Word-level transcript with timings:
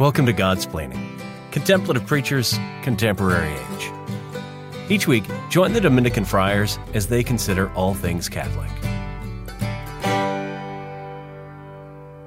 Welcome 0.00 0.26
to 0.26 0.32
Godsplaining, 0.32 1.20
contemplative 1.52 2.04
preachers, 2.04 2.58
contemporary 2.82 3.52
age. 3.52 3.90
Each 4.90 5.06
week, 5.06 5.22
join 5.50 5.72
the 5.72 5.80
Dominican 5.80 6.24
friars 6.24 6.80
as 6.94 7.06
they 7.06 7.22
consider 7.22 7.72
all 7.74 7.94
things 7.94 8.28
Catholic. 8.28 8.68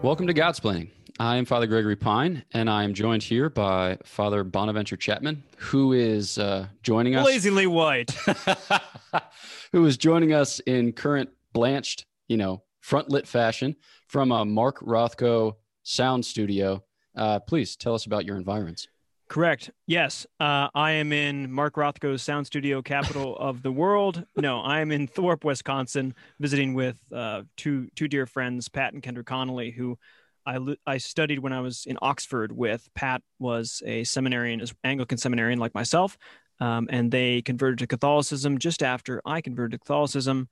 Welcome 0.02 0.28
to 0.28 0.34
Godsplaining. 0.34 0.92
I 1.20 1.36
am 1.36 1.44
Father 1.44 1.68
Gregory 1.68 1.98
Pine, 1.98 2.46
and 2.54 2.70
I 2.70 2.86
am 2.86 2.94
joined 2.94 3.24
here 3.24 3.50
by 3.50 3.98
Father 4.06 4.46
Bonaventure 4.46 4.96
Chapman, 4.96 5.44
who 5.58 5.92
is 5.92 6.38
uh, 6.38 6.68
joining 6.84 7.18
us. 7.18 7.26
Blazingly 7.26 7.68
white. 7.68 8.12
who 9.74 9.86
is 9.86 9.98
joining 9.98 10.32
us 10.32 10.62
in 10.62 10.94
current 10.94 11.32
blanched, 11.52 12.06
you 12.30 12.38
know, 12.38 12.64
front 12.80 13.10
lit 13.10 13.28
fashion 13.28 13.76
from 14.08 14.32
a 14.32 14.46
Mark 14.46 14.80
Rothko 14.80 15.56
sound 15.84 16.26
studio 16.26 16.82
uh, 17.18 17.40
please 17.40 17.76
tell 17.76 17.94
us 17.94 18.06
about 18.06 18.26
your 18.26 18.38
environs. 18.38 18.88
Correct. 19.30 19.70
Yes. 19.88 20.26
Uh, 20.40 20.70
I 20.74 20.92
am 20.92 21.12
in 21.12 21.52
Mark 21.52 21.76
Rothko's 21.76 22.22
sound 22.22 22.48
studio, 22.48 22.82
capital 22.82 23.36
of 23.38 23.62
the 23.62 23.72
world. 23.72 24.26
No, 24.38 24.62
I 24.62 24.80
am 24.80 24.90
in 24.92 25.06
Thorpe, 25.06 25.44
Wisconsin, 25.44 26.16
visiting 26.40 26.74
with 26.74 26.98
uh, 27.14 27.44
two 27.58 27.90
two 27.96 28.08
dear 28.08 28.26
friends, 28.26 28.70
Pat 28.70 28.94
and 28.94 29.04
Kendra 29.04 29.26
Connolly, 29.26 29.72
who 29.72 29.98
I, 30.46 30.60
I 30.86 30.98
studied 30.98 31.40
when 31.40 31.52
I 31.52 31.60
was 31.60 31.86
in 31.86 31.98
Oxford 32.02 32.54
with. 32.54 32.88
Pat 32.96 33.22
was 33.38 33.84
a 33.86 34.06
seminarian, 34.06 34.64
Anglican 34.86 35.18
seminarian 35.18 35.60
like 35.60 35.76
myself, 35.76 36.18
um, 36.62 36.88
and 36.90 37.12
they 37.12 37.42
converted 37.42 37.80
to 37.80 37.88
Catholicism 37.88 38.58
just 38.60 38.82
after 38.82 39.22
I 39.26 39.42
converted 39.42 39.72
to 39.74 39.80
Catholicism. 39.80 40.48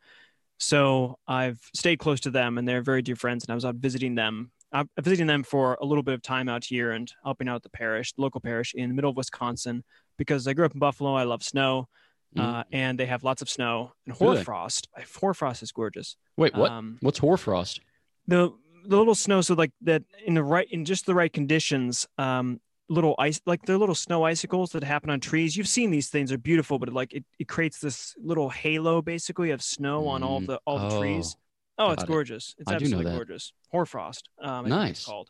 So 0.57 1.17
I've 1.27 1.61
stayed 1.73 1.99
close 1.99 2.19
to 2.21 2.29
them, 2.29 2.57
and 2.57 2.67
they're 2.67 2.81
very 2.81 3.01
dear 3.01 3.15
friends. 3.15 3.45
And 3.45 3.51
I 3.51 3.55
was 3.55 3.63
out 3.63 3.75
visiting 3.75 4.15
them 4.15 4.51
I'm 4.75 4.89
visiting 4.99 5.27
them 5.27 5.43
for 5.43 5.77
a 5.79 5.85
little 5.85 6.03
bit 6.03 6.13
of 6.13 6.21
time 6.21 6.49
out 6.49 6.65
here 6.65 6.91
and 6.91 7.11
helping 7.23 7.47
out 7.47 7.63
the 7.63 7.69
parish, 7.69 8.11
the 8.11 8.21
local 8.21 8.41
parish 8.41 8.73
in 8.75 8.89
the 8.89 8.93
middle 8.93 9.09
of 9.09 9.15
Wisconsin, 9.15 9.85
because 10.17 10.47
I 10.47 10.53
grew 10.53 10.65
up 10.65 10.73
in 10.73 10.79
Buffalo. 10.79 11.15
I 11.15 11.23
love 11.23 11.43
snow, 11.43 11.87
mm. 12.35 12.43
uh, 12.43 12.65
and 12.73 12.99
they 12.99 13.05
have 13.05 13.23
lots 13.23 13.41
of 13.41 13.49
snow 13.49 13.93
and 14.05 14.13
hoarfrost. 14.13 14.89
Hoarfrost 15.21 15.63
is 15.63 15.71
gorgeous. 15.71 16.17
Wait, 16.35 16.53
what? 16.53 16.71
Um, 16.71 16.97
What's 16.99 17.19
hoarfrost? 17.19 17.79
The 18.27 18.51
the 18.85 18.97
little 18.97 19.15
snow, 19.15 19.39
so 19.39 19.53
like 19.53 19.71
that 19.81 20.03
in 20.25 20.33
the 20.33 20.43
right 20.43 20.67
in 20.69 20.83
just 20.83 21.05
the 21.05 21.15
right 21.15 21.31
conditions. 21.31 22.05
Um, 22.17 22.59
little 22.87 23.15
ice 23.17 23.41
like 23.47 23.65
they're 23.65 23.79
little 23.79 23.95
snow 23.95 24.23
icicles 24.23 24.71
that 24.71 24.83
happen 24.83 25.09
on 25.09 25.19
trees 25.19 25.57
you've 25.57 25.67
seen 25.67 25.89
these 25.89 26.09
things 26.09 26.31
are 26.31 26.37
beautiful 26.37 26.77
but 26.77 26.87
it, 26.87 26.93
like 26.93 27.11
it, 27.13 27.25
it 27.39 27.47
creates 27.47 27.79
this 27.79 28.13
little 28.21 28.47
halo 28.47 29.01
basically 29.01 29.49
of 29.49 29.59
snow 29.59 30.03
mm. 30.03 30.07
on 30.09 30.21
all 30.21 30.39
the 30.39 30.59
all 30.67 30.77
the 30.77 30.95
oh. 30.95 30.99
trees 30.99 31.35
Oh, 31.77 31.91
it's 31.91 32.03
gorgeous. 32.03 32.55
It. 32.57 32.61
It's 32.61 32.71
I 32.71 32.75
absolutely 32.75 33.11
gorgeous. 33.11 33.53
Hoarfrost. 33.71 34.29
Um, 34.41 34.67
nice. 34.69 34.91
It's 34.91 35.05
called. 35.05 35.29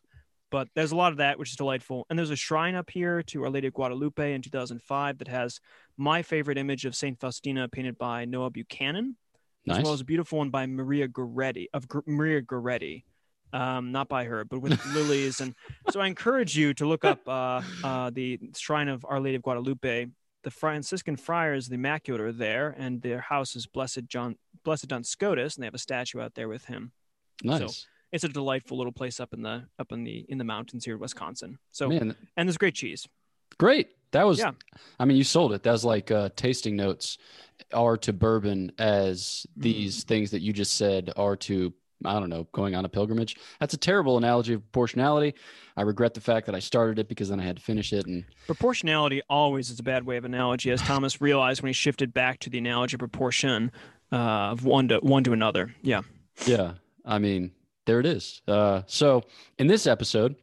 But 0.52 0.70
there's 0.76 0.92
a 0.92 0.96
lot 0.96 1.12
of 1.12 1.18
that, 1.18 1.40
which 1.40 1.50
is 1.50 1.56
delightful. 1.56 2.06
And 2.10 2.18
there's 2.18 2.30
a 2.30 2.36
shrine 2.36 2.76
up 2.76 2.90
here 2.90 3.24
to 3.24 3.44
Our 3.44 3.50
Lady 3.50 3.68
of 3.68 3.74
Guadalupe 3.74 4.34
in 4.34 4.42
2005 4.42 5.18
that 5.18 5.28
has 5.28 5.60
my 5.98 6.22
favorite 6.22 6.58
image 6.58 6.86
of 6.86 6.96
Saint 6.96 7.20
Faustina 7.20 7.68
painted 7.68 7.98
by 7.98 8.26
Noah 8.26 8.52
Buchanan, 8.52 9.18
nice. 9.66 9.80
as 9.80 9.84
well 9.84 9.94
as 9.94 10.02
a 10.02 10.06
beautiful 10.06 10.38
one 10.38 10.52
by 10.52 10.66
Maria 10.68 11.08
Goretti 11.08 11.66
of 11.74 11.90
G- 11.90 12.00
Maria 12.06 12.42
Goretti. 12.42 13.04
Um, 13.54 13.92
not 13.92 14.10
by 14.10 14.26
her, 14.26 14.44
but 14.44 14.60
with 14.60 14.86
lilies. 14.94 15.40
And 15.40 15.56
so 15.90 16.00
I 16.02 16.08
encourage 16.08 16.58
you 16.58 16.74
to 16.76 16.86
look 16.86 17.06
up 17.06 17.28
uh, 17.28 17.62
uh, 17.84 18.10
the 18.14 18.40
shrine 18.56 18.90
of 18.90 19.06
Our 19.08 19.20
Lady 19.20 19.36
of 19.36 19.44
Guadalupe 19.44 20.08
the 20.46 20.52
Franciscan 20.52 21.18
friars, 21.18 21.68
the 21.68 21.74
Immaculate, 21.74 22.22
are 22.22 22.32
there, 22.32 22.74
and 22.78 23.02
their 23.02 23.20
house 23.20 23.56
is 23.56 23.66
Blessed 23.66 24.06
John, 24.08 24.38
Blessed 24.66 24.88
Duns 24.88 25.08
Scotus, 25.08 25.56
and 25.56 25.64
they 25.64 25.68
have 25.68 25.74
a 25.74 25.80
statue 25.80 26.20
out 26.20 26.36
there 26.36 26.50
with 26.50 26.66
him. 26.66 26.92
Nice. 27.44 27.60
So 27.60 27.88
it's 28.12 28.24
a 28.24 28.30
delightful 28.30 28.78
little 28.78 28.92
place 28.92 29.20
up 29.20 29.34
in 29.34 29.42
the 29.42 29.66
up 29.80 29.92
in 29.92 30.04
the 30.04 30.26
in 30.28 30.38
the 30.38 30.44
mountains 30.44 30.84
here 30.84 30.96
in 30.96 31.00
Wisconsin. 31.00 31.58
So 31.72 31.88
Man. 31.88 32.16
and 32.36 32.50
there's 32.50 32.58
great 32.58 32.76
cheese. 32.76 33.08
Great. 33.58 33.90
That 34.12 34.26
was. 34.26 34.40
Yeah. 34.40 34.52
I 35.00 35.06
mean, 35.06 35.18
you 35.18 35.24
sold 35.24 35.54
it. 35.54 35.64
That 35.64 35.72
was 35.72 35.86
like 35.86 36.12
uh, 36.12 36.30
tasting 36.36 36.76
notes 36.76 37.18
are 37.74 37.98
to 37.98 38.12
bourbon 38.12 38.72
as 38.78 39.46
these 39.56 40.04
mm. 40.04 40.08
things 40.08 40.32
that 40.32 40.42
you 40.42 40.52
just 40.52 40.76
said 40.76 41.12
are 41.16 41.36
to 41.38 41.74
I 42.04 42.20
don't 42.20 42.30
know, 42.30 42.48
going 42.52 42.76
on 42.76 42.86
a 42.86 42.90
pilgrimage. 42.90 43.38
That's 43.60 43.74
a 43.74 43.78
terrible 43.78 44.18
analogy 44.18 44.54
of 44.54 44.62
proportionality. 44.62 45.34
I 45.78 45.82
regret 45.84 46.14
the 46.14 46.22
fact 46.22 46.46
that 46.46 46.56
I 46.56 46.60
started 46.60 47.00
it 47.00 47.08
because 47.08 47.30
then 47.30 47.40
I 47.40 47.44
had 47.44 47.58
to 47.58 47.62
finish 47.62 47.94
it. 47.94 48.06
And 48.06 48.26
proportionality 48.48 49.22
always 49.30 49.70
is 49.70 49.80
a 49.80 49.84
bad 49.84 50.06
way 50.06 50.18
of 50.18 50.26
analogy, 50.26 50.72
as 50.72 50.82
Thomas 50.84 51.22
realized 51.22 51.62
when 51.62 51.70
he 51.70 51.74
shifted 51.74 52.14
back 52.14 52.40
to 52.40 52.50
the 52.50 52.58
analogy 52.58 52.96
of 52.96 53.00
proportion 53.00 53.72
uh, 54.12 54.52
of 54.52 54.66
one 54.66 54.88
to 54.90 55.00
one 55.00 55.24
to 55.24 55.34
another. 55.34 55.74
Yeah. 55.82 56.02
Yeah. 56.46 56.74
I 57.06 57.20
mean, 57.20 57.52
there 57.86 58.00
it 58.00 58.06
is. 58.06 58.42
Uh, 58.48 58.82
so 58.88 59.24
in 59.58 59.68
this 59.68 59.88
episode, 59.88 60.36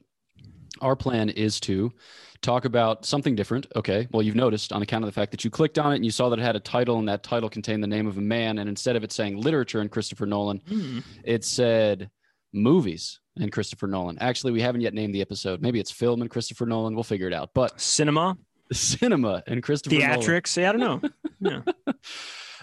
our 0.80 0.96
plan 0.96 1.28
is 1.28 1.60
to 1.60 1.92
talk 2.40 2.64
about 2.64 3.04
something 3.04 3.34
different. 3.34 3.66
Okay. 3.76 4.08
Well, 4.10 4.22
you've 4.22 4.36
noticed 4.36 4.72
on 4.72 4.82
account 4.82 5.04
of 5.04 5.06
the 5.06 5.12
fact 5.12 5.30
that 5.30 5.44
you 5.44 5.50
clicked 5.50 5.78
on 5.78 5.92
it 5.92 5.96
and 5.96 6.04
you 6.04 6.10
saw 6.10 6.28
that 6.28 6.38
it 6.38 6.42
had 6.42 6.56
a 6.56 6.60
title 6.60 6.98
and 6.98 7.08
that 7.08 7.22
title 7.22 7.48
contained 7.48 7.82
the 7.82 7.88
name 7.88 8.06
of 8.06 8.18
a 8.18 8.20
man. 8.20 8.58
And 8.58 8.68
instead 8.68 8.96
of 8.96 9.04
it 9.04 9.12
saying 9.12 9.40
literature 9.40 9.80
and 9.80 9.90
Christopher 9.90 10.26
Nolan, 10.26 10.60
mm. 10.68 11.04
it 11.24 11.44
said 11.44 12.10
movies 12.52 13.20
and 13.38 13.50
Christopher 13.50 13.86
Nolan. 13.86 14.18
Actually, 14.18 14.52
we 14.52 14.60
haven't 14.60 14.82
yet 14.82 14.92
named 14.92 15.14
the 15.14 15.20
episode. 15.20 15.62
Maybe 15.62 15.80
it's 15.80 15.90
film 15.90 16.20
and 16.20 16.30
Christopher 16.30 16.66
Nolan. 16.66 16.94
We'll 16.94 17.04
figure 17.04 17.28
it 17.28 17.32
out. 17.32 17.50
But 17.54 17.80
cinema, 17.80 18.36
cinema 18.72 19.42
and 19.46 19.62
Christopher 19.62 19.96
theatrics. 19.96 20.56
Nolan. 20.56 20.62
Yeah, 20.62 20.68
I 20.68 20.72
don't 20.72 21.02
know. 21.02 21.10
Yeah. 21.44 21.92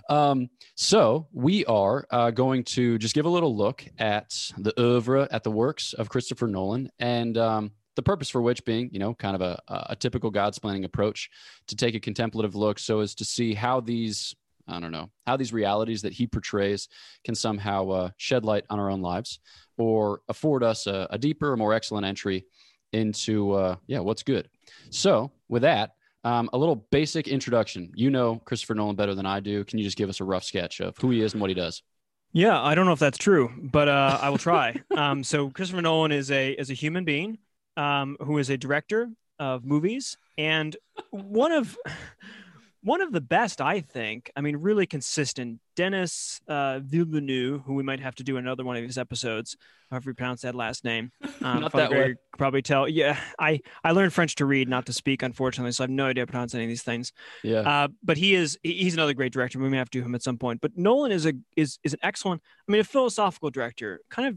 Um, 0.09 0.49
so 0.75 1.27
we 1.31 1.63
are 1.65 2.05
uh, 2.09 2.31
going 2.31 2.63
to 2.63 2.97
just 2.97 3.13
give 3.13 3.25
a 3.25 3.29
little 3.29 3.55
look 3.55 3.85
at 3.99 4.35
the 4.57 4.73
oeuvre, 4.79 5.27
at 5.31 5.43
the 5.43 5.51
works 5.51 5.93
of 5.93 6.09
Christopher 6.09 6.47
Nolan, 6.47 6.89
and 6.99 7.37
um, 7.37 7.71
the 7.95 8.01
purpose 8.01 8.29
for 8.29 8.41
which 8.41 8.65
being, 8.65 8.89
you 8.91 8.99
know, 8.99 9.13
kind 9.13 9.35
of 9.35 9.41
a, 9.41 9.59
a 9.67 9.95
typical 9.95 10.31
Godsplaining 10.31 10.83
approach 10.83 11.29
to 11.67 11.75
take 11.75 11.95
a 11.95 11.99
contemplative 11.99 12.55
look 12.55 12.79
so 12.79 13.01
as 13.01 13.13
to 13.15 13.25
see 13.25 13.53
how 13.53 13.81
these, 13.81 14.33
I 14.67 14.79
don't 14.79 14.91
know, 14.91 15.09
how 15.27 15.37
these 15.37 15.53
realities 15.53 16.01
that 16.01 16.13
he 16.13 16.25
portrays 16.25 16.87
can 17.23 17.35
somehow 17.35 17.89
uh, 17.89 18.09
shed 18.17 18.45
light 18.45 18.65
on 18.69 18.79
our 18.79 18.89
own 18.89 19.01
lives 19.01 19.39
or 19.77 20.21
afford 20.27 20.63
us 20.63 20.87
a, 20.87 21.07
a 21.11 21.17
deeper, 21.17 21.55
more 21.55 21.73
excellent 21.73 22.05
entry 22.05 22.45
into, 22.93 23.51
uh, 23.51 23.75
yeah, 23.85 23.99
what's 23.99 24.23
good. 24.23 24.49
So 24.89 25.31
with 25.47 25.61
that, 25.61 25.91
um, 26.23 26.49
a 26.53 26.57
little 26.57 26.87
basic 26.91 27.27
introduction. 27.27 27.91
You 27.95 28.09
know 28.09 28.37
Christopher 28.45 28.75
Nolan 28.75 28.95
better 28.95 29.15
than 29.15 29.25
I 29.25 29.39
do. 29.39 29.63
Can 29.63 29.79
you 29.79 29.85
just 29.85 29.97
give 29.97 30.09
us 30.09 30.19
a 30.19 30.23
rough 30.23 30.43
sketch 30.43 30.79
of 30.79 30.97
who 30.97 31.09
he 31.11 31.21
is 31.21 31.33
and 31.33 31.41
what 31.41 31.49
he 31.49 31.53
does? 31.53 31.81
Yeah, 32.31 32.61
I 32.61 32.75
don't 32.75 32.85
know 32.85 32.91
if 32.91 32.99
that's 32.99 33.17
true, 33.17 33.51
but 33.57 33.87
uh, 33.87 34.19
I 34.21 34.29
will 34.29 34.37
try. 34.37 34.75
um, 34.95 35.23
so 35.23 35.49
Christopher 35.49 35.81
Nolan 35.81 36.11
is 36.11 36.29
a 36.31 36.51
is 36.51 36.69
a 36.69 36.75
human 36.75 37.05
being 37.05 37.39
um, 37.77 38.17
who 38.19 38.37
is 38.37 38.49
a 38.49 38.57
director 38.57 39.09
of 39.39 39.65
movies 39.65 40.17
and 40.37 40.75
one 41.11 41.51
of 41.51 41.77
one 42.81 43.01
of 43.01 43.11
the 43.11 43.21
best, 43.21 43.59
I 43.59 43.81
think. 43.81 44.31
I 44.35 44.41
mean, 44.41 44.57
really 44.57 44.85
consistent. 44.85 45.59
Denis 45.75 46.39
uh, 46.47 46.79
Villeneuve, 46.79 47.61
who 47.65 47.73
we 47.73 47.83
might 47.83 47.99
have 47.99 48.15
to 48.15 48.23
do 48.23 48.37
another 48.37 48.63
one 48.63 48.77
of 48.77 48.83
these 48.83 48.97
episodes, 48.97 49.57
however 49.89 50.11
you 50.11 50.13
pronounce 50.13 50.41
that 50.41 50.55
last 50.55 50.83
name. 50.83 51.11
Um, 51.41 51.61
not 51.61 51.71
that 51.71 51.89
way. 51.89 52.15
Probably 52.37 52.61
tell. 52.61 52.89
Yeah, 52.89 53.17
I 53.39 53.61
I 53.81 53.91
learned 53.91 54.11
French 54.11 54.35
to 54.35 54.45
read, 54.45 54.67
not 54.67 54.87
to 54.87 54.93
speak, 54.93 55.23
unfortunately, 55.23 55.71
so 55.71 55.83
I 55.83 55.85
have 55.85 55.89
no 55.89 56.07
idea 56.07 56.23
how 56.23 56.25
to 56.25 56.31
pronounce 56.31 56.53
any 56.53 56.65
of 56.65 56.67
these 56.67 56.83
things. 56.83 57.13
Yeah. 57.43 57.59
Uh, 57.61 57.87
but 58.03 58.17
he 58.17 58.35
is 58.35 58.59
he's 58.61 58.93
another 58.93 59.13
great 59.13 59.31
director. 59.31 59.57
We 59.57 59.69
may 59.69 59.77
have 59.77 59.89
to 59.91 59.99
do 59.99 60.05
him 60.05 60.15
at 60.15 60.21
some 60.21 60.37
point. 60.37 60.59
But 60.59 60.77
Nolan 60.77 61.13
is 61.13 61.25
a 61.25 61.31
is 61.55 61.79
is 61.85 61.93
an 61.93 61.99
excellent. 62.03 62.41
I 62.67 62.71
mean, 62.73 62.81
a 62.81 62.83
philosophical 62.83 63.51
director, 63.51 64.01
kind 64.09 64.27
of 64.27 64.35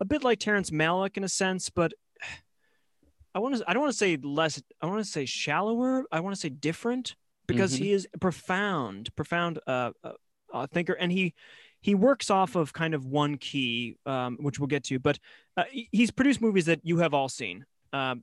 a 0.00 0.04
bit 0.04 0.22
like 0.22 0.38
Terrence 0.38 0.68
Malick 0.68 1.16
in 1.16 1.24
a 1.24 1.30
sense, 1.30 1.70
but 1.70 1.94
I 3.34 3.38
want 3.38 3.56
to 3.56 3.64
I 3.66 3.72
don't 3.72 3.80
want 3.80 3.92
to 3.92 3.98
say 3.98 4.18
less 4.22 4.62
I 4.82 4.86
want 4.86 5.02
to 5.02 5.10
say 5.10 5.24
shallower 5.24 6.04
I 6.12 6.20
want 6.20 6.34
to 6.34 6.40
say 6.40 6.50
different 6.50 7.16
because 7.46 7.74
mm-hmm. 7.74 7.84
he 7.84 7.92
is 7.92 8.08
a 8.14 8.18
profound 8.18 9.14
profound 9.16 9.58
uh, 9.66 9.90
uh, 10.02 10.12
uh, 10.52 10.66
thinker 10.66 10.94
and 10.94 11.12
he 11.12 11.34
he 11.80 11.94
works 11.94 12.30
off 12.30 12.56
of 12.56 12.72
kind 12.72 12.94
of 12.94 13.04
one 13.04 13.36
key 13.36 13.96
um, 14.06 14.38
which 14.40 14.58
we'll 14.58 14.66
get 14.66 14.84
to 14.84 14.98
but 14.98 15.18
uh, 15.56 15.64
he's 15.70 16.10
produced 16.10 16.40
movies 16.40 16.66
that 16.66 16.80
you 16.82 16.98
have 16.98 17.14
all 17.14 17.28
seen 17.28 17.64
um, 17.92 18.22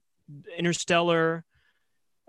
Interstellar 0.57 1.43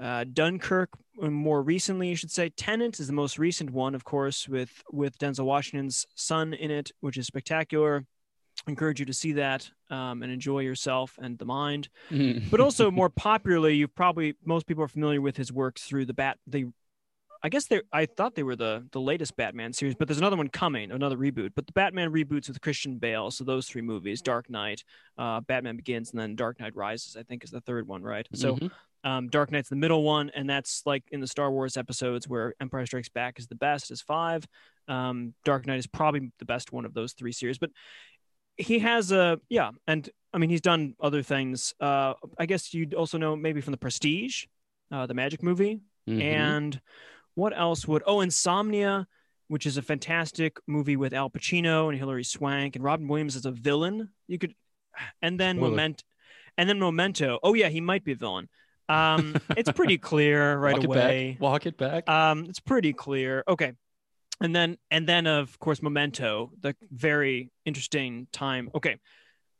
uh, 0.00 0.25
Dunkirk 0.32 0.90
more 1.16 1.62
recently 1.62 2.08
you 2.08 2.16
should 2.16 2.31
say 2.31 2.49
Tenet 2.50 2.99
is 3.00 3.06
the 3.06 3.12
most 3.12 3.38
recent 3.38 3.70
one 3.70 3.94
of 3.94 4.05
course 4.05 4.49
with 4.49 4.82
with 4.90 5.19
Denzel 5.19 5.44
Washington's 5.44 6.06
son 6.14 6.52
in 6.55 6.70
it 6.70 6.90
which 7.00 7.16
is 7.16 7.26
spectacular 7.26 8.05
I 8.66 8.70
encourage 8.70 9.00
you 9.00 9.06
to 9.06 9.12
see 9.12 9.32
that 9.32 9.69
um, 9.90 10.22
and 10.22 10.32
enjoy 10.32 10.61
yourself 10.61 11.19
and 11.20 11.37
the 11.38 11.44
mind. 11.44 11.88
Mm-hmm. 12.11 12.49
But 12.49 12.61
also 12.61 12.90
more 12.93 13.08
popularly, 13.08 13.75
you've 13.75 13.94
probably 13.94 14.37
most 14.44 14.66
people 14.66 14.84
are 14.84 14.88
familiar 14.88 15.20
with 15.20 15.37
his 15.37 15.52
works 15.52 15.82
through 15.82 16.06
the 16.06 16.14
Bat. 16.14 16.38
The 16.46 16.66
I 17.44 17.48
guess 17.48 17.66
they 17.66 17.80
I 17.92 18.06
thought 18.06 18.34
they 18.34 18.42
were 18.42 18.56
the 18.56 18.86
the 18.92 19.00
latest 19.00 19.36
Batman 19.36 19.72
series, 19.72 19.94
but 19.94 20.06
there's 20.06 20.18
another 20.18 20.36
one 20.36 20.48
coming, 20.48 20.92
another 20.92 21.16
reboot. 21.16 21.50
But 21.54 21.66
the 21.66 21.72
Batman 21.72 22.12
reboots 22.12 22.48
with 22.48 22.60
Christian 22.60 22.98
Bale, 22.98 23.30
so 23.30 23.42
those 23.44 23.66
three 23.66 23.82
movies: 23.82 24.22
Dark 24.22 24.48
Knight, 24.48 24.84
uh, 25.18 25.40
Batman 25.40 25.76
Begins, 25.76 26.10
and 26.12 26.20
then 26.20 26.36
Dark 26.36 26.60
Knight 26.60 26.76
Rises. 26.76 27.16
I 27.16 27.22
think 27.24 27.42
is 27.44 27.50
the 27.50 27.60
third 27.60 27.86
one, 27.86 28.02
right? 28.02 28.26
So. 28.34 28.56
Mm-hmm. 28.56 28.66
Um, 29.04 29.26
Dark 29.26 29.50
Knight's 29.50 29.68
the 29.68 29.74
middle 29.74 30.04
one, 30.04 30.30
and 30.32 30.48
that's 30.48 30.82
like 30.86 31.02
in 31.10 31.18
the 31.18 31.26
Star 31.26 31.50
Wars 31.50 31.76
episodes 31.76 32.28
where 32.28 32.54
Empire 32.60 32.86
Strikes 32.86 33.08
Back 33.08 33.40
is 33.40 33.48
the 33.48 33.56
best, 33.56 33.90
is 33.90 34.00
five. 34.00 34.46
Um, 34.86 35.34
Dark 35.44 35.66
Knight 35.66 35.80
is 35.80 35.88
probably 35.88 36.30
the 36.38 36.44
best 36.44 36.72
one 36.72 36.84
of 36.84 36.94
those 36.94 37.12
three 37.12 37.32
series. 37.32 37.58
But 37.58 37.70
he 38.56 38.78
has 38.78 39.10
a 39.10 39.40
yeah, 39.48 39.72
and 39.88 40.08
I 40.32 40.38
mean 40.38 40.50
he's 40.50 40.60
done 40.60 40.94
other 41.00 41.20
things. 41.24 41.74
Uh, 41.80 42.14
I 42.38 42.46
guess 42.46 42.72
you'd 42.72 42.94
also 42.94 43.18
know 43.18 43.34
maybe 43.34 43.60
from 43.60 43.72
the 43.72 43.76
Prestige, 43.76 44.44
uh, 44.92 45.06
the 45.06 45.14
Magic 45.14 45.42
movie, 45.42 45.80
Mhm. 46.08 46.22
and 46.22 46.80
what 47.34 47.56
else 47.56 47.87
would 47.87 48.02
oh 48.06 48.20
Insomnia, 48.20 49.06
which 49.49 49.67
is 49.67 49.76
a 49.76 49.82
fantastic 49.82 50.58
movie 50.67 50.96
with 50.96 51.12
Al 51.12 51.31
Pacino 51.31 51.88
and 51.88 51.99
Hilary 51.99 52.25
Swank 52.25 52.76
and 52.76 52.84
Robin 52.84 53.08
Williams 53.08 53.37
as 53.37 53.46
a 53.46 53.50
villain. 53.50 54.11
You 54.26 54.38
could, 54.38 54.55
and 55.20 55.38
then 55.38 55.56
Spoiler. 55.56 55.70
Memento, 55.70 56.05
and 56.58 56.69
then 56.69 56.79
Memento. 56.79 57.38
Oh 57.43 57.55
yeah, 57.55 57.69
he 57.69 57.81
might 57.81 58.05
be 58.05 58.12
a 58.12 58.17
villain. 58.17 58.49
Um, 58.88 59.37
it's 59.56 59.70
pretty 59.73 59.99
clear 60.11 60.56
right 60.58 60.75
Walk 60.75 60.84
away. 60.84 61.29
it 61.31 61.32
back. 61.32 61.40
Walk 61.40 61.67
it 61.67 61.79
back. 61.79 62.08
Um, 62.08 62.46
it's 62.49 62.61
pretty 62.61 62.93
clear. 62.93 63.44
Okay. 63.49 63.73
And 64.40 64.55
then 64.55 64.76
and 64.90 65.08
then 65.08 65.26
of 65.26 65.58
course 65.58 65.82
Memento, 65.82 66.50
the 66.61 66.75
very 66.90 67.50
interesting 67.64 68.26
time. 68.32 68.70
Okay. 68.75 68.99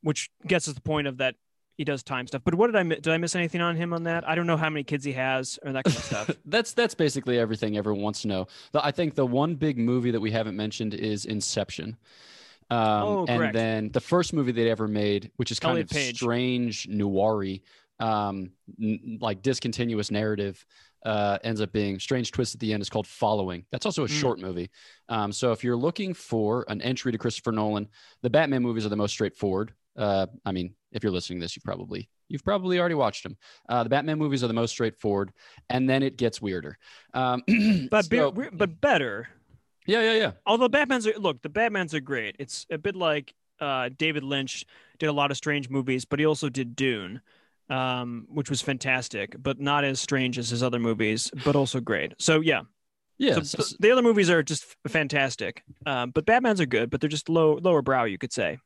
Which 0.03 0.31
gets 0.47 0.67
us 0.69 0.75
the 0.75 0.81
point 0.81 1.07
of 1.07 1.19
that 1.19 1.37
he 1.83 1.85
does 1.85 2.05
time 2.05 2.29
stuff. 2.29 2.43
But 2.45 2.55
what 2.55 2.69
did 2.69 2.77
I 2.77 2.83
did 2.85 3.09
I 3.09 3.19
miss 3.19 3.35
anything 3.35 3.61
on 3.61 3.75
him 3.75 3.93
on 3.93 4.05
that? 4.05 4.29
I 4.29 4.37
don't 4.37 4.47
know 4.47 4.57
how 4.57 4.71
many 4.71 4.85
kids 4.85 5.05
he 5.05 5.13
has 5.15 5.59
or 5.65 5.73
that 5.73 5.83
kind 5.85 5.97
of 5.97 6.05
stuff. 6.05 6.31
that's 6.47 6.73
that's 6.75 6.95
basically 6.95 7.39
everything 7.41 7.77
everyone 7.77 8.03
wants 8.03 8.23
to 8.23 8.29
know. 8.29 8.47
The, 8.71 8.85
I 8.85 8.93
think 8.93 9.17
the 9.17 9.27
one 9.27 9.57
big 9.57 9.79
movie 9.79 10.13
that 10.13 10.21
we 10.21 10.31
haven't 10.31 10.57
mentioned 10.57 10.95
is 10.95 11.25
Inception. 11.25 11.97
Um, 12.71 12.79
Oh, 12.79 13.27
and 13.29 13.53
then 13.55 13.91
the 13.93 14.01
first 14.01 14.33
movie 14.33 14.53
they 14.53 14.71
ever 14.71 14.87
made, 14.89 15.31
which 15.37 15.51
is 15.51 15.59
kind 15.59 15.73
Elliot 15.73 15.91
of 15.91 15.97
Page. 15.97 16.17
strange, 16.17 16.89
noiry, 16.89 17.63
um, 17.99 18.53
n- 18.81 19.19
like 19.21 19.43
discontinuous 19.43 20.11
narrative, 20.11 20.65
uh, 21.05 21.39
ends 21.43 21.61
up 21.61 21.73
being 21.73 21.99
strange 21.99 22.31
twist 22.31 22.55
at 22.55 22.61
the 22.61 22.73
end. 22.73 22.81
is 22.81 22.89
called 22.89 23.07
Following. 23.09 23.65
That's 23.73 23.87
also 23.87 24.05
a 24.05 24.09
Mm. 24.09 24.21
short 24.21 24.39
movie. 24.39 24.71
Um, 25.09 25.33
so 25.33 25.51
if 25.53 25.65
you're 25.65 25.77
looking 25.77 26.15
for 26.15 26.65
an 26.69 26.81
entry 26.81 27.11
to 27.13 27.19
Christopher 27.19 27.51
Nolan, 27.53 27.89
the 28.23 28.31
Batman 28.31 28.63
movies 28.63 28.87
are 28.87 28.91
the 28.91 28.97
most 28.97 29.11
straightforward. 29.13 29.73
Uh, 29.97 30.27
I 30.45 30.53
mean, 30.53 30.75
if 30.93 31.03
you're 31.03 31.13
listening 31.13 31.39
to 31.41 31.45
this, 31.45 31.57
you 31.57 31.63
probably 31.65 32.09
you've 32.29 32.45
probably 32.45 32.79
already 32.81 32.95
watched 32.95 33.23
them. 33.25 33.37
Uh, 33.69 33.83
the 33.83 33.91
Batman 33.91 34.19
movies 34.19 34.43
are 34.43 34.47
the 34.49 34.55
most 34.55 34.71
straightforward, 34.71 35.33
and 35.69 35.89
then 35.89 36.03
it 36.03 36.17
gets 36.17 36.41
weirder. 36.41 36.79
Um, 37.15 37.43
But 37.91 38.09
be- 38.09 38.17
so- 38.19 38.31
we- 38.31 38.49
but 38.53 38.81
better. 38.81 39.29
yeah, 39.87 40.01
yeah, 40.03 40.15
yeah. 40.15 40.33
Although 40.47 40.69
Batman's 40.69 41.07
are 41.07 41.19
look, 41.19 41.43
the 41.43 41.49
Batman's 41.51 41.95
are 41.95 42.01
great. 42.01 42.37
It's 42.39 42.67
a 42.71 42.79
bit 42.79 42.97
like 42.97 43.35
uh, 43.61 43.91
David 43.97 44.23
Lynch 44.25 44.65
did 44.99 45.07
a 45.09 45.13
lot 45.13 45.31
of 45.31 45.37
strange 45.37 45.69
movies, 45.69 46.05
but 46.05 46.19
he 46.19 46.25
also 46.27 46.49
did 46.49 46.75
Dune, 46.75 47.21
um, 47.69 48.27
which 48.29 48.49
was 48.51 48.61
fantastic, 48.63 49.37
but 49.39 49.61
not 49.61 49.85
as 49.85 50.01
strange 50.01 50.39
as 50.39 50.49
his 50.51 50.63
other 50.63 50.79
movies, 50.79 51.31
but 51.45 51.55
also 51.55 51.81
great. 51.81 52.15
So 52.19 52.41
yeah, 52.41 52.63
Yeah, 53.19 53.35
so- 53.43 53.63
so 53.63 53.77
the 53.79 53.91
other 53.93 54.03
movies 54.03 54.31
are 54.31 54.43
just 54.43 54.65
fantastic, 54.89 55.63
um, 55.87 56.11
but 56.11 56.25
Batman's 56.27 56.61
are 56.61 56.67
good, 56.67 56.89
but 56.91 57.01
they're 57.01 57.11
just 57.11 57.29
low 57.29 57.59
lower 57.63 57.83
brow, 57.83 58.05
you 58.05 58.19
could 58.19 58.33
say. 58.33 58.59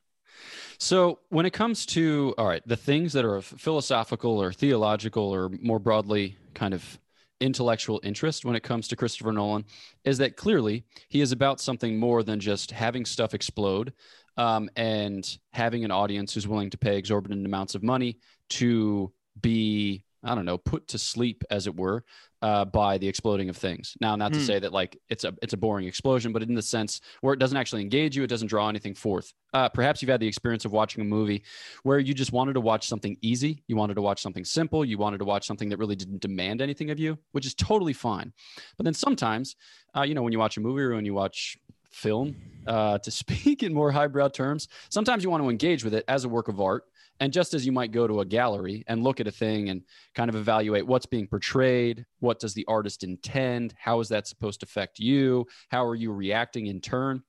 So 0.79 1.21
when 1.29 1.47
it 1.47 1.53
comes 1.53 1.87
to 1.87 2.35
all 2.39 2.47
right, 2.47 2.63
the 2.67 2.77
things 2.77 3.13
that 3.13 3.25
are 3.25 3.37
of 3.37 3.45
philosophical 3.45 4.41
or 4.41 4.53
theological 4.53 5.35
or 5.35 5.49
more 5.49 5.79
broadly 5.79 6.37
kind 6.55 6.75
of 6.75 6.99
intellectual 7.41 8.01
interest 8.03 8.45
when 8.45 8.57
it 8.57 8.63
comes 8.63 8.89
to 8.89 8.97
Christopher 8.97 9.33
Nolan 9.33 9.65
is 10.05 10.19
that 10.19 10.37
clearly 10.37 10.85
he 11.09 11.21
is 11.21 11.33
about 11.33 11.61
something 11.61 11.99
more 11.99 12.23
than 12.23 12.41
just 12.41 12.71
having 12.71 13.05
stuff 13.05 13.35
explode 13.35 13.93
um, 14.37 14.71
and 14.77 15.39
having 15.53 15.85
an 15.85 15.91
audience 15.91 16.35
who's 16.35 16.49
willing 16.49 16.71
to 16.71 16.79
pay 16.79 16.97
exorbitant 16.97 17.45
amounts 17.45 17.75
of 17.75 17.83
money 17.83 18.19
to 18.51 19.13
be 19.41 20.03
I 20.25 20.35
don't 20.35 20.45
know 20.45 20.59
put 20.59 20.89
to 20.89 20.99
sleep 20.99 21.45
as 21.51 21.67
it 21.67 21.77
were 21.77 22.05
uh, 22.47 22.65
by 22.65 22.97
the 22.97 23.09
exploding 23.09 23.49
of 23.49 23.57
things. 23.57 23.97
Now, 24.01 24.15
not 24.15 24.33
to 24.35 24.39
Hmm. 24.39 24.45
say 24.47 24.59
that 24.61 24.73
like 24.73 24.97
it's 25.09 25.25
a 25.25 25.35
it's 25.43 25.53
a 25.53 25.57
boring 25.57 25.87
explosion, 25.89 26.33
but 26.33 26.43
in 26.45 26.55
the 26.55 26.63
sense 26.63 27.01
where 27.21 27.35
it 27.35 27.41
doesn't 27.41 27.57
actually 27.57 27.83
engage 27.83 28.17
you, 28.17 28.23
it 28.23 28.29
doesn't 28.29 28.47
draw 28.47 28.69
anything 28.69 28.95
forth. 28.95 29.33
Uh, 29.53 29.69
perhaps 29.69 30.01
you've 30.01 30.09
had 30.15 30.21
the 30.21 30.29
experience 30.29 30.65
of 30.65 30.71
watching 30.71 31.01
a 31.01 31.05
movie 31.05 31.43
where 31.83 31.99
you 31.99 32.15
just 32.15 32.33
wanted 32.33 32.53
to 32.53 32.61
watch 32.61 32.87
something 32.87 33.17
easy, 33.21 33.65
you 33.67 33.75
wanted 33.75 33.95
to 33.95 34.03
watch 34.03 34.21
something 34.23 34.45
simple, 34.45 34.85
you 34.85 34.97
wanted 34.97 35.19
to 35.19 35.25
watch 35.25 35.45
something 35.45 35.69
that 35.71 35.79
really 35.79 35.97
didn't 35.97 36.21
demand 36.21 36.63
anything 36.63 36.91
of 36.91 37.01
you, 37.01 37.19
which 37.33 37.47
is 37.47 37.55
totally 37.55 37.93
fine. 37.93 38.33
But 38.77 38.85
then 38.85 38.95
sometimes, 38.95 39.57
uh, 39.97 40.03
you 40.03 40.15
know, 40.15 40.23
when 40.23 40.33
you 40.33 40.39
watch 40.39 40.57
a 40.57 40.61
movie 40.61 40.83
or 40.83 40.95
when 40.95 41.05
you 41.05 41.15
watch 41.15 41.57
film, 41.91 42.37
uh, 42.69 42.99
to 42.99 43.11
speak 43.23 43.65
in 43.65 43.75
more 43.75 43.91
highbrow 43.91 44.29
terms, 44.29 44.69
sometimes 44.89 45.25
you 45.25 45.31
want 45.31 45.43
to 45.43 45.51
engage 45.51 45.83
with 45.83 45.95
it 45.95 46.05
as 46.07 46.25
a 46.25 46.29
work 46.29 46.47
of 46.47 46.61
art. 46.61 46.85
And 47.21 47.33
just 47.33 47.55
as 47.55 47.65
you 47.65 47.73
might 47.73 47.93
go 47.93 48.07
to 48.07 48.21
a 48.21 48.25
gallery 48.27 48.85
and 48.87 49.03
look 49.03 49.21
at 49.21 49.27
a 49.27 49.31
thing 49.31 49.71
and 49.71 49.83
kind 50.15 50.29
of 50.29 50.37
evaluate 50.37 50.87
what's 50.87 51.07
being 51.07 51.27
portrayed, 51.27 52.05
what 52.21 52.39
does 52.41 52.53
the 52.55 52.65
artist 52.69 53.05
intend, 53.05 53.75
how 53.79 54.01
is 54.01 54.09
that 54.11 54.27
supposed 54.27 54.61
to 54.61 54.67
affect 54.67 54.99
you, 54.99 55.47
how 55.71 55.85
are 55.87 55.95
you 55.95 56.13
reacting 56.13 56.67
in 56.67 56.81
turn, 56.81 57.23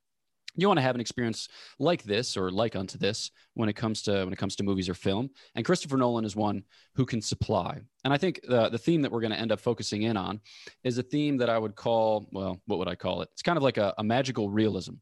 you 0.59 0.67
want 0.67 0.79
to 0.79 0.81
have 0.81 0.95
an 0.95 1.01
experience 1.01 1.47
like 1.77 2.01
this 2.03 2.35
or 2.35 2.49
like 2.51 2.75
unto 2.75 2.97
this 2.97 3.29
when 3.53 3.69
it 3.69 3.73
comes 3.73 4.01
to 4.01 4.23
when 4.23 4.33
it 4.33 4.39
comes 4.39 4.55
to 4.55 4.63
movies 4.63 4.89
or 4.89 4.95
film. 4.95 5.29
And 5.53 5.63
christopher 5.63 5.97
nolan 5.97 6.25
is 6.25 6.35
one 6.35 6.63
who 6.95 7.05
can 7.05 7.21
supply. 7.21 7.79
And 8.03 8.11
i 8.11 8.17
think 8.17 8.39
the, 8.47 8.67
the 8.69 8.77
theme 8.79 9.03
that 9.03 9.11
we're 9.11 9.21
going 9.21 9.33
to 9.33 9.39
end 9.39 9.51
up 9.51 9.59
focusing 9.59 10.01
in 10.01 10.17
on 10.17 10.41
is 10.83 10.97
a 10.97 11.03
theme 11.03 11.37
that 11.37 11.49
i 11.51 11.59
would 11.59 11.75
call 11.75 12.27
well 12.31 12.59
what 12.65 12.79
would 12.79 12.87
i 12.87 12.95
call 12.95 13.21
it? 13.21 13.29
It's 13.33 13.43
kind 13.43 13.55
of 13.57 13.61
like 13.63 13.77
a, 13.77 13.93
a 13.99 14.03
magical 14.03 14.49
realism. 14.49 14.95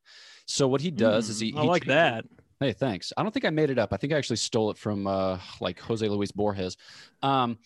So 0.46 0.68
what 0.68 0.82
he 0.82 0.92
does 0.92 1.30
is 1.30 1.40
he, 1.40 1.54
Mm, 1.54 1.58
I 1.58 1.62
he 1.62 1.68
like 1.70 1.84
changes- 1.84 1.96
that. 1.96 2.26
Hey, 2.60 2.72
thanks. 2.72 3.12
I 3.18 3.24
don't 3.24 3.34
think 3.34 3.46
I 3.46 3.50
made 3.50 3.70
it 3.70 3.78
up. 3.78 3.92
I 3.92 3.98
think 3.98 4.14
I 4.14 4.18
actually 4.18 4.38
stole 4.38 4.72
it 4.72 4.78
from 4.78 5.08
uh, 5.08 5.40
like 5.60 5.80
Jose 5.80 6.08
Luis 6.08 6.32
Borges. 6.32 6.78
Um, 7.22 7.58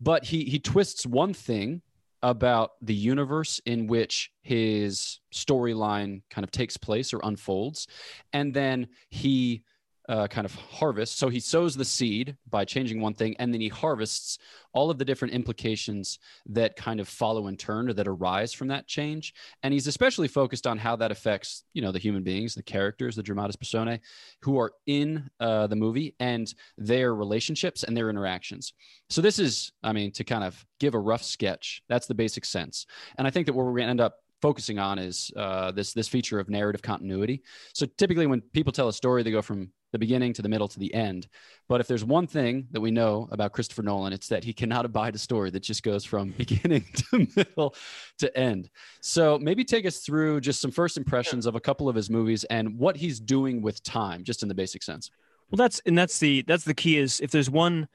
but 0.00 0.24
he 0.24 0.44
he 0.44 0.58
twists 0.58 1.04
one 1.06 1.34
thing 1.34 1.82
about 2.22 2.72
the 2.80 2.94
universe 2.94 3.60
in 3.66 3.86
which 3.86 4.32
his 4.42 5.20
storyline 5.32 6.22
kind 6.30 6.44
of 6.44 6.50
takes 6.50 6.76
place 6.76 7.12
or 7.12 7.20
unfolds, 7.24 7.88
and 8.32 8.54
then 8.54 8.88
he 9.10 9.62
uh, 10.08 10.26
kind 10.26 10.44
of 10.44 10.54
harvests. 10.54 11.16
So 11.16 11.28
he 11.28 11.40
sows 11.40 11.76
the 11.76 11.84
seed 11.84 12.36
by 12.48 12.64
changing 12.64 13.00
one 13.00 13.14
thing, 13.14 13.36
and 13.38 13.52
then 13.52 13.60
he 13.60 13.68
harvests 13.68 14.38
all 14.72 14.90
of 14.90 14.98
the 14.98 15.04
different 15.04 15.34
implications 15.34 16.18
that 16.46 16.76
kind 16.76 17.00
of 17.00 17.08
follow 17.08 17.48
in 17.48 17.56
turn 17.56 17.88
or 17.88 17.92
that 17.92 18.08
arise 18.08 18.52
from 18.52 18.68
that 18.68 18.86
change. 18.86 19.34
And 19.62 19.74
he's 19.74 19.86
especially 19.86 20.28
focused 20.28 20.66
on 20.66 20.78
how 20.78 20.96
that 20.96 21.10
affects, 21.10 21.64
you 21.74 21.82
know, 21.82 21.92
the 21.92 21.98
human 21.98 22.22
beings, 22.22 22.54
the 22.54 22.62
characters, 22.62 23.16
the 23.16 23.22
dramatis 23.22 23.56
personae, 23.56 24.00
who 24.42 24.58
are 24.58 24.72
in 24.86 25.28
uh, 25.40 25.66
the 25.66 25.76
movie 25.76 26.14
and 26.20 26.52
their 26.76 27.14
relationships 27.14 27.82
and 27.82 27.96
their 27.96 28.08
interactions. 28.08 28.72
So 29.10 29.20
this 29.20 29.38
is, 29.38 29.72
I 29.82 29.92
mean, 29.92 30.12
to 30.12 30.24
kind 30.24 30.44
of 30.44 30.64
give 30.80 30.94
a 30.94 30.98
rough 30.98 31.22
sketch. 31.22 31.82
That's 31.88 32.06
the 32.06 32.14
basic 32.14 32.44
sense. 32.44 32.86
And 33.16 33.26
I 33.26 33.30
think 33.30 33.46
that 33.46 33.52
what 33.52 33.66
we're 33.66 33.72
going 33.72 33.86
to 33.86 33.90
end 33.90 34.00
up 34.00 34.16
focusing 34.40 34.78
on 34.78 34.98
is 34.98 35.32
uh, 35.36 35.72
this 35.72 35.92
this 35.92 36.08
feature 36.08 36.38
of 36.38 36.48
narrative 36.48 36.82
continuity. 36.82 37.42
So 37.74 37.86
typically, 37.86 38.26
when 38.26 38.40
people 38.40 38.72
tell 38.72 38.88
a 38.88 38.92
story, 38.92 39.22
they 39.22 39.30
go 39.30 39.42
from 39.42 39.70
the 39.92 39.98
beginning 39.98 40.32
to 40.34 40.42
the 40.42 40.48
middle 40.48 40.68
to 40.68 40.78
the 40.78 40.92
end. 40.92 41.28
But 41.68 41.80
if 41.80 41.86
there's 41.86 42.04
one 42.04 42.26
thing 42.26 42.68
that 42.72 42.80
we 42.80 42.90
know 42.90 43.28
about 43.30 43.52
Christopher 43.52 43.82
Nolan, 43.82 44.12
it's 44.12 44.28
that 44.28 44.44
he 44.44 44.52
cannot 44.52 44.84
abide 44.84 45.14
a 45.14 45.18
story 45.18 45.50
that 45.50 45.62
just 45.62 45.82
goes 45.82 46.04
from 46.04 46.30
beginning 46.36 46.84
to 46.94 47.26
middle 47.36 47.74
to 48.18 48.36
end. 48.36 48.70
So 49.00 49.38
maybe 49.38 49.64
take 49.64 49.86
us 49.86 49.98
through 49.98 50.40
just 50.40 50.60
some 50.60 50.70
first 50.70 50.96
impressions 50.96 51.46
of 51.46 51.54
a 51.54 51.60
couple 51.60 51.88
of 51.88 51.96
his 51.96 52.10
movies 52.10 52.44
and 52.44 52.78
what 52.78 52.96
he's 52.96 53.20
doing 53.20 53.62
with 53.62 53.82
time, 53.82 54.24
just 54.24 54.42
in 54.42 54.48
the 54.48 54.54
basic 54.54 54.82
sense. 54.82 55.10
Well, 55.50 55.56
that's 55.56 55.80
and 55.86 55.96
that's 55.96 56.18
the 56.18 56.42
that's 56.42 56.64
the 56.64 56.74
key 56.74 56.98
is 56.98 57.20
if 57.20 57.30
there's 57.30 57.48
one 57.48 57.88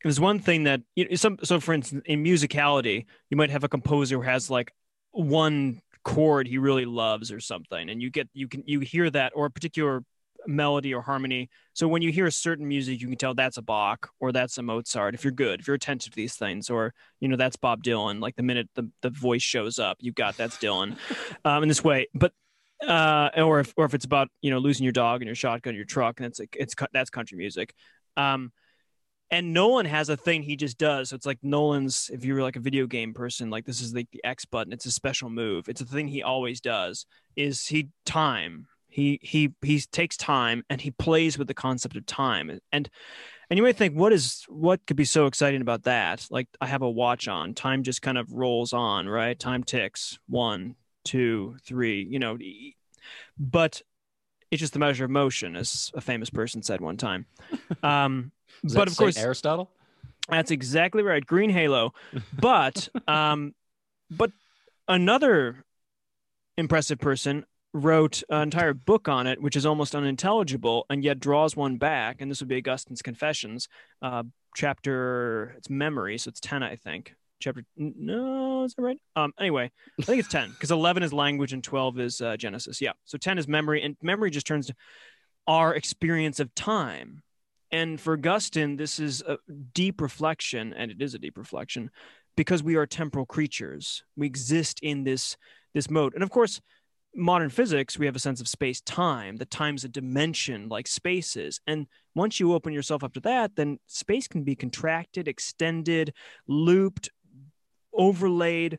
if 0.00 0.02
there's 0.02 0.20
one 0.20 0.40
thing 0.40 0.64
that 0.64 0.82
you 0.96 1.08
know, 1.08 1.14
some 1.14 1.38
so 1.44 1.60
for 1.60 1.72
instance 1.72 2.02
in 2.06 2.24
musicality 2.24 3.06
you 3.30 3.36
might 3.36 3.50
have 3.50 3.62
a 3.62 3.68
composer 3.68 4.16
who 4.16 4.22
has 4.22 4.50
like 4.50 4.72
one 5.12 5.80
chord 6.02 6.48
he 6.48 6.58
really 6.58 6.84
loves 6.84 7.30
or 7.30 7.38
something 7.38 7.88
and 7.88 8.02
you 8.02 8.10
get 8.10 8.28
you 8.32 8.48
can 8.48 8.62
you 8.66 8.80
hear 8.80 9.08
that 9.08 9.32
or 9.36 9.46
a 9.46 9.50
particular 9.50 10.02
melody 10.46 10.94
or 10.94 11.02
harmony 11.02 11.48
so 11.72 11.88
when 11.88 12.02
you 12.02 12.12
hear 12.12 12.26
a 12.26 12.32
certain 12.32 12.66
music 12.66 13.00
you 13.00 13.08
can 13.08 13.16
tell 13.16 13.34
that's 13.34 13.56
a 13.56 13.62
bach 13.62 14.10
or 14.20 14.32
that's 14.32 14.58
a 14.58 14.62
mozart 14.62 15.14
if 15.14 15.24
you're 15.24 15.32
good 15.32 15.60
if 15.60 15.66
you're 15.66 15.76
attentive 15.76 16.12
to 16.12 16.16
these 16.16 16.34
things 16.34 16.70
or 16.70 16.92
you 17.20 17.28
know 17.28 17.36
that's 17.36 17.56
bob 17.56 17.82
dylan 17.82 18.20
like 18.20 18.36
the 18.36 18.42
minute 18.42 18.68
the, 18.74 18.88
the 19.02 19.10
voice 19.10 19.42
shows 19.42 19.78
up 19.78 19.96
you 20.00 20.12
got 20.12 20.36
that's 20.36 20.56
dylan 20.56 20.96
um, 21.44 21.62
in 21.62 21.68
this 21.68 21.82
way 21.82 22.06
but 22.14 22.32
uh, 22.84 23.30
or 23.36 23.60
if 23.60 23.72
or 23.76 23.84
if 23.84 23.94
it's 23.94 24.04
about 24.04 24.28
you 24.42 24.50
know 24.50 24.58
losing 24.58 24.84
your 24.84 24.92
dog 24.92 25.22
and 25.22 25.26
your 25.26 25.34
shotgun 25.34 25.72
in 25.72 25.76
your 25.76 25.84
truck, 25.84 26.18
and 26.18 26.26
it's 26.26 26.38
like 26.38 26.56
it's 26.58 26.74
that's 26.92 27.10
country 27.10 27.38
music. 27.38 27.74
Um, 28.16 28.52
and 29.30 29.52
Nolan 29.52 29.86
has 29.86 30.08
a 30.08 30.16
thing 30.16 30.42
he 30.42 30.54
just 30.54 30.78
does. 30.78 31.08
So 31.08 31.16
it's 31.16 31.26
like 31.26 31.38
Nolan's. 31.42 32.10
If 32.12 32.24
you're 32.24 32.42
like 32.42 32.56
a 32.56 32.60
video 32.60 32.86
game 32.86 33.14
person, 33.14 33.50
like 33.50 33.64
this 33.64 33.80
is 33.80 33.94
like 33.94 34.10
the 34.12 34.22
X 34.24 34.44
button. 34.44 34.72
It's 34.72 34.86
a 34.86 34.90
special 34.90 35.30
move. 35.30 35.68
It's 35.68 35.80
a 35.80 35.86
thing 35.86 36.08
he 36.08 36.22
always 36.22 36.60
does. 36.60 37.06
Is 37.34 37.66
he 37.66 37.88
time? 38.04 38.66
He 38.96 39.18
he 39.20 39.52
he 39.60 39.78
takes 39.80 40.16
time 40.16 40.64
and 40.70 40.80
he 40.80 40.90
plays 40.90 41.36
with 41.36 41.48
the 41.48 41.54
concept 41.54 41.96
of 41.96 42.06
time. 42.06 42.58
And 42.72 42.88
and 43.50 43.58
you 43.58 43.62
may 43.62 43.74
think, 43.74 43.94
what 43.94 44.10
is 44.10 44.46
what 44.48 44.86
could 44.86 44.96
be 44.96 45.04
so 45.04 45.26
exciting 45.26 45.60
about 45.60 45.82
that? 45.82 46.26
Like 46.30 46.48
I 46.62 46.66
have 46.66 46.80
a 46.80 46.88
watch 46.88 47.28
on. 47.28 47.52
Time 47.52 47.82
just 47.82 48.00
kind 48.00 48.16
of 48.16 48.32
rolls 48.32 48.72
on, 48.72 49.06
right? 49.06 49.38
Time 49.38 49.64
ticks. 49.64 50.18
One, 50.30 50.76
two, 51.04 51.56
three. 51.62 52.08
You 52.08 52.18
know, 52.18 52.38
but 53.38 53.82
it's 54.50 54.60
just 54.60 54.72
the 54.72 54.78
measure 54.78 55.04
of 55.04 55.10
motion, 55.10 55.56
as 55.56 55.92
a 55.94 56.00
famous 56.00 56.30
person 56.30 56.62
said 56.62 56.80
one 56.80 56.96
time. 56.96 57.26
Um, 57.82 58.32
but 58.62 58.88
of 58.88 58.96
course, 58.96 59.18
Aristotle. 59.18 59.70
that's 60.30 60.50
exactly 60.50 61.02
right. 61.02 61.24
Green 61.24 61.50
Halo. 61.50 61.92
But 62.32 62.88
um, 63.06 63.54
but 64.10 64.32
another 64.88 65.66
impressive 66.56 66.98
person, 66.98 67.44
wrote 67.72 68.22
an 68.30 68.42
entire 68.42 68.74
book 68.74 69.08
on 69.08 69.26
it, 69.26 69.40
which 69.40 69.56
is 69.56 69.66
almost 69.66 69.94
unintelligible 69.94 70.86
and 70.88 71.04
yet 71.04 71.20
draws 71.20 71.56
one 71.56 71.76
back. 71.76 72.20
And 72.20 72.30
this 72.30 72.40
would 72.40 72.48
be 72.48 72.56
Augustine's 72.56 73.02
Confessions, 73.02 73.68
uh, 74.02 74.22
chapter, 74.54 75.54
it's 75.58 75.70
memory. 75.70 76.18
So 76.18 76.30
it's 76.30 76.40
10, 76.40 76.62
I 76.62 76.76
think. 76.76 77.14
Chapter, 77.38 77.64
no, 77.76 78.64
is 78.64 78.74
that 78.74 78.82
right? 78.82 78.98
Um, 79.14 79.34
anyway, 79.38 79.70
I 80.00 80.02
think 80.04 80.20
it's 80.20 80.28
10 80.28 80.52
because 80.52 80.70
11 80.70 81.02
is 81.02 81.12
language 81.12 81.52
and 81.52 81.62
12 81.62 82.00
is 82.00 82.20
uh, 82.22 82.36
Genesis. 82.38 82.80
Yeah. 82.80 82.92
So 83.04 83.18
10 83.18 83.36
is 83.36 83.46
memory, 83.46 83.82
and 83.82 83.94
memory 84.00 84.30
just 84.30 84.46
turns 84.46 84.68
to 84.68 84.74
our 85.46 85.74
experience 85.74 86.40
of 86.40 86.54
time. 86.54 87.22
And 87.70 88.00
for 88.00 88.14
Augustine, 88.14 88.76
this 88.76 88.98
is 88.98 89.20
a 89.20 89.36
deep 89.74 90.00
reflection, 90.00 90.72
and 90.72 90.90
it 90.90 91.02
is 91.02 91.14
a 91.14 91.18
deep 91.18 91.36
reflection 91.36 91.90
because 92.36 92.62
we 92.62 92.76
are 92.76 92.86
temporal 92.86 93.26
creatures. 93.26 94.02
We 94.16 94.26
exist 94.26 94.80
in 94.82 95.04
this 95.04 95.36
this 95.74 95.90
mode. 95.90 96.14
And 96.14 96.22
of 96.22 96.30
course, 96.30 96.62
modern 97.16 97.50
physics, 97.50 97.98
we 97.98 98.06
have 98.06 98.16
a 98.16 98.20
sense 98.20 98.40
of 98.40 98.48
space 98.48 98.80
time, 98.82 99.36
that 99.36 99.50
time's 99.50 99.84
a 99.84 99.88
dimension 99.88 100.68
like 100.68 100.86
spaces. 100.86 101.60
And 101.66 101.86
once 102.14 102.38
you 102.38 102.52
open 102.52 102.72
yourself 102.72 103.02
up 103.02 103.14
to 103.14 103.20
that, 103.20 103.56
then 103.56 103.78
space 103.86 104.28
can 104.28 104.44
be 104.44 104.54
contracted, 104.54 105.26
extended, 105.26 106.12
looped, 106.46 107.10
overlaid. 107.92 108.78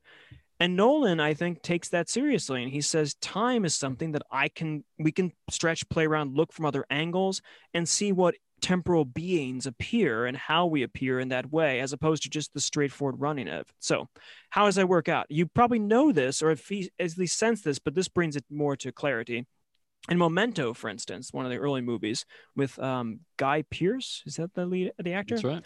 And 0.60 0.76
Nolan, 0.76 1.20
I 1.20 1.34
think, 1.34 1.62
takes 1.62 1.90
that 1.90 2.10
seriously. 2.10 2.64
And 2.64 2.72
he 2.72 2.82
says 2.82 3.16
time 3.16 3.66
is 3.66 3.76
something 3.76 4.14
that 4.14 4.24
I 4.32 4.48
can, 4.50 4.84
we 4.98 5.12
can 5.12 5.32
stretch, 5.50 5.88
play 5.90 6.06
around, 6.06 6.36
look 6.36 6.54
from 6.54 6.66
other 6.66 6.86
angles, 6.90 7.42
and 7.74 7.88
see 7.88 8.12
what 8.12 8.36
temporal 8.62 9.06
beings 9.06 9.66
appear 9.66 10.26
and 10.26 10.36
how 10.36 10.66
we 10.66 10.84
appear 10.84 11.20
in 11.20 11.30
that 11.30 11.52
way, 11.52 11.80
as 11.80 11.94
opposed 11.94 12.24
to 12.24 12.30
just 12.30 12.54
the 12.54 12.60
straightforward 12.60 13.20
running 13.20 13.48
of. 13.48 13.72
So, 13.80 14.08
how 14.50 14.66
does 14.66 14.76
that 14.76 14.90
work 14.90 15.10
out? 15.10 15.28
You 15.30 15.46
probably 15.46 15.80
know 15.80 16.12
this, 16.12 16.42
or 16.42 16.52
at 16.52 16.60
least 16.70 17.38
sense 17.38 17.62
this, 17.62 17.80
but 17.80 17.96
this 17.96 18.08
brings 18.08 18.36
it 18.36 18.46
more 18.50 18.76
to 18.78 18.92
clarity. 18.92 19.46
In 20.10 20.18
Memento, 20.18 20.74
for 20.74 20.90
instance, 20.90 21.34
one 21.34 21.46
of 21.46 21.52
the 21.52 21.58
early 21.58 21.82
movies 21.82 22.26
with 22.56 22.78
um, 22.80 23.20
Guy 23.36 23.64
Pearce, 23.70 24.24
is 24.26 24.36
that 24.36 24.54
the 24.54 24.66
lead, 24.66 24.94
the 24.98 25.14
actor? 25.14 25.36
That's 25.36 25.44
right. 25.44 25.64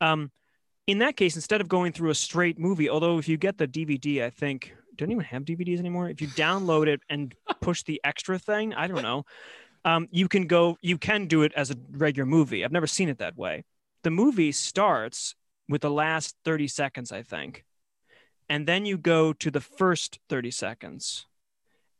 Um, 0.00 0.32
in 0.86 0.98
that 0.98 1.16
case, 1.16 1.36
instead 1.36 1.60
of 1.60 1.68
going 1.68 1.92
through 1.92 2.10
a 2.10 2.14
straight 2.14 2.58
movie, 2.58 2.88
although 2.88 3.18
if 3.18 3.28
you 3.28 3.36
get 3.36 3.58
the 3.58 3.68
DVD, 3.68 4.22
I 4.22 4.30
think 4.30 4.74
don't 4.96 5.10
even 5.10 5.24
have 5.24 5.44
DVDs 5.44 5.78
anymore. 5.78 6.08
If 6.08 6.20
you 6.20 6.28
download 6.28 6.86
it 6.86 7.00
and 7.08 7.34
push 7.60 7.82
the 7.82 8.00
extra 8.02 8.38
thing, 8.38 8.74
I 8.74 8.86
don't 8.86 9.02
know 9.02 9.24
um, 9.86 10.08
you 10.10 10.28
can 10.28 10.48
go 10.48 10.76
you 10.82 10.98
can 10.98 11.26
do 11.26 11.42
it 11.42 11.52
as 11.54 11.70
a 11.70 11.76
regular 11.92 12.26
movie. 12.26 12.64
I've 12.64 12.72
never 12.72 12.88
seen 12.88 13.08
it 13.08 13.18
that 13.18 13.38
way. 13.38 13.64
The 14.02 14.10
movie 14.10 14.52
starts 14.52 15.36
with 15.68 15.80
the 15.80 15.90
last 15.90 16.36
30 16.44 16.68
seconds 16.68 17.12
i 17.12 17.22
think. 17.22 17.64
And 18.48 18.66
then 18.66 18.84
you 18.84 18.98
go 18.98 19.32
to 19.32 19.50
the 19.50 19.60
first 19.60 20.18
30 20.28 20.50
seconds. 20.50 21.26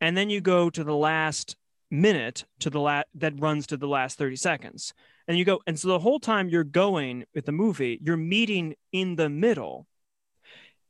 And 0.00 0.16
then 0.16 0.30
you 0.30 0.40
go 0.40 0.68
to 0.70 0.84
the 0.84 0.94
last 0.94 1.56
minute 1.90 2.44
to 2.60 2.70
the 2.70 2.80
la- 2.80 3.02
that 3.14 3.40
runs 3.40 3.66
to 3.68 3.76
the 3.76 3.88
last 3.88 4.18
30 4.18 4.36
seconds. 4.36 4.92
And 5.28 5.38
you 5.38 5.44
go 5.44 5.60
and 5.66 5.78
so 5.78 5.88
the 5.88 6.00
whole 6.00 6.20
time 6.20 6.48
you're 6.48 6.64
going 6.64 7.24
with 7.34 7.46
the 7.46 7.52
movie 7.52 8.00
you're 8.02 8.16
meeting 8.16 8.74
in 8.90 9.14
the 9.14 9.28
middle. 9.28 9.86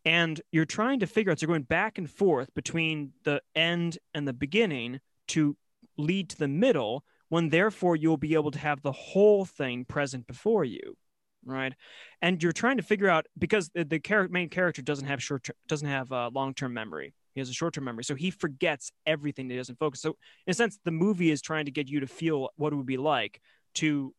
And 0.06 0.40
you're 0.50 0.64
trying 0.64 1.00
to 1.00 1.06
figure 1.06 1.30
out 1.30 1.40
so 1.40 1.44
you're 1.44 1.54
going 1.54 1.62
back 1.62 1.98
and 1.98 2.08
forth 2.08 2.54
between 2.54 3.12
the 3.24 3.42
end 3.54 3.98
and 4.14 4.26
the 4.26 4.32
beginning 4.32 5.00
to 5.28 5.56
lead 5.96 6.30
to 6.30 6.38
the 6.38 6.48
middle 6.48 7.04
when 7.28 7.48
therefore 7.48 7.96
you'll 7.96 8.16
be 8.16 8.34
able 8.34 8.50
to 8.50 8.58
have 8.58 8.82
the 8.82 8.92
whole 8.92 9.44
thing 9.44 9.84
present 9.84 10.26
before 10.26 10.64
you 10.64 10.96
right? 11.46 11.72
And 12.20 12.42
you're 12.42 12.52
trying 12.52 12.76
to 12.76 12.82
figure 12.82 13.08
out 13.08 13.26
because 13.38 13.70
the, 13.70 13.84
the 13.84 14.00
char- 14.00 14.28
main 14.28 14.48
character 14.48 14.82
doesn't 14.82 15.06
have 15.06 15.22
short 15.22 15.48
doesn't 15.68 15.88
have 15.88 16.12
uh, 16.12 16.30
long-term 16.34 16.74
memory. 16.74 17.14
He 17.34 17.40
has 17.40 17.48
a 17.48 17.54
short-term 17.54 17.84
memory 17.84 18.04
so 18.04 18.14
he 18.14 18.30
forgets 18.30 18.90
everything 19.06 19.48
that 19.48 19.54
he 19.54 19.58
doesn't 19.58 19.78
focus. 19.78 20.00
So 20.00 20.16
in 20.46 20.50
a 20.50 20.54
sense 20.54 20.78
the 20.84 20.90
movie 20.90 21.30
is 21.30 21.40
trying 21.40 21.66
to 21.66 21.70
get 21.70 21.88
you 21.88 22.00
to 22.00 22.06
feel 22.06 22.50
what 22.56 22.72
it 22.72 22.76
would 22.76 22.86
be 22.86 22.96
like 22.96 23.40
to 23.74 24.14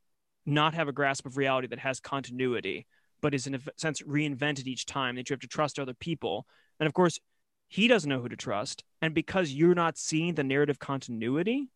not 0.46 0.74
have 0.74 0.88
a 0.88 0.94
grasp 0.94 1.26
of 1.26 1.36
reality 1.36 1.68
that 1.68 1.80
has 1.80 2.00
continuity 2.00 2.88
but 3.22 3.34
is 3.34 3.48
in 3.48 3.56
a 3.56 3.60
sense 3.78 4.02
reinvented 4.04 4.68
each 4.68 4.86
time 4.86 5.16
that 5.16 5.30
you 5.30 5.34
have 5.34 5.42
to 5.42 5.48
trust 5.48 5.80
other 5.80 5.96
people. 5.96 6.46
And 6.80 6.88
of 6.88 6.94
course 6.94 7.20
he 7.68 7.88
doesn't 7.88 8.10
know 8.10 8.22
who 8.22 8.30
to 8.30 8.36
trust. 8.36 8.84
And 9.02 9.14
because 9.14 9.52
you're 9.52 9.76
not 9.76 9.98
seeing 9.98 10.36
the 10.36 10.44
narrative 10.44 10.80
continuity, 10.80 11.70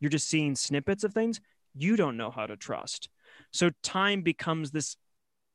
you're 0.00 0.10
just 0.10 0.28
seeing 0.28 0.56
snippets 0.56 1.04
of 1.04 1.12
things, 1.12 1.40
you 1.74 1.96
don't 1.96 2.16
know 2.16 2.30
how 2.30 2.46
to 2.46 2.56
trust. 2.56 3.08
So 3.52 3.70
time 3.82 4.22
becomes 4.22 4.70
this 4.70 4.96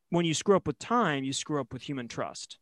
when 0.09 0.25
you 0.25 0.33
screw 0.33 0.55
up 0.55 0.67
with 0.67 0.79
time, 0.79 1.23
you 1.23 1.33
screw 1.33 1.59
up 1.59 1.73
with 1.73 1.81
human 1.81 2.07
trust. 2.07 2.57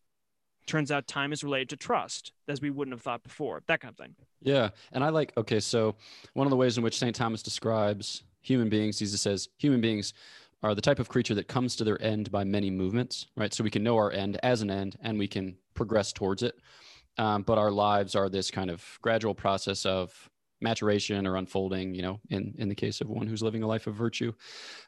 Turns 0.66 0.92
out 0.92 1.08
time 1.08 1.34
is 1.34 1.44
related 1.44 1.70
to 1.70 1.78
trust, 1.78 2.32
as 2.48 2.62
we 2.62 2.70
wouldn't 2.70 2.94
have 2.94 3.02
thought 3.02 3.22
before, 3.22 3.62
that 3.68 3.82
kind 3.82 3.92
of 3.92 3.98
thing. 3.98 4.16
Yeah. 4.42 4.70
And 4.94 5.04
I 5.04 5.10
like, 5.10 5.34
okay, 5.38 5.60
so 5.60 5.96
one 6.34 6.48
of 6.48 6.52
the 6.52 6.58
ways 6.58 6.78
in 6.78 6.84
which 6.84 6.98
St. 6.98 7.14
Thomas 7.14 7.44
describes 7.44 8.24
human 8.42 8.70
beings, 8.70 8.98
Jesus 8.98 9.22
says, 9.22 9.50
human 9.58 9.82
beings 9.82 10.14
are 10.64 10.74
the 10.74 10.82
type 10.82 11.00
of 11.00 11.10
creature 11.10 11.36
that 11.36 11.50
comes 11.50 11.76
to 11.76 11.84
their 11.84 12.02
end 12.02 12.32
by 12.32 12.46
many 12.46 12.72
movements, 12.72 13.28
right? 13.36 13.54
So 13.54 13.64
we 13.64 13.70
can 13.70 13.84
know 13.84 13.98
our 13.98 14.12
end 14.12 14.40
as 14.42 14.62
an 14.62 14.72
end 14.72 14.96
and 15.02 15.20
we 15.20 15.28
can 15.28 15.58
progress 15.74 16.14
towards 16.14 16.44
it 16.44 16.56
um, 17.18 17.44
but 17.44 17.58
our 17.58 17.72
lives 17.72 18.16
are 18.16 18.30
this 18.30 18.50
kind 18.52 18.70
of 18.70 18.84
gradual 19.02 19.36
process 19.36 19.86
of 19.86 20.30
maturation 20.64 21.28
or 21.28 21.36
unfolding 21.36 21.94
you 21.94 22.02
know 22.02 22.20
in 22.30 22.56
in 22.58 22.70
the 22.70 22.76
case 22.76 23.02
of 23.02 23.10
one 23.10 23.28
who's 23.28 23.44
living 23.44 23.62
a 23.62 23.68
life 23.68 23.86
of 23.86 23.94
virtue. 23.94 24.34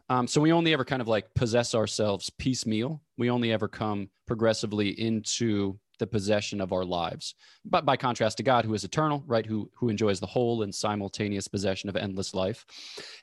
Um, 0.10 0.26
so 0.28 0.42
we 0.42 0.52
only 0.52 0.74
ever 0.74 0.86
kind 0.86 1.02
of 1.02 1.08
like 1.08 1.32
possess 1.36 1.76
ourselves 1.76 2.30
piecemeal. 2.30 3.02
We 3.18 3.30
only 3.30 3.52
ever 3.52 3.68
come 3.68 4.10
progressively 4.26 4.90
into 5.00 5.78
the 6.00 6.08
possession 6.08 6.60
of 6.60 6.74
our 6.74 6.84
lives 6.84 7.36
but 7.64 7.86
by 7.86 7.96
contrast 7.96 8.36
to 8.36 8.44
god 8.44 8.66
who 8.66 8.74
is 8.74 8.84
eternal 8.84 9.24
right 9.26 9.46
who 9.46 9.72
who 9.74 9.88
enjoys 9.88 10.20
the 10.20 10.26
whole 10.26 10.64
and 10.64 10.76
simultaneous 10.76 11.48
possession 11.48 11.90
of 11.90 11.96
endless 11.96 12.34
life. 12.34 12.66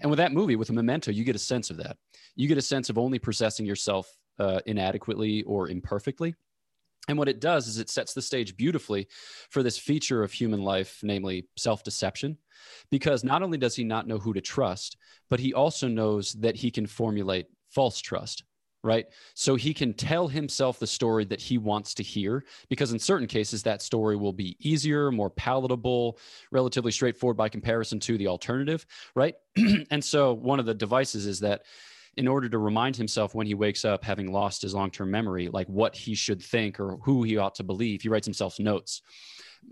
And 0.01 0.11
with 0.11 0.17
that 0.19 0.33
movie 0.33 0.57
with 0.57 0.71
a 0.71 0.73
memento 0.73 1.11
you 1.11 1.25
get 1.25 1.37
a 1.37 1.41
sense 1.41 1.71
of 1.71 1.77
that. 1.79 1.97
You 2.35 2.49
get 2.49 2.59
a 2.59 2.63
sense 2.63 2.89
of 2.89 2.97
only 2.97 3.19
possessing 3.19 3.67
yourself 3.67 4.11
uh, 4.39 4.61
inadequately 4.65 5.43
or 5.43 5.69
imperfectly 5.69 6.35
and 7.09 7.19
what 7.19 7.29
it 7.29 7.41
does 7.41 7.67
is 7.67 7.79
it 7.79 7.91
sets 7.91 8.15
the 8.15 8.23
stage 8.23 8.57
beautifully 8.57 9.09
for 9.51 9.63
this 9.63 9.77
feature 9.79 10.23
of 10.23 10.33
human 10.33 10.63
life, 10.63 11.01
namely 11.03 11.47
self 11.57 11.83
deception. 11.83 12.39
Because 12.91 13.25
not 13.25 13.43
only 13.43 13.59
does 13.59 13.75
he 13.75 13.83
not 13.83 14.07
know 14.07 14.19
who 14.19 14.33
to 14.33 14.41
trust, 14.41 14.97
but 15.29 15.41
he 15.41 15.53
also 15.53 15.89
knows 15.89 16.33
that 16.35 16.57
he 16.57 16.71
can 16.71 16.87
formulate 16.87 17.47
false 17.71 18.01
trust, 18.01 18.45
right? 18.85 19.07
So 19.35 19.57
he 19.57 19.75
can 19.75 19.95
tell 19.95 20.29
himself 20.29 20.79
the 20.79 20.87
story 20.87 21.25
that 21.25 21.41
he 21.41 21.59
wants 21.59 21.95
to 21.95 22.05
hear, 22.05 22.45
because 22.69 22.93
in 22.93 23.01
certain 23.01 23.27
cases, 23.27 23.65
that 23.65 23.83
story 23.83 24.17
will 24.17 24.33
be 24.33 24.57
easier, 24.61 25.11
more 25.11 25.31
palatable, 25.31 26.19
relatively 26.53 26.93
straightforward 26.93 27.37
by 27.37 27.49
comparison 27.49 27.99
to 28.01 28.17
the 28.17 28.29
alternative, 28.29 28.87
right? 29.17 29.35
and 29.91 30.05
so 30.05 30.35
one 30.35 30.61
of 30.61 30.67
the 30.67 30.75
devices 30.75 31.27
is 31.27 31.41
that 31.41 31.63
in 32.17 32.29
order 32.29 32.49
to 32.49 32.59
remind 32.59 32.97
himself 32.97 33.35
when 33.35 33.47
he 33.47 33.55
wakes 33.55 33.85
up 33.85 34.05
having 34.05 34.33
lost 34.33 34.63
his 34.63 34.75
long-term 34.75 35.11
memory 35.11 35.49
like 35.49 35.67
what 35.69 35.95
he 35.95 36.15
should 36.15 36.43
think 36.43 36.79
or 36.79 36.99
who 37.03 37.23
he 37.23 37.37
ought 37.37 37.55
to 37.55 37.63
believe 37.63 38.03
he 38.03 38.09
writes 38.09 38.27
himself 38.27 38.59
notes 38.59 39.03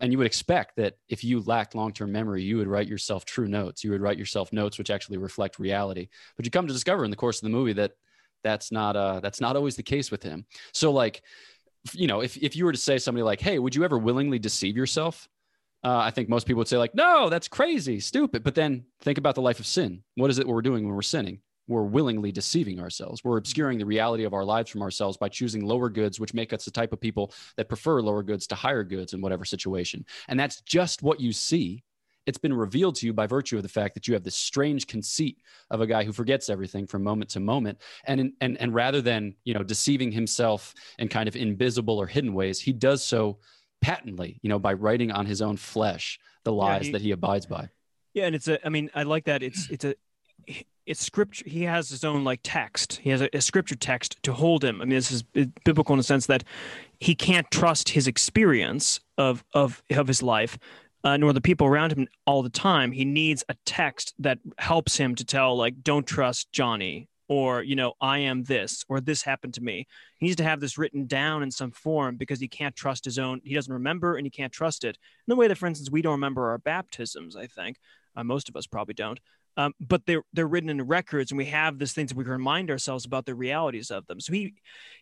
and 0.01 0.13
you 0.13 0.19
would 0.19 0.27
expect 0.27 0.77
that 0.77 0.95
if 1.09 1.25
you 1.25 1.41
lacked 1.41 1.75
long-term 1.75 2.11
memory 2.11 2.43
you 2.43 2.57
would 2.57 2.69
write 2.69 2.89
yourself 2.89 3.25
true 3.25 3.49
notes 3.49 3.85
you 3.85 3.91
would 3.91 4.01
write 4.01 4.19
yourself 4.19 4.53
notes 4.53 4.79
which 4.79 4.91
actually 4.91 5.19
reflect 5.19 5.59
reality 5.59 6.09
but 6.37 6.45
you 6.45 6.51
come 6.51 6.67
to 6.67 6.73
discover 6.73 7.05
in 7.05 7.11
the 7.11 7.17
course 7.17 7.39
of 7.39 7.45
the 7.45 7.51
movie 7.51 7.73
that 7.73 7.93
that's 8.43 8.73
not 8.73 8.97
uh 8.97 9.21
that's 9.21 9.41
not 9.41 9.57
always 9.57 9.77
the 9.77 9.83
case 9.83 10.11
with 10.11 10.23
him 10.23 10.47
so 10.73 10.93
like 10.93 11.23
you 11.93 12.07
know 12.07 12.21
if, 12.21 12.37
if 12.39 12.57
you 12.57 12.65
were 12.65 12.73
to 12.73 12.79
say 12.79 12.99
somebody 12.99 13.23
like 13.23 13.41
hey 13.41 13.59
would 13.59 13.75
you 13.75 13.85
ever 13.85 13.99
willingly 13.99 14.39
deceive 14.39 14.77
yourself 14.77 15.29
uh, 15.83 15.97
I 15.97 16.11
think 16.11 16.29
most 16.29 16.47
people 16.47 16.59
would 16.59 16.69
say 16.69 16.77
like, 16.77 16.95
no, 16.95 17.31
that's 17.31 17.49
crazy, 17.49 18.01
stupid. 18.01 18.43
But 18.43 18.55
then 18.55 18.85
think 19.01 19.17
about 19.17 19.35
the 19.35 19.41
life 19.41 19.61
of 19.61 19.67
sin. 19.67 20.03
What 20.15 20.31
is 20.31 20.39
it 20.39 20.47
we're 20.47 20.61
doing 20.61 20.85
when 20.85 20.95
we're 20.95 21.01
sinning? 21.01 21.41
We're 21.71 21.85
willingly 21.85 22.33
deceiving 22.33 22.81
ourselves. 22.81 23.23
We're 23.23 23.39
obscuring 23.39 23.79
the 23.79 23.87
reality 23.87 24.25
of 24.25 24.35
our 24.35 24.45
lives 24.45 24.69
from 24.69 24.83
ourselves 24.83 25.17
by 25.17 25.29
choosing 25.29 25.65
lower 25.65 25.89
goods, 25.89 26.19
which 26.19 26.35
make 26.35 26.53
us 26.53 26.65
the 26.65 26.71
type 26.73 26.93
of 26.93 27.01
people 27.01 27.33
that 27.57 27.69
prefer 27.69 28.03
lower 28.03 28.25
goods 28.25 28.49
to 28.49 28.57
higher 28.57 28.83
goods 28.83 29.13
in 29.13 29.21
whatever 29.21 29.45
situation. 29.45 30.05
And 30.27 30.39
that's 30.39 30.61
just 30.63 31.01
what 31.01 31.21
you 31.21 31.33
see. 31.33 31.85
It's 32.27 32.39
been 32.39 32.53
revealed 32.53 32.97
to 32.97 33.07
you 33.07 33.13
by 33.13 33.29
virtue 33.29 33.57
of 33.57 33.63
the 33.63 33.69
fact 33.69 33.95
that 33.95 34.09
you 34.09 34.15
have 34.15 34.25
this 34.25 34.35
strange 34.35 34.89
conceit 34.89 35.39
of 35.71 35.81
a 35.81 35.87
guy 35.87 36.03
who 36.03 36.13
forgets 36.13 36.51
everything 36.51 36.89
from 36.89 37.05
moment 37.05 37.31
to 37.31 37.41
moment. 37.41 37.79
And, 38.05 38.21
in, 38.21 38.33
and, 38.41 38.61
and 38.61 38.75
rather 38.75 39.01
than, 39.01 39.37
you 39.45 39.55
know, 39.55 39.63
deceiving 39.63 40.11
himself 40.11 40.75
in 40.99 41.07
kind 41.07 41.29
of 41.29 41.37
invisible 41.37 41.99
or 41.99 42.09
hidden 42.09 42.35
ways, 42.35 42.61
he 42.61 42.73
does 42.73 43.05
so 43.05 43.39
patently, 43.81 44.41
you 44.43 44.49
know, 44.49 44.59
by 44.59 44.73
writing 44.73 45.13
on 45.13 45.25
his 45.25 45.41
own 45.41 45.57
flesh 45.57 46.19
the 46.43 46.53
lies 46.53 46.81
yeah, 46.81 46.87
he, 46.87 46.93
that 46.93 47.03
he 47.03 47.11
abides 47.13 47.47
by. 47.47 47.69
Yeah. 48.13 48.27
And 48.27 48.35
it's 48.35 48.49
a, 48.49 48.65
I 48.67 48.71
mean, 48.71 48.91
I 48.93 49.05
like 49.05 49.27
that. 49.27 49.45
It's, 49.45 49.71
it's 49.71 49.85
a, 49.85 49.95
it's 50.87 51.05
scripture 51.05 51.45
he 51.49 51.63
has 51.63 51.89
his 51.89 52.05
own 52.05 52.25
like 52.25 52.41
text. 52.43 53.01
He 53.03 53.11
has 53.11 53.21
a, 53.21 53.29
a, 53.37 53.41
scripture 53.41 53.77
text 53.77 54.21
to 54.25 54.33
hold 54.33 54.65
him. 54.65 54.81
I 54.81 54.85
mean 54.85 54.97
this 54.97 55.13
is 55.13 55.23
biblical 55.65 55.93
in 55.93 55.99
the 55.99 56.05
sense 56.05 56.27
that 56.27 56.45
he 56.99 57.15
can't 57.15 57.49
trust 57.51 57.91
his 57.91 58.07
experience 58.07 59.01
of 59.17 59.45
of 59.55 59.83
of 59.91 60.09
his 60.09 60.23
life 60.23 60.59
uh, 61.05 61.17
nor 61.17 61.33
the 61.33 61.41
people 61.41 61.67
around 61.67 61.93
him 61.93 62.09
all 62.27 62.43
the 62.43 62.51
time. 62.51 62.93
He 62.93 63.05
needs 63.05 63.45
a 63.49 63.55
text 63.65 64.15
that 64.19 64.39
helps 64.59 64.97
him 64.97 65.15
to 65.15 65.25
tell 65.25 65.57
like 65.57 65.83
don't 65.83 66.07
trust 66.07 66.51
johnny 66.53 67.09
or 67.29 67.63
you 67.63 67.77
know 67.77 67.93
i 68.01 68.19
am 68.19 68.43
this 68.43 68.85
or 68.89 69.01
this 69.01 69.23
happened 69.23 69.55
to 69.55 69.63
me. 69.63 69.87
He 70.19 70.27
needs 70.27 70.37
to 70.37 70.45
have 70.45 70.61
this 70.61 70.77
written 70.77 71.07
down 71.07 71.43
in 71.43 71.51
some 71.51 71.71
form 71.71 72.17
because 72.17 72.41
he 72.41 72.49
can't 72.49 72.75
trust 72.75 73.05
his 73.05 73.19
own 73.19 73.41
he 73.45 73.55
doesn't 73.55 73.73
remember 73.73 74.17
and 74.17 74.27
he 74.27 74.31
can't 74.31 74.53
trust 74.53 74.85
it. 74.85 74.97
In 74.97 75.33
the 75.33 75.37
way 75.37 75.47
that 75.47 75.59
for 75.59 75.67
instance 75.67 75.91
we 75.91 76.03
don't 76.03 76.13
remember 76.13 76.51
our 76.51 76.59
baptisms 76.59 77.37
i 77.37 77.47
think. 77.47 77.79
Uh, 78.17 78.25
most 78.25 78.49
of 78.49 78.57
us 78.57 78.67
probably 78.67 78.93
don't 78.93 79.21
um, 79.61 79.75
but 79.79 80.07
they're 80.07 80.23
they're 80.33 80.47
written 80.47 80.71
in 80.71 80.83
records 80.83 81.31
and 81.31 81.39
we 81.39 81.47
have 81.47 81.79
this 81.79 81.93
things 81.93 82.11
that 82.11 82.17
we 82.17 82.25
can 82.25 82.33
remind 82.33 82.71
ourselves 82.71 83.05
about 83.05 83.27
the 83.27 83.35
realities 83.35 83.91
of 83.91 84.07
them 84.07 84.21
so 84.21 84.33
he 84.33 84.55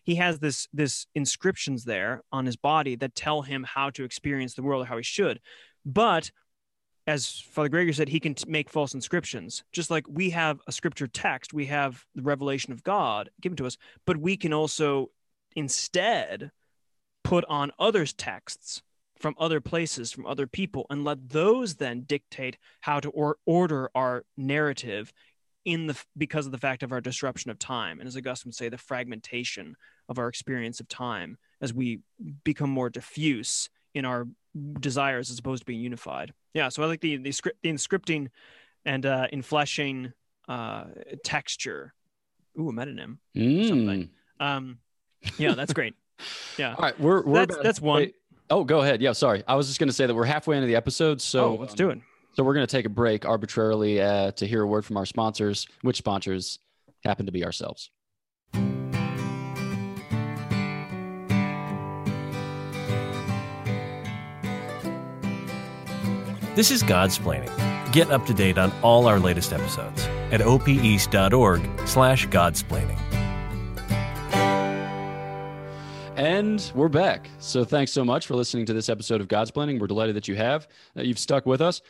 he 0.03 0.17
has 0.17 0.39
this 0.41 0.67
this 0.73 1.07
inscriptions 1.15 1.85
there 1.85 2.23
on 2.33 2.45
his 2.45 2.57
body 2.57 2.97
that 2.97 3.15
tell 3.15 3.43
him 3.43 3.65
how 3.65 3.91
to 3.91 4.05
experience 4.05 4.55
the 4.55 4.63
world 4.63 4.83
or 4.83 4.87
how 4.87 4.97
he 4.97 5.03
should 5.03 5.41
but 5.85 6.31
as 7.07 7.41
Father 7.53 7.71
Gregor 7.71 7.95
said, 7.95 8.11
he 8.11 8.21
can 8.21 8.35
t- 8.35 8.45
make 8.47 8.69
false 8.69 8.93
inscriptions. 8.93 9.65
Just 9.73 9.91
like 9.91 10.05
we 10.07 10.29
have 10.29 10.61
a 10.67 10.73
scripture 10.73 11.07
text, 11.07 11.55
we 11.55 11.65
have 11.65 12.05
the 12.15 12.21
revelation 12.21 12.71
of 12.71 12.85
God 12.85 13.31
given 13.41 13.57
to 13.57 13.67
us, 13.67 13.79
but 14.05 14.19
we 14.19 14.37
can 14.37 14.53
also 14.53 15.11
instead 15.57 16.51
put 17.25 17.47
on 17.49 17.73
others' 17.79 18.13
texts 18.13 18.83
from 19.21 19.35
other 19.39 19.61
places, 19.61 20.13
from 20.13 20.27
other 20.27 20.47
people, 20.47 20.87
and 20.91 21.05
let 21.05 21.29
those 21.31 21.77
then 21.77 22.03
dictate 22.03 22.57
how 22.81 23.01
to 23.01 23.09
or- 23.11 23.37
order 23.47 23.91
our 23.95 24.25
narrative 24.37 25.13
in 25.65 25.87
the 25.89 26.01
because 26.17 26.47
of 26.47 26.53
the 26.53 26.59
fact 26.59 26.83
of 26.83 26.93
our 26.93 27.01
disruption 27.01 27.51
of 27.51 27.59
time, 27.59 27.99
and 28.01 28.07
as 28.09 28.17
Augustine 28.17 28.49
would 28.51 28.55
say, 28.55 28.69
the 28.69 28.79
fragmentation 28.79 29.77
of 30.09 30.19
our 30.19 30.29
experience 30.29 30.81
of 30.81 30.89
time 30.89 31.37
as 31.61 31.75
we 31.75 32.01
become 32.45 32.71
more 32.71 32.89
diffuse 32.89 33.69
in 33.95 34.05
our 34.05 34.27
desires 34.81 35.31
as 35.31 35.39
opposed 35.39 35.63
to 35.63 35.67
being 35.67 35.81
unified. 35.81 36.33
Yeah, 36.55 36.69
so 36.71 36.83
I 36.83 36.87
like 36.87 37.01
the 37.01 37.17
the 37.17 37.33
script 37.33 37.59
the 37.63 37.71
inscripting 37.71 38.29
and 38.85 39.05
uh 39.05 39.27
infleshing 39.33 40.13
uh 40.49 40.85
texture. 41.25 41.93
Ooh, 42.59 42.71
a 42.71 42.73
metonym. 42.73 43.19
Mm. 43.37 43.69
Something. 43.69 44.11
Um 44.41 44.79
yeah, 45.37 45.55
that's 45.55 45.73
great. 45.73 45.95
Yeah. 46.57 46.75
All 46.79 46.83
right, 46.83 46.99
we're, 46.99 47.23
we're 47.23 47.41
That's- 47.41 47.57
about- 47.57 47.65
that's 47.65 47.81
one. 47.81 47.97
wait. 48.03 48.15
Oh, 48.51 48.65
go 48.65 48.81
ahead. 48.81 49.03
Yeah, 49.03 49.13
sorry. 49.13 49.43
I 49.47 49.57
was 49.57 49.67
just 49.67 49.79
going 49.79 49.89
to 49.89 49.93
say 49.93 50.07
that 50.07 50.15
we're 50.15 50.25
halfway 50.25 50.57
into 50.57 50.67
the 50.67 50.77
episode, 50.77 51.21
so 51.21 51.45
oh, 51.45 51.55
let's 51.57 51.73
um, 51.73 51.77
do 51.77 51.91
it. 51.91 52.01
So 52.33 52.45
we're 52.45 52.55
going 52.55 52.67
to 52.67 52.71
take 52.71 52.87
a 52.87 52.91
break 52.91 53.27
arbitrarily 53.27 54.01
uh, 54.01 54.31
to 54.33 54.47
hear 54.47 54.63
a 54.63 54.67
word 54.67 54.85
from 54.85 54.97
our 54.97 55.07
sponsors, 55.07 55.67
which 55.83 55.97
sponsors 55.97 56.59
happen 57.05 57.27
to 57.27 57.33
be 57.33 57.45
ourselves. 57.45 57.91
This 66.55 66.71
is 66.73 66.83
Godsplaining. 66.83 67.53
Get 67.93 68.11
up 68.11 68.27
to 68.27 68.35
date 68.35 68.59
on 68.59 68.73
all 68.83 69.07
our 69.07 69.21
latest 69.21 69.53
episodes 69.53 70.03
at 70.31 70.41
opeast.org 70.41 71.89
slash 71.89 72.27
godsplaining. 72.29 73.08
And 76.19 76.73
we're 76.75 76.89
back. 76.89 77.31
So 77.39 77.63
thanks 77.65 77.93
so 77.93 78.05
much 78.05 78.27
for 78.27 78.35
listening 78.35 78.67
to 78.67 78.73
this 78.73 78.89
episode 78.89 79.21
of 79.21 79.29
Godsplaining. 79.29 79.79
We're 79.79 79.87
delighted 79.87 80.17
that 80.17 80.27
you 80.27 80.35
have, 80.35 80.67
that 80.97 81.07
you've 81.07 81.19
stuck 81.19 81.47
with 81.47 81.61
us. 81.61 81.81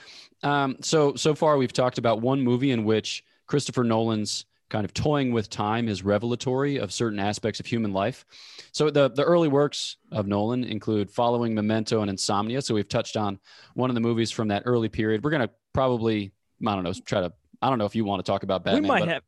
Um, 0.43 0.77
so 0.83 1.15
so 1.15 1.35
far 1.35 1.57
we've 1.57 1.73
talked 1.73 1.97
about 1.97 2.21
one 2.21 2.43
movie 2.43 2.71
in 2.71 2.85
which 2.85 3.25
Christopher 3.47 3.85
Nolan's 3.85 4.45
kind 4.69 4.85
of 4.85 4.93
toying 4.93 5.33
with 5.33 5.49
time 5.49 5.89
is 5.89 6.03
revelatory 6.03 6.77
of 6.77 6.93
certain 6.93 7.19
aspects 7.19 7.59
of 7.59 7.65
human 7.65 7.95
life. 7.95 8.27
So 8.73 8.91
the 8.91 9.09
the 9.09 9.25
early 9.25 9.49
works 9.49 9.97
of 10.13 10.27
Nolan 10.27 10.63
include 10.63 11.11
Following 11.11 11.55
Memento 11.55 12.03
and 12.03 12.11
Insomnia. 12.11 12.61
So 12.61 12.75
we've 12.75 12.87
touched 12.87 13.17
on 13.17 13.39
one 13.73 13.89
of 13.89 13.95
the 13.95 14.03
movies 14.03 14.31
from 14.31 14.49
that 14.49 14.65
early 14.67 14.91
period. 14.91 15.25
We're 15.25 15.31
gonna 15.31 15.49
probably 15.73 16.33
I 16.67 16.75
don't 16.75 16.85
know 16.85 16.93
try 16.93 17.23
to 17.23 17.33
I 17.63 17.71
don't 17.71 17.79
know 17.79 17.87
if 17.87 17.97
you 17.97 18.05
want 18.05 18.23
to 18.23 18.31
talk 18.31 18.43
about 18.43 18.63
Batman. 18.63 18.83
we 18.83 18.89
might 18.89 19.09
have 19.09 19.23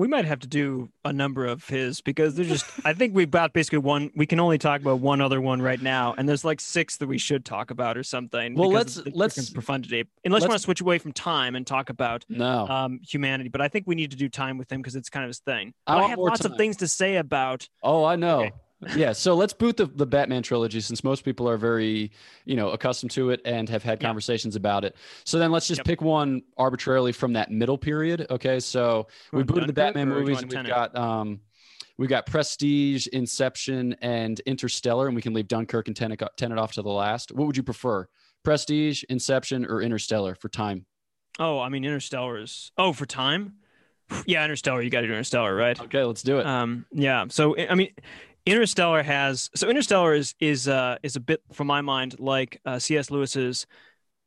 we 0.00 0.08
might 0.08 0.24
have 0.24 0.40
to 0.40 0.48
do 0.48 0.88
a 1.04 1.12
number 1.12 1.44
of 1.44 1.68
his 1.68 2.00
because 2.00 2.34
there's 2.34 2.48
just 2.48 2.64
I 2.84 2.94
think 2.94 3.14
we've 3.14 3.30
got 3.30 3.52
basically 3.52 3.78
one 3.78 4.10
we 4.16 4.24
can 4.24 4.40
only 4.40 4.56
talk 4.56 4.80
about 4.80 5.00
one 5.00 5.20
other 5.20 5.40
one 5.40 5.60
right 5.60 5.80
now 5.80 6.14
and 6.16 6.26
there's 6.28 6.44
like 6.44 6.60
six 6.60 6.96
that 6.96 7.06
we 7.06 7.18
should 7.18 7.44
talk 7.44 7.70
about 7.70 7.98
or 7.98 8.02
something. 8.02 8.54
Well, 8.54 8.70
let's- 8.70 9.00
let's- 9.12 9.50
profundity. 9.50 10.04
Unless 10.24 10.40
you 10.40 10.44
let's- 10.44 10.48
want 10.48 10.58
to 10.58 10.64
switch 10.64 10.80
away 10.80 10.98
from 10.98 11.12
time 11.12 11.54
and 11.54 11.66
talk 11.66 11.90
about 11.90 12.24
no. 12.28 12.66
um, 12.66 13.00
humanity, 13.06 13.50
but 13.50 13.60
I 13.60 13.68
think 13.68 13.86
we 13.86 13.94
need 13.94 14.10
to 14.12 14.16
do 14.16 14.28
time 14.28 14.56
with 14.56 14.72
him 14.72 14.80
because 14.80 14.96
it's 14.96 15.10
kind 15.10 15.24
of 15.24 15.28
his 15.28 15.40
thing. 15.40 15.74
I 15.86 15.98
I, 15.98 16.08
have 16.08 16.18
lots 16.18 16.40
time. 16.40 16.52
of 16.52 16.58
things 16.58 16.78
to 16.78 16.88
say 16.88 17.16
about. 17.16 17.68
Oh, 17.82 18.04
I 18.04 18.16
know. 18.16 18.40
Okay. 18.40 18.52
Yeah, 18.96 19.12
so 19.12 19.34
let's 19.34 19.52
boot 19.52 19.76
the, 19.76 19.86
the 19.86 20.06
Batman 20.06 20.42
trilogy 20.42 20.80
since 20.80 21.04
most 21.04 21.24
people 21.24 21.48
are 21.48 21.56
very, 21.56 22.10
you 22.44 22.56
know, 22.56 22.70
accustomed 22.70 23.10
to 23.12 23.30
it 23.30 23.40
and 23.44 23.68
have 23.68 23.82
had 23.82 24.00
Yeah. 24.00 24.08
conversations 24.08 24.56
about 24.56 24.84
it. 24.84 24.96
So 25.24 25.38
then 25.38 25.50
let's 25.52 25.68
just 25.68 25.80
Yep. 25.80 25.86
pick 25.86 26.00
one 26.02 26.42
arbitrarily 26.56 27.12
from 27.12 27.34
that 27.34 27.50
middle 27.50 27.76
period. 27.78 28.26
Okay, 28.30 28.58
so 28.60 29.06
we 29.32 29.42
booted 29.42 29.68
the 29.68 29.72
Batman 29.72 30.08
or 30.08 30.14
do 30.14 30.20
you 30.20 30.20
movies, 30.26 30.42
and 30.42 30.52
we've 30.52 30.66
got 30.66 30.96
um, 30.96 31.40
we 31.98 32.06
got 32.06 32.24
Prestige, 32.24 33.06
Inception, 33.08 33.94
and 34.00 34.40
Interstellar, 34.46 35.06
and 35.06 35.14
we 35.14 35.20
can 35.20 35.34
leave 35.34 35.48
Dunkirk 35.48 35.86
and 35.86 35.96
Tenet, 35.96 36.22
Tenet 36.38 36.56
off 36.58 36.72
to 36.72 36.82
the 36.82 36.88
last. 36.88 37.30
What 37.32 37.46
would 37.46 37.56
you 37.58 37.62
prefer, 37.62 38.08
Prestige, 38.42 39.02
Inception, 39.10 39.66
or 39.66 39.82
Interstellar 39.82 40.34
for 40.34 40.48
time? 40.48 40.86
Oh, 41.38 41.60
I 41.60 41.68
mean, 41.68 41.84
Interstellar 41.84 42.38
is. 42.38 42.72
Oh, 42.78 42.92
for 42.94 43.04
time. 43.06 43.56
Yeah, 44.26 44.42
Interstellar. 44.44 44.82
You 44.82 44.90
got 44.90 45.02
to 45.02 45.06
do 45.06 45.12
Interstellar, 45.12 45.54
right? 45.54 45.78
Okay, 45.80 46.02
let's 46.02 46.22
do 46.22 46.38
it. 46.40 46.46
Um, 46.46 46.84
yeah. 46.92 47.26
So 47.28 47.56
I 47.56 47.74
mean, 47.76 47.90
Interstellar 48.46 49.02
has 49.02 49.50
so 49.54 49.68
Interstellar 49.68 50.14
is 50.14 50.34
is 50.40 50.68
uh 50.68 50.96
is 51.02 51.16
a 51.16 51.20
bit 51.20 51.42
from 51.52 51.66
my 51.66 51.80
mind 51.80 52.18
like 52.18 52.60
uh, 52.64 52.78
C.S. 52.78 53.10
Lewis's 53.10 53.66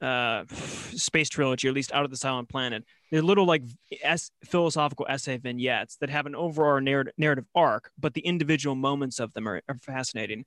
uh 0.02 0.43
space 0.49 1.30
trilogy, 1.30 1.67
or 1.67 1.71
at 1.71 1.76
least 1.76 1.91
Out 1.93 2.06
of 2.06 2.12
the 2.12 2.17
Silent 2.17 2.49
Planet. 2.49 2.84
They're 3.12 3.21
little 3.21 3.45
like 3.45 3.63
es- 4.04 4.32
philosophical 4.43 5.06
essay 5.10 5.38
vignettes 5.38 5.97
that 5.97 6.10
have 6.10 6.26
an 6.26 6.36
overall 6.36 6.80
narrative 6.80 7.13
narrative 7.17 7.45
arc, 7.56 7.91
but 7.99 8.13
the 8.13 8.21
individual 8.21 8.76
moments 8.76 9.19
of 9.19 9.34
them 9.34 9.47
are, 9.47 9.62
are 9.67 9.78
fascinating. 9.82 10.45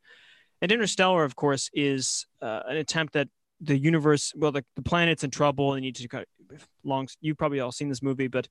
And 0.63 0.73
Interstellar, 0.73 1.25
of 1.25 1.37
course, 1.37 1.71
is 1.75 2.27
uh, 2.41 2.63
an 2.67 2.77
attempt 2.77 3.13
that 3.13 3.29
the 3.61 3.77
universe, 3.77 4.33
well, 4.37 4.53
the, 4.53 4.65
the 4.75 4.83
planet's 4.83 5.25
in 5.25 5.31
trouble. 5.31 5.73
They 5.73 5.81
need 5.81 5.97
to 5.97 6.19
of 6.51 6.69
long. 6.85 7.09
You've 7.21 7.39
probably 7.39 7.61
all 7.61 7.73
seen 7.73 7.89
this 7.89 8.03
movie, 8.03 8.29
but 8.29 8.49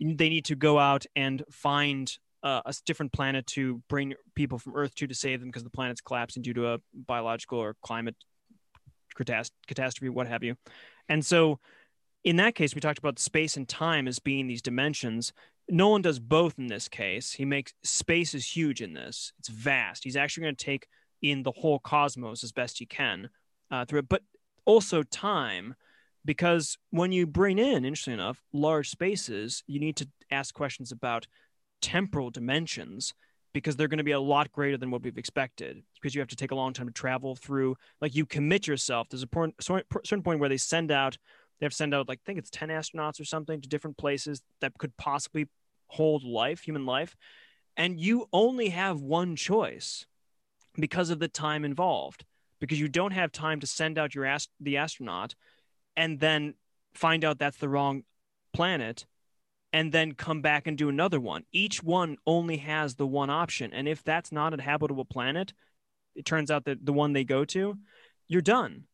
they 0.00 0.28
need 0.28 0.46
to 0.46 0.56
go 0.56 0.78
out 0.78 1.06
and 1.14 1.42
find 1.50 2.16
uh, 2.42 2.62
a 2.64 2.74
different 2.84 3.12
planet 3.12 3.46
to 3.46 3.82
bring 3.88 4.14
people 4.34 4.58
from 4.58 4.74
Earth 4.76 4.94
to 4.96 5.06
to 5.06 5.14
save 5.14 5.40
them 5.40 5.48
because 5.48 5.64
the 5.64 5.70
planet's 5.70 6.00
collapsing 6.00 6.42
due 6.42 6.54
to 6.54 6.74
a 6.74 6.78
biological 6.94 7.58
or 7.58 7.76
climate 7.82 8.16
catas- 9.16 9.50
catastrophe, 9.66 10.08
what 10.08 10.26
have 10.26 10.42
you. 10.42 10.56
And 11.08 11.24
so, 11.24 11.58
in 12.24 12.36
that 12.36 12.54
case, 12.54 12.74
we 12.74 12.80
talked 12.80 12.98
about 12.98 13.18
space 13.18 13.56
and 13.56 13.68
time 13.68 14.06
as 14.06 14.18
being 14.18 14.46
these 14.46 14.62
dimensions. 14.62 15.32
Nolan 15.68 16.02
does 16.02 16.18
both 16.18 16.58
in 16.58 16.66
this 16.66 16.88
case. 16.88 17.32
He 17.32 17.44
makes 17.44 17.72
space 17.82 18.34
is 18.34 18.56
huge 18.56 18.80
in 18.80 18.94
this. 18.94 19.32
It's 19.38 19.48
vast. 19.48 20.04
He's 20.04 20.16
actually 20.16 20.44
going 20.44 20.56
to 20.56 20.64
take 20.64 20.86
in 21.20 21.42
the 21.42 21.52
whole 21.52 21.78
cosmos 21.78 22.42
as 22.42 22.52
best 22.52 22.78
he 22.78 22.86
can 22.86 23.30
uh, 23.70 23.84
through 23.84 24.00
it, 24.00 24.08
but 24.08 24.22
also 24.64 25.02
time 25.02 25.74
because 26.24 26.78
when 26.90 27.12
you 27.12 27.26
bring 27.26 27.58
in, 27.58 27.84
interesting 27.84 28.14
enough, 28.14 28.42
large 28.52 28.90
spaces, 28.90 29.62
you 29.66 29.80
need 29.80 29.96
to 29.96 30.08
ask 30.30 30.54
questions 30.54 30.92
about 30.92 31.26
temporal 31.82 32.30
dimensions 32.30 33.12
because 33.52 33.76
they're 33.76 33.88
going 33.88 33.98
to 33.98 34.04
be 34.04 34.12
a 34.12 34.20
lot 34.20 34.50
greater 34.50 34.78
than 34.78 34.90
what 34.90 35.02
we've 35.02 35.18
expected 35.18 35.82
because 35.94 36.14
you 36.14 36.20
have 36.20 36.28
to 36.28 36.36
take 36.36 36.52
a 36.52 36.54
long 36.54 36.72
time 36.72 36.86
to 36.86 36.92
travel 36.92 37.36
through. 37.36 37.76
Like 38.00 38.14
you 38.14 38.24
commit 38.24 38.66
yourself. 38.66 39.08
There's 39.10 39.22
a 39.22 39.26
point, 39.26 39.54
certain 39.60 40.22
point 40.22 40.40
where 40.40 40.48
they 40.48 40.56
send 40.56 40.90
out 40.90 41.18
they 41.60 41.66
have 41.66 41.72
to 41.72 41.76
send 41.76 41.94
out 41.94 42.08
like 42.08 42.18
i 42.18 42.26
think 42.26 42.40
it's 42.40 42.50
10 42.50 42.70
astronauts 42.70 43.20
or 43.20 43.24
something 43.24 43.60
to 43.60 43.68
different 43.68 43.96
places 43.96 44.42
that 44.60 44.76
could 44.78 44.96
possibly 44.96 45.46
hold 45.86 46.24
life 46.24 46.60
human 46.60 46.86
life. 46.86 47.14
And 47.76 48.00
you 48.00 48.26
only 48.32 48.70
have 48.70 49.00
one 49.00 49.36
choice 49.36 50.06
because 50.74 51.10
of 51.10 51.18
the 51.18 51.28
time 51.28 51.64
involved 51.64 52.24
because 52.60 52.80
you 52.80 52.88
don't 52.88 53.12
have 53.12 53.30
time 53.30 53.60
to 53.60 53.66
send 53.66 53.98
out 53.98 54.14
your 54.14 54.24
ast- 54.24 54.50
the 54.60 54.76
astronaut 54.76 55.34
and 55.96 56.18
then 56.18 56.54
find 56.94 57.24
out 57.24 57.38
that's 57.38 57.58
the 57.58 57.68
wrong 57.68 58.04
planet 58.52 59.06
and 59.72 59.90
then 59.92 60.12
come 60.12 60.42
back 60.42 60.66
and 60.66 60.76
do 60.76 60.88
another 60.88 61.18
one. 61.18 61.44
Each 61.52 61.82
one 61.82 62.16
only 62.26 62.58
has 62.58 62.94
the 62.94 63.06
one 63.06 63.30
option. 63.30 63.72
And 63.72 63.88
if 63.88 64.04
that's 64.04 64.30
not 64.30 64.58
a 64.58 64.62
habitable 64.62 65.04
planet, 65.04 65.52
it 66.14 66.24
turns 66.26 66.50
out 66.50 66.66
that 66.66 66.84
the 66.84 66.92
one 66.92 67.12
they 67.12 67.24
go 67.24 67.44
to, 67.46 67.78
you're 68.28 68.42
done. 68.42 68.84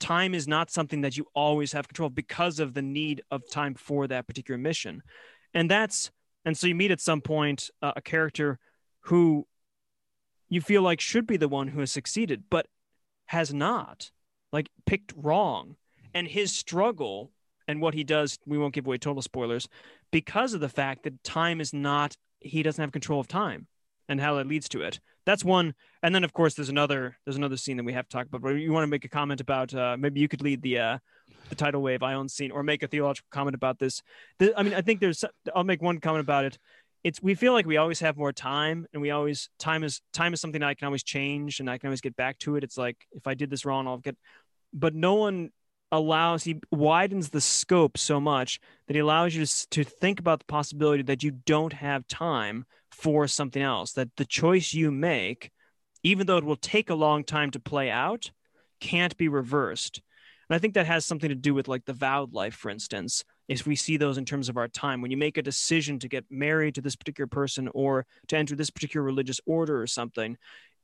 Time 0.00 0.32
is 0.32 0.48
not 0.48 0.70
something 0.70 1.02
that 1.02 1.16
you 1.16 1.26
always 1.34 1.72
have 1.72 1.88
control 1.88 2.08
because 2.08 2.60
of 2.60 2.72
the 2.72 2.82
need 2.82 3.22
of 3.30 3.48
time 3.50 3.74
for 3.74 4.06
that 4.06 4.26
particular 4.26 4.56
mission. 4.56 5.02
And 5.52 5.70
that's, 5.70 6.10
and 6.44 6.56
so 6.56 6.66
you 6.66 6.74
meet 6.74 6.90
at 6.90 7.00
some 7.00 7.20
point 7.20 7.68
uh, 7.82 7.92
a 7.96 8.00
character 8.00 8.58
who 9.00 9.46
you 10.48 10.60
feel 10.60 10.82
like 10.82 11.00
should 11.00 11.26
be 11.26 11.36
the 11.36 11.48
one 11.48 11.68
who 11.68 11.80
has 11.80 11.92
succeeded, 11.92 12.44
but 12.48 12.66
has 13.26 13.52
not, 13.52 14.10
like 14.52 14.70
picked 14.86 15.12
wrong. 15.16 15.76
And 16.14 16.26
his 16.26 16.56
struggle 16.56 17.32
and 17.68 17.80
what 17.80 17.94
he 17.94 18.02
does, 18.02 18.38
we 18.46 18.58
won't 18.58 18.74
give 18.74 18.86
away 18.86 18.98
total 18.98 19.22
spoilers, 19.22 19.68
because 20.10 20.54
of 20.54 20.60
the 20.60 20.68
fact 20.68 21.04
that 21.04 21.22
time 21.22 21.60
is 21.60 21.72
not, 21.72 22.16
he 22.40 22.62
doesn't 22.62 22.82
have 22.82 22.90
control 22.90 23.20
of 23.20 23.28
time 23.28 23.68
and 24.08 24.20
how 24.20 24.34
that 24.34 24.48
leads 24.48 24.68
to 24.70 24.80
it. 24.80 24.98
That's 25.26 25.44
one. 25.44 25.74
And 26.02 26.14
then 26.14 26.24
of 26.24 26.32
course 26.32 26.54
there's 26.54 26.70
another, 26.70 27.18
there's 27.24 27.36
another 27.36 27.58
scene 27.58 27.76
that 27.76 27.84
we 27.84 27.92
have 27.92 28.08
to 28.08 28.16
talk 28.16 28.26
about, 28.26 28.40
but 28.40 28.54
you 28.54 28.72
want 28.72 28.84
to 28.84 28.90
make 28.90 29.04
a 29.04 29.08
comment 29.08 29.40
about, 29.40 29.74
uh, 29.74 29.96
maybe 29.98 30.18
you 30.18 30.28
could 30.28 30.40
lead 30.40 30.62
the, 30.62 30.78
uh, 30.78 30.98
the 31.50 31.54
tidal 31.54 31.82
wave 31.82 32.02
ion 32.02 32.28
scene 32.28 32.50
or 32.50 32.62
make 32.62 32.82
a 32.82 32.88
theological 32.88 33.28
comment 33.30 33.54
about 33.54 33.78
this. 33.78 34.02
The, 34.38 34.58
I 34.58 34.62
mean, 34.62 34.72
I 34.72 34.80
think 34.80 35.00
there's, 35.00 35.24
I'll 35.54 35.64
make 35.64 35.82
one 35.82 36.00
comment 36.00 36.22
about 36.22 36.46
it. 36.46 36.58
it's 37.04 37.22
we 37.22 37.34
feel 37.34 37.52
like 37.52 37.66
we 37.66 37.76
always 37.76 38.00
have 38.00 38.16
more 38.16 38.32
time 38.32 38.86
and 38.92 39.00
we 39.00 39.10
always 39.10 39.50
time 39.58 39.84
is 39.84 40.00
time 40.12 40.34
is 40.34 40.40
something 40.40 40.60
that 40.60 40.68
I 40.68 40.74
can 40.74 40.86
always 40.86 41.02
change 41.02 41.60
and 41.60 41.70
I 41.70 41.78
can 41.78 41.88
always 41.88 42.00
get 42.00 42.16
back 42.16 42.38
to 42.40 42.56
it. 42.56 42.64
It's 42.64 42.76
like 42.76 42.96
if 43.12 43.26
I 43.26 43.34
did 43.34 43.50
this 43.50 43.64
wrong, 43.64 43.86
I'll 43.86 43.98
get 43.98 44.16
but 44.72 44.94
Nolan 44.94 45.50
allows 45.90 46.44
he 46.44 46.60
widens 46.70 47.30
the 47.30 47.40
scope 47.40 47.96
so 47.96 48.20
much 48.20 48.60
that 48.86 48.94
he 48.94 49.00
allows 49.00 49.34
you 49.34 49.46
to, 49.46 49.68
to 49.70 49.84
think 49.84 50.20
about 50.20 50.40
the 50.40 50.44
possibility 50.44 51.02
that 51.02 51.22
you 51.22 51.30
don't 51.30 51.72
have 51.72 52.06
time 52.06 52.64
for 52.90 53.26
something 53.26 53.62
else 53.62 53.92
that 53.92 54.14
the 54.16 54.24
choice 54.24 54.74
you 54.74 54.90
make 54.90 55.50
even 56.02 56.26
though 56.26 56.36
it 56.36 56.44
will 56.44 56.56
take 56.56 56.90
a 56.90 56.94
long 56.94 57.24
time 57.24 57.50
to 57.50 57.60
play 57.60 57.90
out 57.90 58.30
can't 58.80 59.16
be 59.16 59.28
reversed. 59.28 60.00
And 60.48 60.56
i 60.56 60.58
think 60.58 60.74
that 60.74 60.86
has 60.86 61.06
something 61.06 61.28
to 61.28 61.34
do 61.34 61.54
with 61.54 61.68
like 61.68 61.84
the 61.84 61.92
vowed 61.92 62.32
life 62.32 62.54
for 62.54 62.70
instance 62.70 63.24
if 63.48 63.66
we 63.66 63.76
see 63.76 63.96
those 63.96 64.18
in 64.18 64.26
terms 64.26 64.48
of 64.48 64.56
our 64.56 64.68
time. 64.68 65.00
When 65.00 65.10
you 65.10 65.16
make 65.16 65.38
a 65.38 65.42
decision 65.42 65.98
to 66.00 66.08
get 66.08 66.26
married 66.30 66.74
to 66.74 66.82
this 66.82 66.96
particular 66.96 67.26
person 67.26 67.68
or 67.74 68.06
to 68.28 68.36
enter 68.36 68.54
this 68.54 68.70
particular 68.70 69.04
religious 69.04 69.40
order 69.46 69.80
or 69.80 69.86
something 69.86 70.36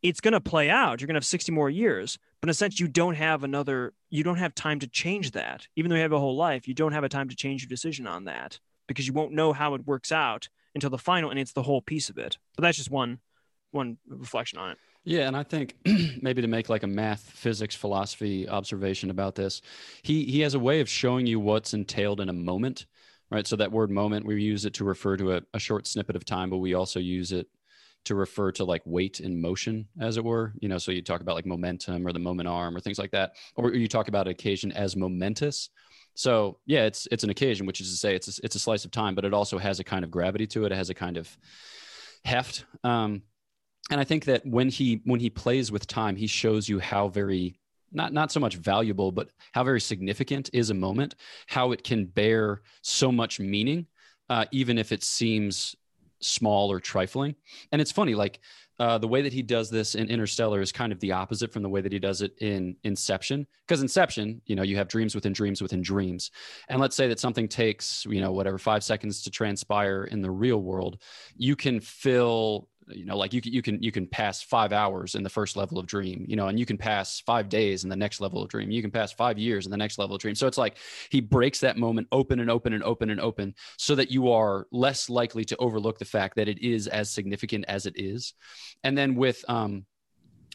it's 0.04 0.20
going 0.20 0.32
to 0.32 0.40
play 0.40 0.70
out. 0.70 1.00
You're 1.00 1.06
going 1.06 1.14
to 1.14 1.18
have 1.18 1.24
60 1.24 1.50
more 1.50 1.70
years 1.70 2.18
but 2.44 2.48
in 2.48 2.50
a 2.50 2.54
sense 2.54 2.78
you 2.78 2.88
don't 2.88 3.14
have 3.14 3.42
another 3.42 3.94
you 4.10 4.22
don't 4.22 4.36
have 4.36 4.54
time 4.54 4.78
to 4.80 4.86
change 4.86 5.30
that. 5.30 5.66
Even 5.76 5.88
though 5.88 5.96
you 5.96 6.02
have 6.02 6.12
a 6.12 6.20
whole 6.20 6.36
life 6.36 6.68
you 6.68 6.74
don't 6.74 6.92
have 6.92 7.02
a 7.02 7.08
time 7.08 7.30
to 7.30 7.34
change 7.34 7.62
your 7.62 7.70
decision 7.70 8.06
on 8.06 8.24
that 8.24 8.58
because 8.86 9.06
you 9.06 9.14
won't 9.14 9.32
know 9.32 9.54
how 9.54 9.72
it 9.72 9.86
works 9.86 10.12
out 10.12 10.50
until 10.74 10.90
the 10.90 10.98
final 10.98 11.30
and 11.30 11.38
it's 11.38 11.54
the 11.54 11.62
whole 11.62 11.80
piece 11.80 12.10
of 12.10 12.18
it. 12.18 12.36
But 12.54 12.60
that's 12.60 12.76
just 12.76 12.90
one 12.90 13.18
one 13.70 13.96
reflection 14.06 14.58
on 14.58 14.72
it. 14.72 14.78
Yeah, 15.04 15.26
and 15.26 15.34
I 15.34 15.42
think 15.42 15.74
maybe 16.20 16.42
to 16.42 16.48
make 16.48 16.68
like 16.68 16.82
a 16.82 16.86
math, 16.86 17.22
physics, 17.22 17.74
philosophy 17.74 18.46
observation 18.46 19.08
about 19.08 19.36
this, 19.36 19.62
he 20.02 20.26
he 20.26 20.40
has 20.40 20.52
a 20.52 20.58
way 20.58 20.80
of 20.80 20.88
showing 20.88 21.26
you 21.26 21.40
what's 21.40 21.72
entailed 21.72 22.20
in 22.20 22.28
a 22.28 22.34
moment, 22.34 22.84
right? 23.30 23.46
So 23.46 23.56
that 23.56 23.72
word 23.72 23.90
moment, 23.90 24.26
we 24.26 24.42
use 24.42 24.66
it 24.66 24.74
to 24.74 24.84
refer 24.84 25.16
to 25.16 25.36
a, 25.36 25.40
a 25.54 25.58
short 25.58 25.86
snippet 25.86 26.14
of 26.14 26.26
time, 26.26 26.50
but 26.50 26.58
we 26.58 26.74
also 26.74 27.00
use 27.00 27.32
it 27.32 27.48
to 28.04 28.14
refer 28.14 28.52
to 28.52 28.64
like 28.64 28.82
weight 28.84 29.20
in 29.20 29.40
motion, 29.40 29.86
as 30.00 30.16
it 30.16 30.24
were. 30.24 30.52
You 30.60 30.68
know, 30.68 30.78
so 30.78 30.92
you 30.92 31.02
talk 31.02 31.20
about 31.20 31.34
like 31.36 31.46
momentum 31.46 32.06
or 32.06 32.12
the 32.12 32.18
moment 32.18 32.48
arm 32.48 32.76
or 32.76 32.80
things 32.80 32.98
like 32.98 33.10
that, 33.12 33.34
or 33.56 33.72
you 33.74 33.88
talk 33.88 34.08
about 34.08 34.28
occasion 34.28 34.72
as 34.72 34.96
momentous. 34.96 35.70
So 36.14 36.58
yeah, 36.66 36.84
it's 36.84 37.08
it's 37.10 37.24
an 37.24 37.30
occasion, 37.30 37.66
which 37.66 37.80
is 37.80 37.90
to 37.90 37.96
say 37.96 38.14
it's 38.14 38.38
a, 38.38 38.40
it's 38.44 38.54
a 38.54 38.60
slice 38.60 38.84
of 38.84 38.90
time, 38.90 39.14
but 39.14 39.24
it 39.24 39.34
also 39.34 39.58
has 39.58 39.80
a 39.80 39.84
kind 39.84 40.04
of 40.04 40.10
gravity 40.10 40.46
to 40.48 40.64
it. 40.64 40.72
It 40.72 40.76
has 40.76 40.90
a 40.90 40.94
kind 40.94 41.16
of 41.16 41.36
heft. 42.24 42.64
Um, 42.84 43.22
and 43.90 44.00
I 44.00 44.04
think 44.04 44.24
that 44.26 44.46
when 44.46 44.68
he 44.68 45.00
when 45.04 45.20
he 45.20 45.30
plays 45.30 45.70
with 45.70 45.86
time, 45.86 46.16
he 46.16 46.26
shows 46.26 46.68
you 46.68 46.78
how 46.78 47.08
very 47.08 47.58
not 47.92 48.12
not 48.12 48.32
so 48.32 48.40
much 48.40 48.56
valuable, 48.56 49.12
but 49.12 49.28
how 49.52 49.64
very 49.64 49.80
significant 49.80 50.50
is 50.52 50.70
a 50.70 50.74
moment, 50.74 51.14
how 51.46 51.72
it 51.72 51.84
can 51.84 52.06
bear 52.06 52.62
so 52.82 53.12
much 53.12 53.40
meaning, 53.40 53.86
uh, 54.28 54.46
even 54.52 54.78
if 54.78 54.92
it 54.92 55.02
seems 55.02 55.76
small 56.24 56.70
or 56.70 56.80
trifling. 56.80 57.34
And 57.72 57.80
it's 57.80 57.92
funny, 57.92 58.14
like 58.14 58.40
uh, 58.80 58.98
the 58.98 59.06
way 59.06 59.22
that 59.22 59.32
he 59.32 59.42
does 59.42 59.70
this 59.70 59.94
in 59.94 60.08
Interstellar 60.08 60.60
is 60.60 60.72
kind 60.72 60.92
of 60.92 60.98
the 60.98 61.12
opposite 61.12 61.52
from 61.52 61.62
the 61.62 61.68
way 61.68 61.80
that 61.80 61.92
he 61.92 61.98
does 61.98 62.22
it 62.22 62.36
in 62.40 62.76
Inception. 62.82 63.46
Because 63.66 63.82
Inception, 63.82 64.40
you 64.46 64.56
know, 64.56 64.62
you 64.62 64.76
have 64.76 64.88
dreams 64.88 65.14
within 65.14 65.32
dreams 65.32 65.62
within 65.62 65.80
dreams. 65.80 66.32
And 66.68 66.80
let's 66.80 66.96
say 66.96 67.06
that 67.08 67.20
something 67.20 67.46
takes, 67.46 68.04
you 68.06 68.20
know, 68.20 68.32
whatever, 68.32 68.58
five 68.58 68.82
seconds 68.82 69.22
to 69.22 69.30
transpire 69.30 70.04
in 70.04 70.22
the 70.22 70.30
real 70.30 70.60
world, 70.60 71.00
you 71.36 71.54
can 71.54 71.78
fill 71.78 72.68
you 72.88 73.04
know 73.04 73.16
like 73.16 73.32
you 73.32 73.40
can 73.40 73.52
you 73.52 73.62
can 73.62 73.82
you 73.82 73.92
can 73.92 74.06
pass 74.06 74.42
five 74.42 74.72
hours 74.72 75.14
in 75.14 75.22
the 75.22 75.30
first 75.30 75.56
level 75.56 75.78
of 75.78 75.86
dream 75.86 76.24
you 76.28 76.36
know 76.36 76.48
and 76.48 76.58
you 76.58 76.66
can 76.66 76.78
pass 76.78 77.20
five 77.20 77.48
days 77.48 77.84
in 77.84 77.90
the 77.90 77.96
next 77.96 78.20
level 78.20 78.42
of 78.42 78.48
dream. 78.48 78.70
You 78.70 78.82
can 78.82 78.90
pass 78.90 79.12
five 79.12 79.38
years 79.38 79.66
in 79.66 79.70
the 79.70 79.76
next 79.76 79.98
level 79.98 80.16
of 80.16 80.20
dream. 80.20 80.34
So 80.34 80.46
it's 80.46 80.58
like 80.58 80.76
he 81.10 81.20
breaks 81.20 81.60
that 81.60 81.76
moment 81.76 82.08
open 82.12 82.40
and 82.40 82.50
open 82.50 82.72
and 82.72 82.82
open 82.82 83.10
and 83.10 83.20
open 83.20 83.54
so 83.76 83.94
that 83.94 84.10
you 84.10 84.30
are 84.30 84.66
less 84.70 85.08
likely 85.08 85.44
to 85.46 85.56
overlook 85.56 85.98
the 85.98 86.04
fact 86.04 86.36
that 86.36 86.48
it 86.48 86.60
is 86.62 86.86
as 86.88 87.10
significant 87.10 87.64
as 87.68 87.86
it 87.86 87.94
is. 87.96 88.34
And 88.82 88.96
then 88.96 89.14
with 89.14 89.44
um 89.48 89.84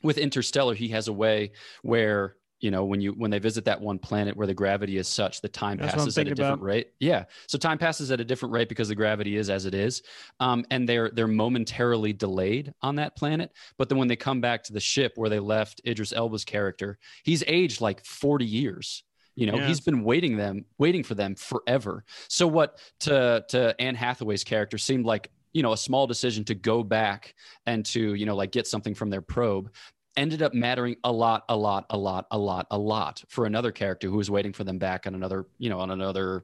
with 0.04 0.18
interstellar 0.18 0.74
he 0.74 0.90
has 0.90 1.08
a 1.08 1.14
way 1.14 1.52
where 1.82 2.36
you 2.60 2.72
know 2.72 2.84
when 2.84 3.00
you 3.00 3.12
when 3.14 3.32
they 3.32 3.40
visit 3.40 3.66
that 3.66 3.80
one 3.80 4.00
planet 4.00 4.36
where 4.36 4.48
the 4.48 4.54
gravity 4.54 4.98
is 4.98 5.08
such 5.08 5.42
the 5.42 5.48
time 5.48 5.78
That's 5.78 5.94
passes 5.94 6.18
at 6.18 6.28
a 6.28 6.30
different 6.36 6.56
about. 6.56 6.66
rate. 6.66 6.92
Yeah. 7.00 7.26
So 7.48 7.58
time 7.58 7.78
passes 7.78 8.12
at 8.12 8.20
a 8.20 8.26
different 8.26 8.54
rate 8.54 8.70
because 8.70 8.90
the 8.90 8.96
gravity 8.96 9.38
is 9.38 9.50
as 9.50 9.66
it 9.66 9.74
is. 9.74 10.02
Um, 10.40 10.66
and 10.70 10.88
they're 10.88 11.10
they're 11.12 11.28
momentarily 11.28 12.14
delayed 12.14 12.74
on 12.82 12.96
that 12.96 13.16
planet. 13.16 13.52
But 13.78 13.90
then 13.90 13.98
when 13.98 14.08
they 14.08 14.16
come 14.16 14.42
back 14.42 14.64
to 14.64 14.74
the 14.74 14.80
ship 14.80 15.14
where 15.16 15.30
they 15.30 15.40
left 15.40 15.82
idris 15.86 16.12
elba's 16.12 16.46
character 16.46 16.98
he's 17.24 17.44
aged 17.48 17.82
like 17.82 18.04
40 18.06 18.46
years. 18.46 19.04
You 19.36 19.46
know 19.46 19.56
yeah. 19.56 19.68
he's 19.68 19.80
been 19.80 20.04
waiting 20.04 20.36
them 20.36 20.66
waiting 20.78 21.04
for 21.04 21.16
them 21.16 21.36
forever. 21.36 22.04
So 22.28 22.46
what 22.46 22.80
to 23.02 23.46
to 23.50 23.76
anne 23.80 23.96
hathaway's 23.96 24.44
character 24.44 24.78
seemed 24.78 25.06
like 25.06 25.32
you 25.54 25.64
know 25.64 25.72
a 25.72 25.78
small 25.78 26.08
decision 26.08 26.44
to 26.46 26.56
go 26.56 26.84
back 26.84 27.36
and 27.66 27.86
to 27.86 28.16
you 28.16 28.26
know 28.26 28.36
like 28.36 28.52
get 28.52 28.68
something 28.68 28.94
from 28.94 29.10
their 29.10 29.22
probe 29.22 29.72
ended 30.18 30.42
up 30.42 30.54
mattering 30.54 30.96
a 31.04 31.12
lot, 31.12 31.44
a 31.50 31.56
lot, 31.56 31.86
a 31.90 31.98
lot, 31.98 32.26
a 32.32 32.38
lot, 32.38 32.68
a 32.72 32.78
lot 32.78 33.24
for 33.30 33.46
another 33.46 33.72
character 33.72 34.08
who 34.08 34.18
was 34.18 34.30
waiting 34.30 34.54
for 34.54 34.64
them 34.64 34.78
back 34.78 35.08
on 35.08 35.16
another, 35.16 35.46
you 35.58 35.70
know, 35.70 35.80
on 35.80 35.92
another 35.92 36.44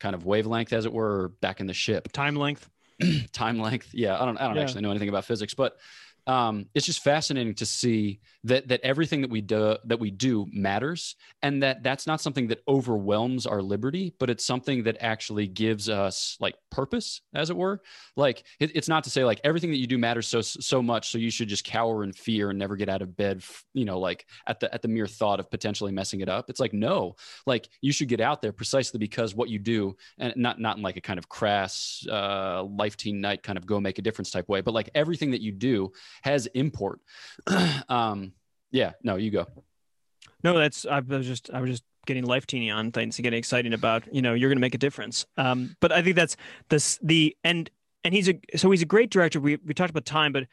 kind 0.00 0.14
of 0.14 0.24
wavelength, 0.24 0.72
as 0.72 0.84
it 0.84 0.92
were, 0.92 1.28
back 1.40 1.60
in 1.60 1.66
the 1.66 1.74
ship. 1.74 2.12
Time 2.12 2.36
length. 2.36 2.68
Time 3.32 3.58
length. 3.58 3.88
Yeah, 3.92 4.20
I 4.20 4.24
don't, 4.24 4.36
I 4.38 4.46
don't 4.46 4.56
yeah. 4.56 4.62
actually 4.62 4.82
know 4.82 4.90
anything 4.90 5.08
about 5.08 5.24
physics, 5.24 5.54
but 5.54 5.76
um, 6.26 6.66
it's 6.74 6.86
just 6.86 7.02
fascinating 7.02 7.54
to 7.56 7.66
see 7.66 8.20
that 8.44 8.68
that 8.68 8.80
everything 8.82 9.22
that 9.22 9.30
we 9.30 9.40
do 9.40 9.76
that 9.84 9.98
we 9.98 10.10
do 10.10 10.46
matters, 10.52 11.16
and 11.42 11.62
that 11.62 11.82
that's 11.82 12.06
not 12.06 12.20
something 12.20 12.48
that 12.48 12.62
overwhelms 12.68 13.46
our 13.46 13.60
liberty, 13.60 14.14
but 14.18 14.30
it's 14.30 14.44
something 14.44 14.84
that 14.84 14.96
actually 15.00 15.48
gives 15.48 15.88
us 15.88 16.36
like 16.40 16.54
purpose, 16.70 17.22
as 17.34 17.50
it 17.50 17.56
were. 17.56 17.80
Like 18.16 18.44
it, 18.60 18.74
it's 18.76 18.88
not 18.88 19.04
to 19.04 19.10
say 19.10 19.24
like 19.24 19.40
everything 19.42 19.70
that 19.70 19.78
you 19.78 19.86
do 19.86 19.98
matters 19.98 20.28
so 20.28 20.40
so 20.42 20.80
much, 20.80 21.10
so 21.10 21.18
you 21.18 21.30
should 21.30 21.48
just 21.48 21.64
cower 21.64 22.04
in 22.04 22.12
fear 22.12 22.50
and 22.50 22.58
never 22.58 22.76
get 22.76 22.88
out 22.88 23.02
of 23.02 23.16
bed. 23.16 23.42
You 23.74 23.84
know, 23.84 23.98
like 23.98 24.26
at 24.46 24.60
the 24.60 24.72
at 24.72 24.82
the 24.82 24.88
mere 24.88 25.08
thought 25.08 25.40
of 25.40 25.50
potentially 25.50 25.92
messing 25.92 26.20
it 26.20 26.28
up. 26.28 26.50
It's 26.50 26.60
like 26.60 26.72
no, 26.72 27.16
like 27.46 27.68
you 27.80 27.92
should 27.92 28.08
get 28.08 28.20
out 28.20 28.42
there 28.42 28.52
precisely 28.52 28.98
because 28.98 29.34
what 29.34 29.48
you 29.48 29.58
do, 29.58 29.96
and 30.18 30.34
not 30.36 30.60
not 30.60 30.76
in 30.76 30.82
like 30.82 30.96
a 30.96 31.00
kind 31.00 31.18
of 31.18 31.28
crass 31.28 32.06
uh, 32.08 32.62
Life 32.62 32.96
Teen 32.96 33.20
night 33.20 33.42
kind 33.42 33.58
of 33.58 33.66
go 33.66 33.80
make 33.80 33.98
a 33.98 34.02
difference 34.02 34.30
type 34.30 34.48
way, 34.48 34.60
but 34.60 34.74
like 34.74 34.90
everything 34.94 35.32
that 35.32 35.40
you 35.40 35.50
do 35.50 35.90
has 36.22 36.46
import. 36.48 37.00
um, 37.88 38.32
yeah, 38.70 38.92
no, 39.02 39.16
you 39.16 39.30
go. 39.30 39.46
No, 40.44 40.58
that's 40.58 40.86
I 40.86 41.00
was 41.00 41.26
just 41.26 41.50
I 41.52 41.60
was 41.60 41.70
just 41.70 41.84
getting 42.06 42.24
life 42.24 42.46
teeny 42.46 42.70
on 42.70 42.90
things 42.90 43.16
and 43.16 43.22
getting 43.22 43.38
excited 43.38 43.72
about 43.72 44.12
you 44.12 44.22
know 44.22 44.34
you're 44.34 44.50
going 44.50 44.56
to 44.56 44.62
make 44.62 44.74
a 44.74 44.78
difference. 44.78 45.24
Um, 45.36 45.76
but 45.80 45.92
I 45.92 46.02
think 46.02 46.16
that's 46.16 46.36
this 46.68 46.98
the 47.02 47.36
and 47.44 47.70
and 48.04 48.12
he's 48.12 48.28
a 48.28 48.40
so 48.56 48.70
he's 48.70 48.82
a 48.82 48.86
great 48.86 49.10
director. 49.10 49.40
We 49.40 49.58
we 49.64 49.74
talked 49.74 49.90
about 49.90 50.04
time, 50.04 50.32
but 50.32 50.44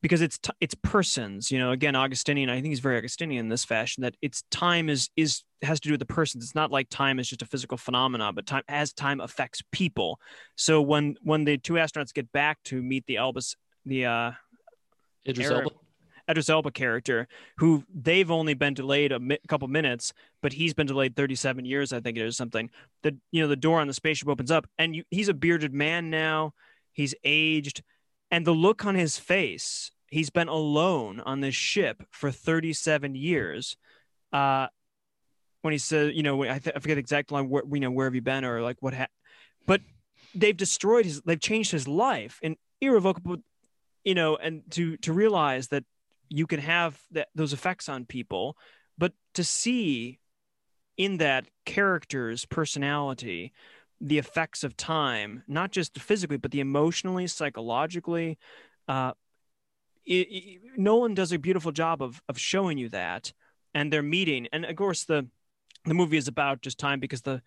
because 0.00 0.22
it's 0.22 0.38
t- 0.38 0.52
it's 0.60 0.74
persons, 0.74 1.50
you 1.50 1.58
know. 1.58 1.72
Again, 1.72 1.96
Augustinian. 1.96 2.50
I 2.50 2.54
think 2.54 2.68
he's 2.68 2.80
very 2.80 2.98
Augustinian 2.98 3.46
in 3.46 3.48
this 3.48 3.64
fashion 3.64 4.02
that 4.02 4.16
it's 4.22 4.42
time 4.50 4.88
is 4.88 5.10
is 5.16 5.42
has 5.62 5.80
to 5.80 5.88
do 5.88 5.92
with 5.92 6.00
the 6.00 6.06
persons. 6.06 6.44
It's 6.44 6.54
not 6.54 6.70
like 6.70 6.88
time 6.88 7.18
is 7.18 7.28
just 7.28 7.42
a 7.42 7.46
physical 7.46 7.76
phenomenon, 7.76 8.34
but 8.34 8.46
time 8.46 8.62
as 8.68 8.92
time 8.92 9.20
affects 9.20 9.62
people. 9.72 10.20
So 10.56 10.80
when 10.82 11.16
when 11.22 11.44
the 11.44 11.58
two 11.58 11.74
astronauts 11.74 12.14
get 12.14 12.30
back 12.32 12.62
to 12.64 12.82
meet 12.82 13.06
the 13.06 13.16
Elvis 13.16 13.54
the 13.86 14.06
uh 14.06 14.32
Idris 15.26 15.50
Elba. 15.50 15.70
Idris 16.30 16.50
Elba 16.50 16.70
character, 16.70 17.26
who 17.56 17.84
they've 17.92 18.30
only 18.30 18.54
been 18.54 18.74
delayed 18.74 19.12
a 19.12 19.18
mi- 19.18 19.38
couple 19.48 19.66
minutes, 19.68 20.12
but 20.42 20.52
he's 20.52 20.74
been 20.74 20.86
delayed 20.86 21.16
37 21.16 21.64
years, 21.64 21.92
I 21.92 22.00
think 22.00 22.18
it 22.18 22.26
is 22.26 22.36
something. 22.36 22.70
The 23.02 23.16
you 23.32 23.42
know 23.42 23.48
the 23.48 23.56
door 23.56 23.80
on 23.80 23.86
the 23.86 23.94
spaceship 23.94 24.28
opens 24.28 24.50
up, 24.50 24.66
and 24.78 24.94
you, 24.94 25.04
he's 25.10 25.28
a 25.28 25.34
bearded 25.34 25.72
man 25.72 26.10
now. 26.10 26.52
He's 26.92 27.14
aged, 27.24 27.82
and 28.30 28.46
the 28.46 28.52
look 28.52 28.84
on 28.84 28.94
his 28.94 29.18
face. 29.18 29.90
He's 30.10 30.30
been 30.30 30.48
alone 30.48 31.20
on 31.20 31.40
this 31.40 31.54
ship 31.54 32.02
for 32.10 32.30
37 32.30 33.14
years. 33.14 33.76
Uh, 34.32 34.68
when 35.60 35.72
he 35.72 35.78
says, 35.78 36.14
you 36.14 36.22
know, 36.22 36.42
I, 36.44 36.58
th- 36.58 36.74
I 36.74 36.78
forget 36.78 36.96
the 36.96 37.00
exact 37.00 37.30
line. 37.30 37.48
Where, 37.48 37.62
you 37.70 37.80
know, 37.80 37.90
where 37.90 38.06
have 38.06 38.14
you 38.14 38.22
been, 38.22 38.44
or 38.44 38.62
like 38.62 38.76
what? 38.80 38.94
Ha-? 38.94 39.06
But 39.66 39.82
they've 40.34 40.56
destroyed 40.56 41.04
his. 41.04 41.20
They've 41.22 41.40
changed 41.40 41.72
his 41.72 41.88
life 41.88 42.38
in 42.42 42.56
irrevocable 42.80 43.38
you 44.04 44.14
know, 44.14 44.36
and 44.36 44.62
to 44.72 44.96
to 44.98 45.12
realize 45.12 45.68
that 45.68 45.84
you 46.28 46.46
can 46.46 46.60
have 46.60 47.00
that 47.12 47.28
those 47.34 47.52
effects 47.52 47.88
on 47.88 48.04
people, 48.04 48.56
but 48.96 49.12
to 49.34 49.44
see 49.44 50.18
in 50.96 51.18
that 51.18 51.46
character's 51.64 52.44
personality 52.44 53.52
the 54.00 54.18
effects 54.18 54.62
of 54.62 54.76
time, 54.76 55.42
not 55.48 55.72
just 55.72 55.98
physically, 55.98 56.36
but 56.36 56.50
the 56.50 56.60
emotionally, 56.60 57.26
psychologically. 57.26 58.38
Uh, 58.86 59.12
it, 60.06 60.28
it, 60.30 60.60
Nolan 60.76 61.14
does 61.14 61.32
a 61.32 61.38
beautiful 61.38 61.72
job 61.72 62.02
of 62.02 62.20
of 62.28 62.38
showing 62.38 62.78
you 62.78 62.88
that, 62.90 63.32
and 63.74 63.92
they're 63.92 64.02
meeting. 64.02 64.48
And 64.52 64.64
of 64.64 64.76
course, 64.76 65.04
the 65.04 65.26
the 65.84 65.94
movie 65.94 66.16
is 66.16 66.28
about 66.28 66.62
just 66.62 66.78
time 66.78 67.00
because 67.00 67.22
the 67.22 67.42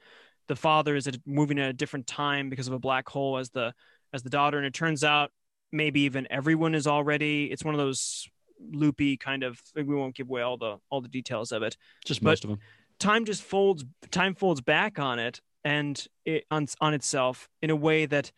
the 0.47 0.55
father 0.55 0.95
is 0.95 1.09
moving 1.25 1.59
at 1.59 1.69
a 1.69 1.73
different 1.73 2.07
time 2.07 2.49
because 2.49 2.67
of 2.67 2.73
a 2.73 2.79
black 2.79 3.07
hole 3.07 3.37
as 3.37 3.49
the 3.51 3.73
as 4.13 4.23
the 4.23 4.29
daughter, 4.29 4.57
and 4.57 4.67
it 4.67 4.73
turns 4.73 5.03
out 5.03 5.31
maybe 5.71 6.01
even 6.01 6.27
everyone 6.29 6.75
is 6.75 6.87
already 6.87 7.45
it's 7.51 7.63
one 7.63 7.73
of 7.73 7.79
those 7.79 8.27
loopy 8.71 9.17
kind 9.17 9.43
of 9.43 9.59
we 9.75 9.83
won't 9.83 10.15
give 10.15 10.29
away 10.29 10.41
all 10.41 10.57
the 10.57 10.77
all 10.89 11.01
the 11.01 11.07
details 11.07 11.51
of 11.51 11.63
it 11.63 11.77
just 12.05 12.21
most 12.21 12.43
of 12.43 12.49
them 12.49 12.59
time 12.99 13.25
just 13.25 13.41
folds 13.41 13.83
time 14.11 14.35
folds 14.35 14.61
back 14.61 14.99
on 14.99 15.17
it 15.17 15.41
and 15.63 16.07
it 16.25 16.45
on, 16.51 16.67
on 16.79 16.93
itself 16.93 17.49
in 17.61 17.69
a 17.69 17.75
way 17.75 18.05
that 18.05 18.31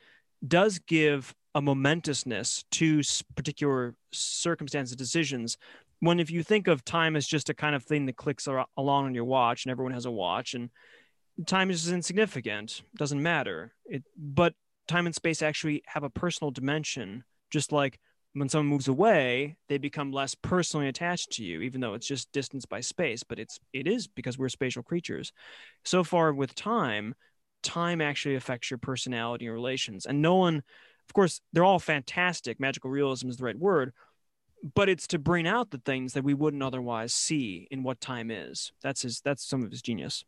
does 0.45 0.79
give 0.79 1.35
a 1.55 1.61
momentousness 1.61 2.63
to 2.71 3.01
particular 3.35 3.95
circumstances 4.11 4.95
decisions. 4.95 5.57
When 5.99 6.19
if 6.19 6.31
you 6.31 6.43
think 6.43 6.67
of 6.67 6.83
time 6.83 7.15
as 7.15 7.27
just 7.27 7.49
a 7.49 7.53
kind 7.53 7.75
of 7.75 7.83
thing 7.83 8.05
that 8.07 8.17
clicks 8.17 8.47
along 8.47 9.05
on 9.05 9.15
your 9.15 9.23
watch 9.23 9.65
and 9.65 9.71
everyone 9.71 9.93
has 9.93 10.05
a 10.05 10.11
watch 10.11 10.53
and 10.53 10.69
time 11.45 11.69
is 11.69 11.91
insignificant 11.91 12.81
doesn't 12.97 13.21
matter. 13.21 13.73
It 13.85 14.03
but 14.17 14.53
time 14.87 15.05
and 15.05 15.15
space 15.15 15.41
actually 15.41 15.83
have 15.85 16.03
a 16.03 16.09
personal 16.09 16.51
dimension. 16.51 17.23
Just 17.49 17.71
like 17.71 17.99
when 18.33 18.49
someone 18.49 18.67
moves 18.67 18.87
away 18.87 19.55
they 19.69 19.77
become 19.77 20.11
less 20.11 20.33
personally 20.33 20.87
attached 20.87 21.31
to 21.31 21.43
you 21.43 21.61
even 21.61 21.79
though 21.79 21.93
it's 21.93 22.07
just 22.07 22.31
distance 22.31 22.65
by 22.65 22.79
space 22.79 23.21
but 23.21 23.37
it's 23.37 23.59
it 23.73 23.85
is 23.87 24.07
because 24.07 24.37
we're 24.37 24.49
spatial 24.49 24.83
creatures. 24.83 25.31
So 25.85 26.03
far 26.03 26.33
with 26.33 26.55
time 26.55 27.15
time 27.61 28.01
actually 28.01 28.35
affects 28.35 28.69
your 28.69 28.77
personality 28.77 29.45
and 29.45 29.53
relations. 29.53 30.05
And 30.05 30.21
no 30.21 30.35
one, 30.35 30.57
of 30.57 31.13
course 31.13 31.41
they're 31.53 31.63
all 31.63 31.79
fantastic. 31.79 32.59
Magical 32.59 32.89
realism 32.89 33.29
is 33.29 33.37
the 33.37 33.45
right 33.45 33.57
word 33.57 33.93
but 34.75 34.87
it's 34.87 35.07
to 35.07 35.19
bring 35.19 35.45
out 35.45 35.71
the 35.71 35.81
things 35.83 36.13
that 36.13 36.23
we 36.23 36.33
wouldn't 36.33 36.63
otherwise 36.63 37.13
see 37.13 37.67
in 37.69 37.83
what 37.83 37.99
time 37.99 38.31
is. 38.31 38.71
That's 38.81 39.01
his 39.01 39.21
that's 39.21 39.45
some 39.45 39.63
of 39.63 39.71
his 39.71 39.81
genius 39.81 40.23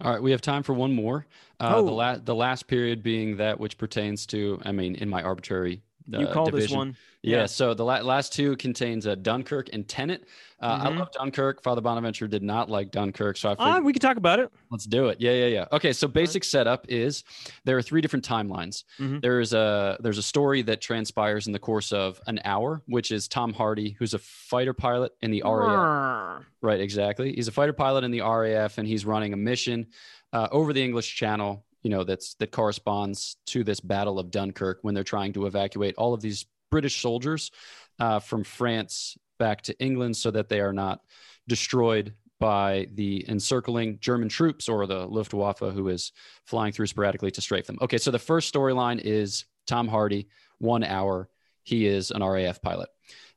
all 0.00 0.12
right, 0.12 0.22
we 0.22 0.30
have 0.32 0.40
time 0.40 0.62
for 0.62 0.72
one 0.72 0.94
more. 0.94 1.26
Uh, 1.60 1.74
oh. 1.76 1.84
The 1.84 1.92
last 1.92 2.26
the 2.26 2.34
last 2.34 2.66
period 2.66 3.02
being 3.02 3.36
that 3.36 3.60
which 3.60 3.78
pertains 3.78 4.26
to, 4.26 4.60
I 4.64 4.72
mean, 4.72 4.94
in 4.96 5.08
my 5.08 5.22
arbitrary 5.22 5.82
you 6.20 6.26
call 6.26 6.46
division. 6.46 6.68
this 6.68 6.76
one. 6.76 6.96
Yeah. 7.22 7.38
yeah. 7.38 7.46
So 7.46 7.74
the 7.74 7.84
la- 7.84 8.00
last 8.00 8.32
two 8.32 8.56
contains 8.56 9.06
uh, 9.06 9.14
Dunkirk 9.14 9.70
and 9.72 9.86
Tenet. 9.86 10.26
Uh, 10.60 10.76
mm-hmm. 10.76 10.86
I 10.86 10.90
love 10.98 11.12
Dunkirk. 11.12 11.62
Father 11.62 11.80
Bonaventure 11.80 12.28
did 12.28 12.42
not 12.42 12.68
like 12.68 12.90
Dunkirk, 12.90 13.36
so 13.36 13.50
I 13.50 13.56
ah, 13.58 13.66
figured, 13.66 13.84
we 13.84 13.92
can 13.92 14.00
talk 14.00 14.16
about 14.16 14.38
it. 14.40 14.50
Let's 14.70 14.84
do 14.84 15.08
it. 15.08 15.20
Yeah, 15.20 15.32
yeah, 15.32 15.46
yeah. 15.46 15.66
Okay. 15.72 15.92
So 15.92 16.08
basic 16.08 16.42
right. 16.42 16.48
setup 16.48 16.86
is 16.88 17.24
there 17.64 17.76
are 17.76 17.82
three 17.82 18.00
different 18.00 18.24
timelines. 18.24 18.84
Mm-hmm. 18.98 19.20
There's 19.20 19.52
a 19.52 19.96
there's 20.00 20.18
a 20.18 20.22
story 20.22 20.62
that 20.62 20.80
transpires 20.80 21.46
in 21.46 21.52
the 21.52 21.58
course 21.58 21.92
of 21.92 22.20
an 22.26 22.40
hour, 22.44 22.82
which 22.86 23.10
is 23.10 23.28
Tom 23.28 23.52
Hardy, 23.52 23.96
who's 23.98 24.14
a 24.14 24.18
fighter 24.18 24.72
pilot 24.72 25.12
in 25.22 25.30
the 25.30 25.42
RAF. 25.44 26.44
Right. 26.60 26.80
Exactly. 26.80 27.32
He's 27.34 27.48
a 27.48 27.52
fighter 27.52 27.72
pilot 27.72 28.04
in 28.04 28.10
the 28.10 28.20
RAF, 28.20 28.78
and 28.78 28.86
he's 28.86 29.04
running 29.04 29.32
a 29.32 29.36
mission 29.36 29.86
uh, 30.32 30.48
over 30.50 30.72
the 30.72 30.82
English 30.82 31.14
Channel 31.14 31.64
you 31.82 31.90
know 31.90 32.04
that's 32.04 32.34
that 32.34 32.50
corresponds 32.50 33.36
to 33.46 33.64
this 33.64 33.80
battle 33.80 34.18
of 34.18 34.30
dunkirk 34.30 34.78
when 34.82 34.94
they're 34.94 35.04
trying 35.04 35.32
to 35.32 35.46
evacuate 35.46 35.94
all 35.96 36.14
of 36.14 36.20
these 36.20 36.46
british 36.70 37.00
soldiers 37.00 37.50
uh, 37.98 38.18
from 38.18 38.44
france 38.44 39.16
back 39.38 39.62
to 39.62 39.78
england 39.78 40.16
so 40.16 40.30
that 40.30 40.48
they 40.48 40.60
are 40.60 40.72
not 40.72 41.00
destroyed 41.48 42.14
by 42.38 42.88
the 42.94 43.24
encircling 43.28 43.98
german 44.00 44.28
troops 44.28 44.68
or 44.68 44.86
the 44.86 45.06
luftwaffe 45.06 45.60
who 45.60 45.88
is 45.88 46.12
flying 46.44 46.72
through 46.72 46.86
sporadically 46.86 47.30
to 47.30 47.40
strafe 47.40 47.66
them. 47.66 47.78
Okay 47.80 47.98
so 47.98 48.10
the 48.10 48.18
first 48.18 48.52
storyline 48.52 49.00
is 49.00 49.44
tom 49.66 49.86
hardy 49.86 50.28
one 50.58 50.84
hour. 50.84 51.28
He 51.64 51.86
is 51.86 52.10
an 52.10 52.22
raf 52.22 52.62
pilot. 52.62 52.88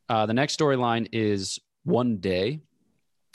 Uh, 0.08 0.26
the 0.26 0.34
next 0.34 0.58
storyline 0.58 1.08
is 1.12 1.58
one 1.84 2.18
day 2.18 2.60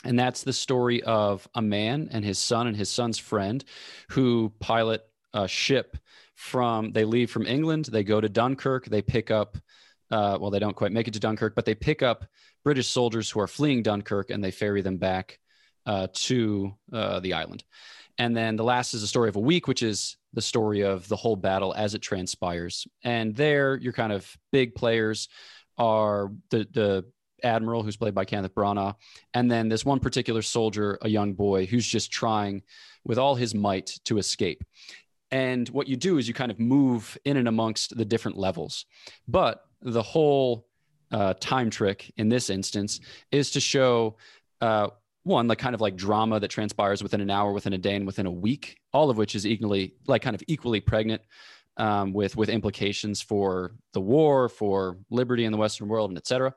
and 0.04 0.18
that's 0.18 0.44
the 0.44 0.54
story 0.54 1.04
of 1.04 1.48
a 1.56 1.62
man 1.62 2.10
and 2.12 2.26
his 2.26 2.40
son 2.40 2.68
and 2.68 2.76
his 2.76 2.90
son's 2.90 3.18
friend 3.18 3.64
who 4.10 4.52
pilot 4.60 5.04
a 5.34 5.48
ship 5.48 5.98
from, 6.36 6.92
they 6.92 7.06
leave 7.06 7.30
from 7.30 7.46
England, 7.46 7.86
they 7.86 8.04
go 8.04 8.20
to 8.20 8.28
Dunkirk, 8.28 8.86
they 8.86 9.02
pick 9.02 9.30
up, 9.30 9.58
uh, 10.10 10.38
well, 10.42 10.50
they 10.50 10.60
don't 10.60 10.76
quite 10.76 10.92
make 10.92 11.08
it 11.08 11.14
to 11.14 11.20
Dunkirk, 11.20 11.56
but 11.56 11.66
they 11.66 11.76
pick 11.76 12.02
up 12.02 12.26
British 12.64 12.88
soldiers 12.88 13.30
who 13.30 13.40
are 13.40 13.48
fleeing 13.48 13.84
Dunkirk 13.84 14.30
and 14.30 14.44
they 14.44 14.52
ferry 14.52 14.82
them 14.82 14.98
back 14.98 15.40
uh, 15.86 16.08
to 16.14 16.74
uh, 16.92 17.20
the 17.20 17.34
island. 17.34 17.64
And 18.18 18.36
then 18.36 18.56
the 18.56 18.64
last 18.64 18.94
is 18.94 19.02
the 19.02 19.08
story 19.08 19.30
of 19.30 19.36
a 19.36 19.40
week, 19.40 19.68
which 19.68 19.84
is 19.84 20.18
the 20.34 20.42
story 20.42 20.82
of 20.82 21.08
the 21.08 21.16
whole 21.16 21.36
battle 21.36 21.74
as 21.76 21.94
it 21.94 22.02
transpires. 22.02 22.88
And 23.04 23.36
there, 23.36 23.78
your 23.78 23.94
kind 23.94 24.12
of 24.12 24.36
big 24.52 24.76
players 24.76 25.30
are 25.78 26.32
the 26.50 26.68
the 26.72 27.06
admiral 27.44 27.84
who's 27.84 27.98
played 27.98 28.16
by 28.16 28.26
Kenneth 28.26 28.56
Branagh, 28.56 28.96
and 29.34 29.50
then 29.50 29.70
this 29.70 29.86
one 29.86 30.00
particular 30.00 30.42
soldier, 30.42 30.98
a 31.02 31.10
young 31.10 31.34
boy 31.34 31.66
who's 31.66 31.88
just 31.88 32.12
trying 32.12 32.64
with 33.06 33.18
all 33.18 33.36
his 33.36 33.56
might 33.56 34.00
to 34.06 34.18
escape. 34.18 34.64
And 35.32 35.70
what 35.70 35.88
you 35.88 35.96
do 35.96 36.18
is 36.18 36.28
you 36.28 36.34
kind 36.34 36.52
of 36.52 36.60
move 36.60 37.18
in 37.24 37.38
and 37.38 37.48
amongst 37.48 37.96
the 37.96 38.06
different 38.06 38.38
levels. 38.38 38.86
But 39.28 39.64
the 39.82 40.02
whole 40.02 40.68
uh, 41.12 41.34
time 41.40 41.70
trick 41.70 42.12
in 42.18 42.30
this 42.30 42.50
instance 42.50 43.00
is 43.32 43.52
to 43.52 43.60
show 43.60 44.18
uh, 44.60 44.90
one, 45.24 45.48
like 45.48 45.60
kind 45.60 45.76
of 45.76 45.82
like 45.82 45.96
drama 45.96 46.40
that 46.40 46.50
transpires 46.50 47.02
within 47.02 47.22
an 47.22 47.30
hour, 47.30 47.54
within 47.54 47.74
a 47.74 47.78
day, 47.78 47.96
and 47.96 48.06
within 48.06 48.26
a 48.26 48.32
week, 48.32 48.78
all 48.92 49.10
of 49.10 49.18
which 49.18 49.36
is 49.36 49.46
equally 49.46 49.94
like 50.08 50.22
kind 50.22 50.36
of 50.36 50.44
equally 50.48 50.82
pregnant 50.82 51.22
um, 51.78 52.12
with 52.14 52.36
with 52.36 52.50
implications 52.50 53.22
for 53.22 53.74
the 53.94 54.02
war, 54.02 54.50
for 54.50 54.98
liberty 55.10 55.46
in 55.46 55.52
the 55.52 55.58
Western 55.58 55.88
world, 55.88 56.10
and 56.12 56.18
et 56.18 56.28
cetera 56.28 56.54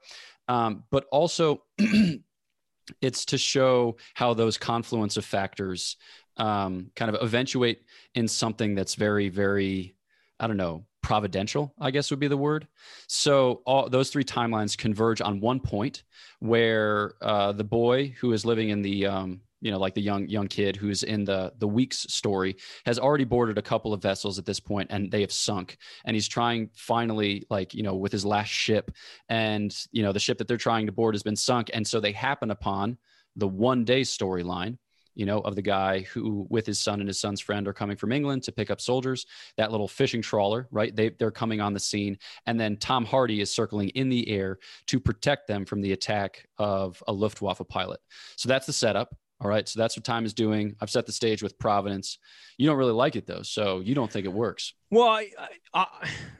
um, 0.48 0.85
but 0.90 1.07
also 1.11 1.62
it's 3.00 3.24
to 3.26 3.38
show 3.38 3.96
how 4.14 4.35
those 4.35 4.59
confluence 4.59 5.16
of 5.16 5.24
factors 5.24 5.96
um, 6.37 6.90
kind 6.96 7.14
of 7.14 7.22
eventuate 7.22 7.83
in 8.14 8.28
something 8.28 8.74
that's 8.74 8.94
very, 8.94 9.28
very, 9.28 9.94
I 10.40 10.46
don't 10.46 10.57
know, 10.57 10.87
providential, 11.02 11.74
I 11.78 11.90
guess 11.90 12.11
would 12.11 12.18
be 12.18 12.28
the 12.28 12.37
word. 12.37 12.66
So 13.09 13.62
all 13.66 13.88
those 13.88 14.11
three 14.11 14.24
timelines 14.24 14.76
converge 14.76 15.20
on 15.20 15.40
one 15.40 15.61
point 15.61 16.02
where 16.40 17.14
uh, 17.20 17.52
the 17.52 17.64
boy 17.64 18.14
who 18.20 18.33
is 18.33 18.44
living 18.44 18.70
in 18.70 18.83
the 18.83 19.07
um, 19.07 19.40
you 19.64 19.70
know 19.70 19.79
like 19.79 19.94
the 19.94 20.03
young 20.03 20.29
young 20.29 20.46
kid 20.46 20.77
who's 20.77 21.03
in 21.03 21.24
the 21.24 21.53
the 21.59 21.66
weeks 21.66 22.07
story 22.09 22.55
has 22.85 22.98
already 22.98 23.24
boarded 23.24 23.59
a 23.59 23.62
couple 23.62 23.92
of 23.92 24.03
vessels 24.03 24.38
at 24.38 24.44
this 24.44 24.61
point 24.61 24.88
and 24.90 25.11
they 25.11 25.22
have 25.22 25.33
sunk 25.33 25.79
and 26.05 26.14
he's 26.14 26.29
trying 26.29 26.68
finally 26.74 27.44
like 27.50 27.74
you 27.74 27.83
know 27.83 27.94
with 27.96 28.12
his 28.12 28.24
last 28.24 28.50
ship 28.50 28.92
and 29.29 29.74
you 29.90 30.03
know 30.03 30.12
the 30.12 30.20
ship 30.20 30.38
that 30.38 30.46
they're 30.46 30.57
trying 30.57 30.87
to 30.87 30.92
board 30.92 31.14
has 31.14 31.22
been 31.22 31.35
sunk 31.35 31.70
and 31.72 31.85
so 31.85 31.98
they 31.98 32.12
happen 32.12 32.50
upon 32.50 32.96
the 33.37 33.48
one 33.48 33.85
day 33.85 34.03
storyline 34.03 34.77
you 35.16 35.27
know, 35.27 35.38
of 35.38 35.55
the 35.55 35.62
guy 35.62 36.00
who, 36.00 36.44
with 36.50 36.66
his 36.66 36.81
son 36.81 36.98
and 36.98 37.09
his 37.09 37.20
son's 37.20 37.40
friend, 37.40 37.68
are 37.68 37.72
coming 37.72 37.96
from 37.96 38.11
England 38.11 38.42
to 38.42 38.50
pick 38.50 38.68
up 38.68 38.81
soldiers. 38.81 39.27
That 39.57 39.70
little 39.70 39.87
fishing 39.87 40.20
trawler, 40.20 40.66
right? 40.72 40.94
They, 40.94 41.11
they're 41.11 41.31
coming 41.31 41.61
on 41.61 41.72
the 41.72 41.79
scene. 41.79 42.18
And 42.46 42.59
then 42.59 42.77
Tom 42.77 43.05
Hardy 43.05 43.40
is 43.40 43.48
circling 43.48 43.90
in 43.90 44.09
the 44.09 44.29
air 44.29 44.59
to 44.88 44.98
protect 44.98 45.46
them 45.46 45.64
from 45.64 45.81
the 45.81 45.92
attack 45.92 46.48
of 46.59 47.00
a 47.07 47.12
Luftwaffe 47.12 47.62
pilot. 47.68 48.00
So 48.37 48.48
that's 48.48 48.66
the 48.66 48.72
setup. 48.72 49.14
All 49.44 49.50
right. 49.50 49.68
So 49.68 49.78
that's 49.78 49.94
what 49.94 50.04
time 50.04 50.24
is 50.24 50.33
doing. 50.33 50.74
I've 50.80 50.88
set 50.88 51.04
the 51.04 51.12
stage 51.12 51.42
with 51.42 51.59
Providence. 51.59 52.18
You 52.57 52.66
don't 52.66 52.78
really 52.78 52.92
like 52.92 53.14
it 53.14 53.26
though. 53.26 53.42
So 53.42 53.80
you 53.80 53.94
don't 53.94 54.11
think 54.11 54.24
it 54.24 54.33
works. 54.33 54.72
Well, 54.90 55.07
I, 55.07 55.28
I, 55.74 55.87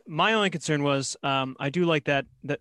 my 0.08 0.32
only 0.32 0.48
concern 0.48 0.82
was 0.82 1.14
um, 1.22 1.54
I 1.60 1.68
do 1.68 1.84
like 1.84 2.04
that, 2.04 2.24
that 2.44 2.60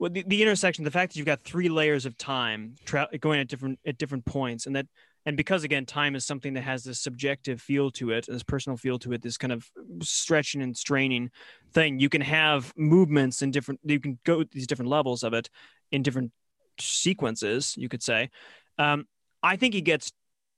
well, 0.00 0.10
the, 0.10 0.24
the 0.26 0.42
intersection, 0.42 0.82
the 0.82 0.90
fact 0.90 1.12
that 1.12 1.18
you've 1.18 1.26
got 1.26 1.44
three 1.44 1.68
layers 1.68 2.06
of 2.06 2.18
time 2.18 2.74
tra- 2.84 3.08
going 3.20 3.38
at 3.38 3.46
different, 3.46 3.78
at 3.86 3.96
different 3.96 4.24
points 4.24 4.66
and 4.66 4.74
that, 4.74 4.86
and 5.26 5.36
because 5.36 5.62
again, 5.62 5.86
time 5.86 6.16
is 6.16 6.26
something 6.26 6.54
that 6.54 6.62
has 6.62 6.82
this 6.82 6.98
subjective 6.98 7.62
feel 7.62 7.92
to 7.92 8.10
it, 8.10 8.26
this 8.26 8.42
personal 8.42 8.76
feel 8.76 8.98
to 8.98 9.12
it, 9.12 9.22
this 9.22 9.38
kind 9.38 9.52
of 9.52 9.70
stretching 10.02 10.60
and 10.60 10.76
straining 10.76 11.30
thing, 11.72 12.00
you 12.00 12.08
can 12.08 12.20
have 12.20 12.72
movements 12.76 13.42
in 13.42 13.52
different, 13.52 13.78
you 13.84 14.00
can 14.00 14.18
go 14.24 14.42
these 14.42 14.66
different 14.66 14.90
levels 14.90 15.22
of 15.22 15.34
it 15.34 15.48
in 15.92 16.02
different 16.02 16.32
sequences, 16.80 17.76
you 17.78 17.88
could 17.88 18.02
say. 18.02 18.30
Um, 18.76 19.06
I 19.44 19.56
think 19.56 19.74
he 19.74 19.82
gets. 19.82 20.10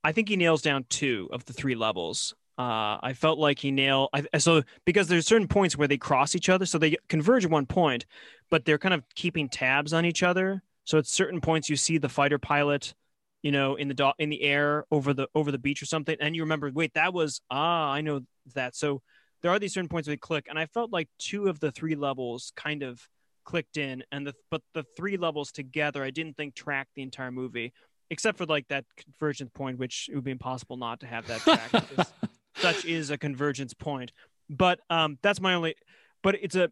I 0.03 0.13
think 0.13 0.29
he 0.29 0.37
nails 0.37 0.61
down 0.61 0.85
two 0.89 1.27
of 1.31 1.45
the 1.45 1.53
three 1.53 1.75
levels. 1.75 2.33
Uh, 2.57 2.97
I 3.03 3.13
felt 3.13 3.37
like 3.37 3.59
he 3.59 3.69
nailed. 3.69 4.09
I, 4.13 4.37
so 4.39 4.63
because 4.85 5.07
there's 5.07 5.27
certain 5.27 5.47
points 5.47 5.77
where 5.77 5.87
they 5.87 5.97
cross 5.97 6.33
each 6.33 6.49
other, 6.49 6.65
so 6.65 6.77
they 6.77 6.95
converge 7.09 7.45
at 7.45 7.51
one 7.51 7.65
point, 7.65 8.05
but 8.49 8.65
they're 8.65 8.79
kind 8.79 8.93
of 8.93 9.03
keeping 9.13 9.49
tabs 9.49 9.93
on 9.93 10.05
each 10.05 10.23
other. 10.23 10.63
So 10.85 10.97
at 10.97 11.05
certain 11.05 11.41
points, 11.41 11.69
you 11.69 11.75
see 11.75 11.97
the 11.97 12.09
fighter 12.09 12.39
pilot, 12.39 12.95
you 13.43 13.51
know, 13.51 13.75
in 13.75 13.89
the 13.89 13.93
do- 13.93 14.13
in 14.17 14.29
the 14.29 14.41
air 14.41 14.85
over 14.89 15.13
the 15.13 15.27
over 15.35 15.51
the 15.51 15.59
beach 15.59 15.81
or 15.83 15.85
something, 15.85 16.15
and 16.21 16.35
you 16.35 16.43
remember, 16.43 16.71
wait, 16.73 16.93
that 16.93 17.13
was 17.13 17.41
ah, 17.51 17.91
I 17.91 18.01
know 18.01 18.21
that. 18.55 18.75
So 18.75 19.01
there 19.41 19.51
are 19.51 19.59
these 19.59 19.73
certain 19.73 19.89
points 19.89 20.07
where 20.07 20.13
they 20.13 20.19
click, 20.19 20.47
and 20.49 20.57
I 20.57 20.65
felt 20.65 20.91
like 20.91 21.09
two 21.19 21.47
of 21.47 21.59
the 21.59 21.71
three 21.71 21.95
levels 21.95 22.53
kind 22.55 22.83
of 22.83 23.07
clicked 23.43 23.77
in, 23.77 24.03
and 24.11 24.25
the 24.25 24.33
but 24.49 24.61
the 24.73 24.85
three 24.95 25.17
levels 25.17 25.51
together, 25.51 26.03
I 26.03 26.09
didn't 26.09 26.37
think 26.37 26.55
tracked 26.55 26.91
the 26.95 27.01
entire 27.03 27.31
movie 27.31 27.73
except 28.09 28.37
for 28.37 28.45
like 28.45 28.67
that 28.69 28.85
convergence 28.97 29.51
point, 29.53 29.77
which 29.77 30.09
it 30.11 30.15
would 30.15 30.23
be 30.23 30.31
impossible 30.31 30.77
not 30.77 30.99
to 31.01 31.07
have 31.07 31.27
that 31.27 31.41
track. 31.41 32.07
such 32.55 32.85
is 32.85 33.09
a 33.09 33.17
convergence 33.17 33.73
point. 33.73 34.11
But 34.49 34.79
um, 34.89 35.17
that's 35.21 35.41
my 35.41 35.53
only. 35.53 35.75
But 36.23 36.35
it's 36.41 36.55
a, 36.55 36.71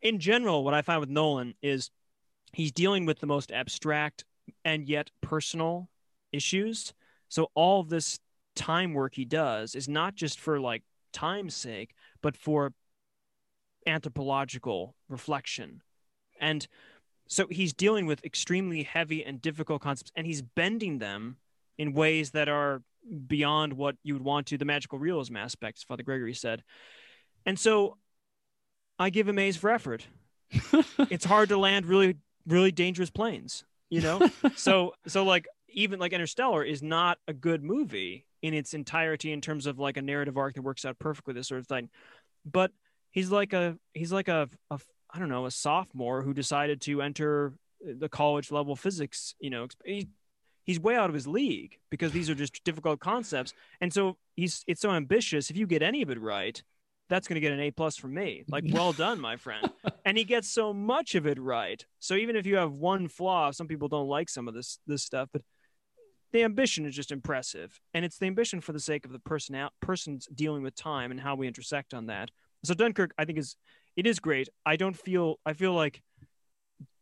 in 0.00 0.18
general, 0.18 0.64
what 0.64 0.74
I 0.74 0.82
find 0.82 1.00
with 1.00 1.08
Nolan 1.08 1.54
is 1.62 1.90
he's 2.52 2.72
dealing 2.72 3.06
with 3.06 3.18
the 3.18 3.26
most 3.26 3.50
abstract 3.50 4.24
and 4.64 4.88
yet 4.88 5.10
personal 5.20 5.88
issues. 6.32 6.92
So 7.28 7.48
all 7.54 7.80
of 7.80 7.88
this 7.88 8.18
time 8.54 8.92
work 8.92 9.14
he 9.14 9.24
does 9.24 9.74
is 9.74 9.88
not 9.88 10.14
just 10.14 10.38
for 10.38 10.60
like 10.60 10.82
time's 11.12 11.54
sake, 11.54 11.94
but 12.20 12.36
for 12.36 12.72
anthropological 13.86 14.94
reflection. 15.08 15.82
And 16.40 16.66
so 17.32 17.46
he's 17.50 17.72
dealing 17.72 18.04
with 18.04 18.22
extremely 18.26 18.82
heavy 18.82 19.24
and 19.24 19.40
difficult 19.40 19.80
concepts, 19.80 20.12
and 20.14 20.26
he's 20.26 20.42
bending 20.42 20.98
them 20.98 21.38
in 21.78 21.94
ways 21.94 22.32
that 22.32 22.46
are 22.46 22.82
beyond 23.26 23.72
what 23.72 23.96
you 24.02 24.12
would 24.12 24.22
want 24.22 24.48
to 24.48 24.58
the 24.58 24.66
magical 24.66 24.98
realism 24.98 25.38
aspects, 25.38 25.82
Father 25.82 26.02
Gregory 26.02 26.34
said. 26.34 26.62
And 27.46 27.58
so 27.58 27.96
I 28.98 29.08
give 29.08 29.26
him 29.26 29.38
A's 29.38 29.56
for 29.56 29.70
effort. 29.70 30.06
it's 31.08 31.24
hard 31.24 31.48
to 31.48 31.56
land 31.56 31.86
really, 31.86 32.18
really 32.46 32.70
dangerous 32.70 33.08
planes, 33.08 33.64
you 33.88 34.02
know? 34.02 34.28
so, 34.54 34.92
so 35.06 35.24
like, 35.24 35.48
even 35.70 35.98
like 35.98 36.12
Interstellar 36.12 36.62
is 36.62 36.82
not 36.82 37.16
a 37.26 37.32
good 37.32 37.64
movie 37.64 38.26
in 38.42 38.52
its 38.52 38.74
entirety 38.74 39.32
in 39.32 39.40
terms 39.40 39.64
of 39.64 39.78
like 39.78 39.96
a 39.96 40.02
narrative 40.02 40.36
arc 40.36 40.56
that 40.56 40.62
works 40.62 40.84
out 40.84 40.98
perfectly, 40.98 41.32
this 41.32 41.48
sort 41.48 41.60
of 41.62 41.66
thing. 41.66 41.88
But 42.44 42.72
he's 43.10 43.30
like 43.30 43.54
a, 43.54 43.78
he's 43.94 44.12
like 44.12 44.28
a, 44.28 44.50
a 44.70 44.78
I 45.12 45.18
don't 45.18 45.28
know, 45.28 45.46
a 45.46 45.50
sophomore 45.50 46.22
who 46.22 46.32
decided 46.32 46.80
to 46.82 47.02
enter 47.02 47.54
uh, 47.86 47.92
the 47.98 48.08
college 48.08 48.50
level 48.50 48.76
physics, 48.76 49.34
you 49.40 49.50
know, 49.50 49.68
he, 49.84 50.08
he's 50.64 50.80
way 50.80 50.96
out 50.96 51.10
of 51.10 51.14
his 51.14 51.26
league 51.26 51.78
because 51.90 52.12
these 52.12 52.30
are 52.30 52.34
just 52.34 52.62
difficult 52.64 53.00
concepts. 53.00 53.52
And 53.80 53.92
so 53.92 54.16
he's 54.36 54.64
it's 54.66 54.80
so 54.80 54.90
ambitious. 54.90 55.50
If 55.50 55.56
you 55.56 55.66
get 55.66 55.82
any 55.82 56.02
of 56.02 56.10
it 56.10 56.20
right, 56.20 56.62
that's 57.08 57.28
going 57.28 57.34
to 57.34 57.40
get 57.40 57.52
an 57.52 57.60
A 57.60 57.70
plus 57.70 57.96
from 57.96 58.14
me. 58.14 58.44
Like, 58.48 58.64
well 58.70 58.92
done, 58.94 59.20
my 59.20 59.36
friend. 59.36 59.70
and 60.04 60.16
he 60.16 60.24
gets 60.24 60.48
so 60.48 60.72
much 60.72 61.14
of 61.14 61.26
it 61.26 61.38
right. 61.38 61.84
So 61.98 62.14
even 62.14 62.36
if 62.36 62.46
you 62.46 62.56
have 62.56 62.72
one 62.72 63.08
flaw, 63.08 63.50
some 63.50 63.68
people 63.68 63.88
don't 63.88 64.08
like 64.08 64.28
some 64.28 64.48
of 64.48 64.54
this 64.54 64.78
this 64.86 65.02
stuff, 65.02 65.28
but 65.32 65.42
the 66.32 66.44
ambition 66.44 66.86
is 66.86 66.96
just 66.96 67.12
impressive, 67.12 67.78
and 67.92 68.06
it's 68.06 68.16
the 68.16 68.24
ambition 68.26 68.62
for 68.62 68.72
the 68.72 68.80
sake 68.80 69.04
of 69.04 69.12
the 69.12 69.18
person 69.18 69.54
out 69.54 69.72
person's 69.80 70.26
dealing 70.34 70.62
with 70.62 70.74
time 70.74 71.10
and 71.10 71.20
how 71.20 71.34
we 71.34 71.46
intersect 71.46 71.92
on 71.92 72.06
that. 72.06 72.30
So 72.64 72.72
Dunkirk, 72.74 73.12
I 73.18 73.26
think 73.26 73.38
is 73.38 73.56
it 73.96 74.06
is 74.06 74.18
great. 74.18 74.48
I 74.64 74.76
don't 74.76 74.96
feel 74.96 75.38
I 75.44 75.52
feel 75.52 75.74
like 75.74 76.02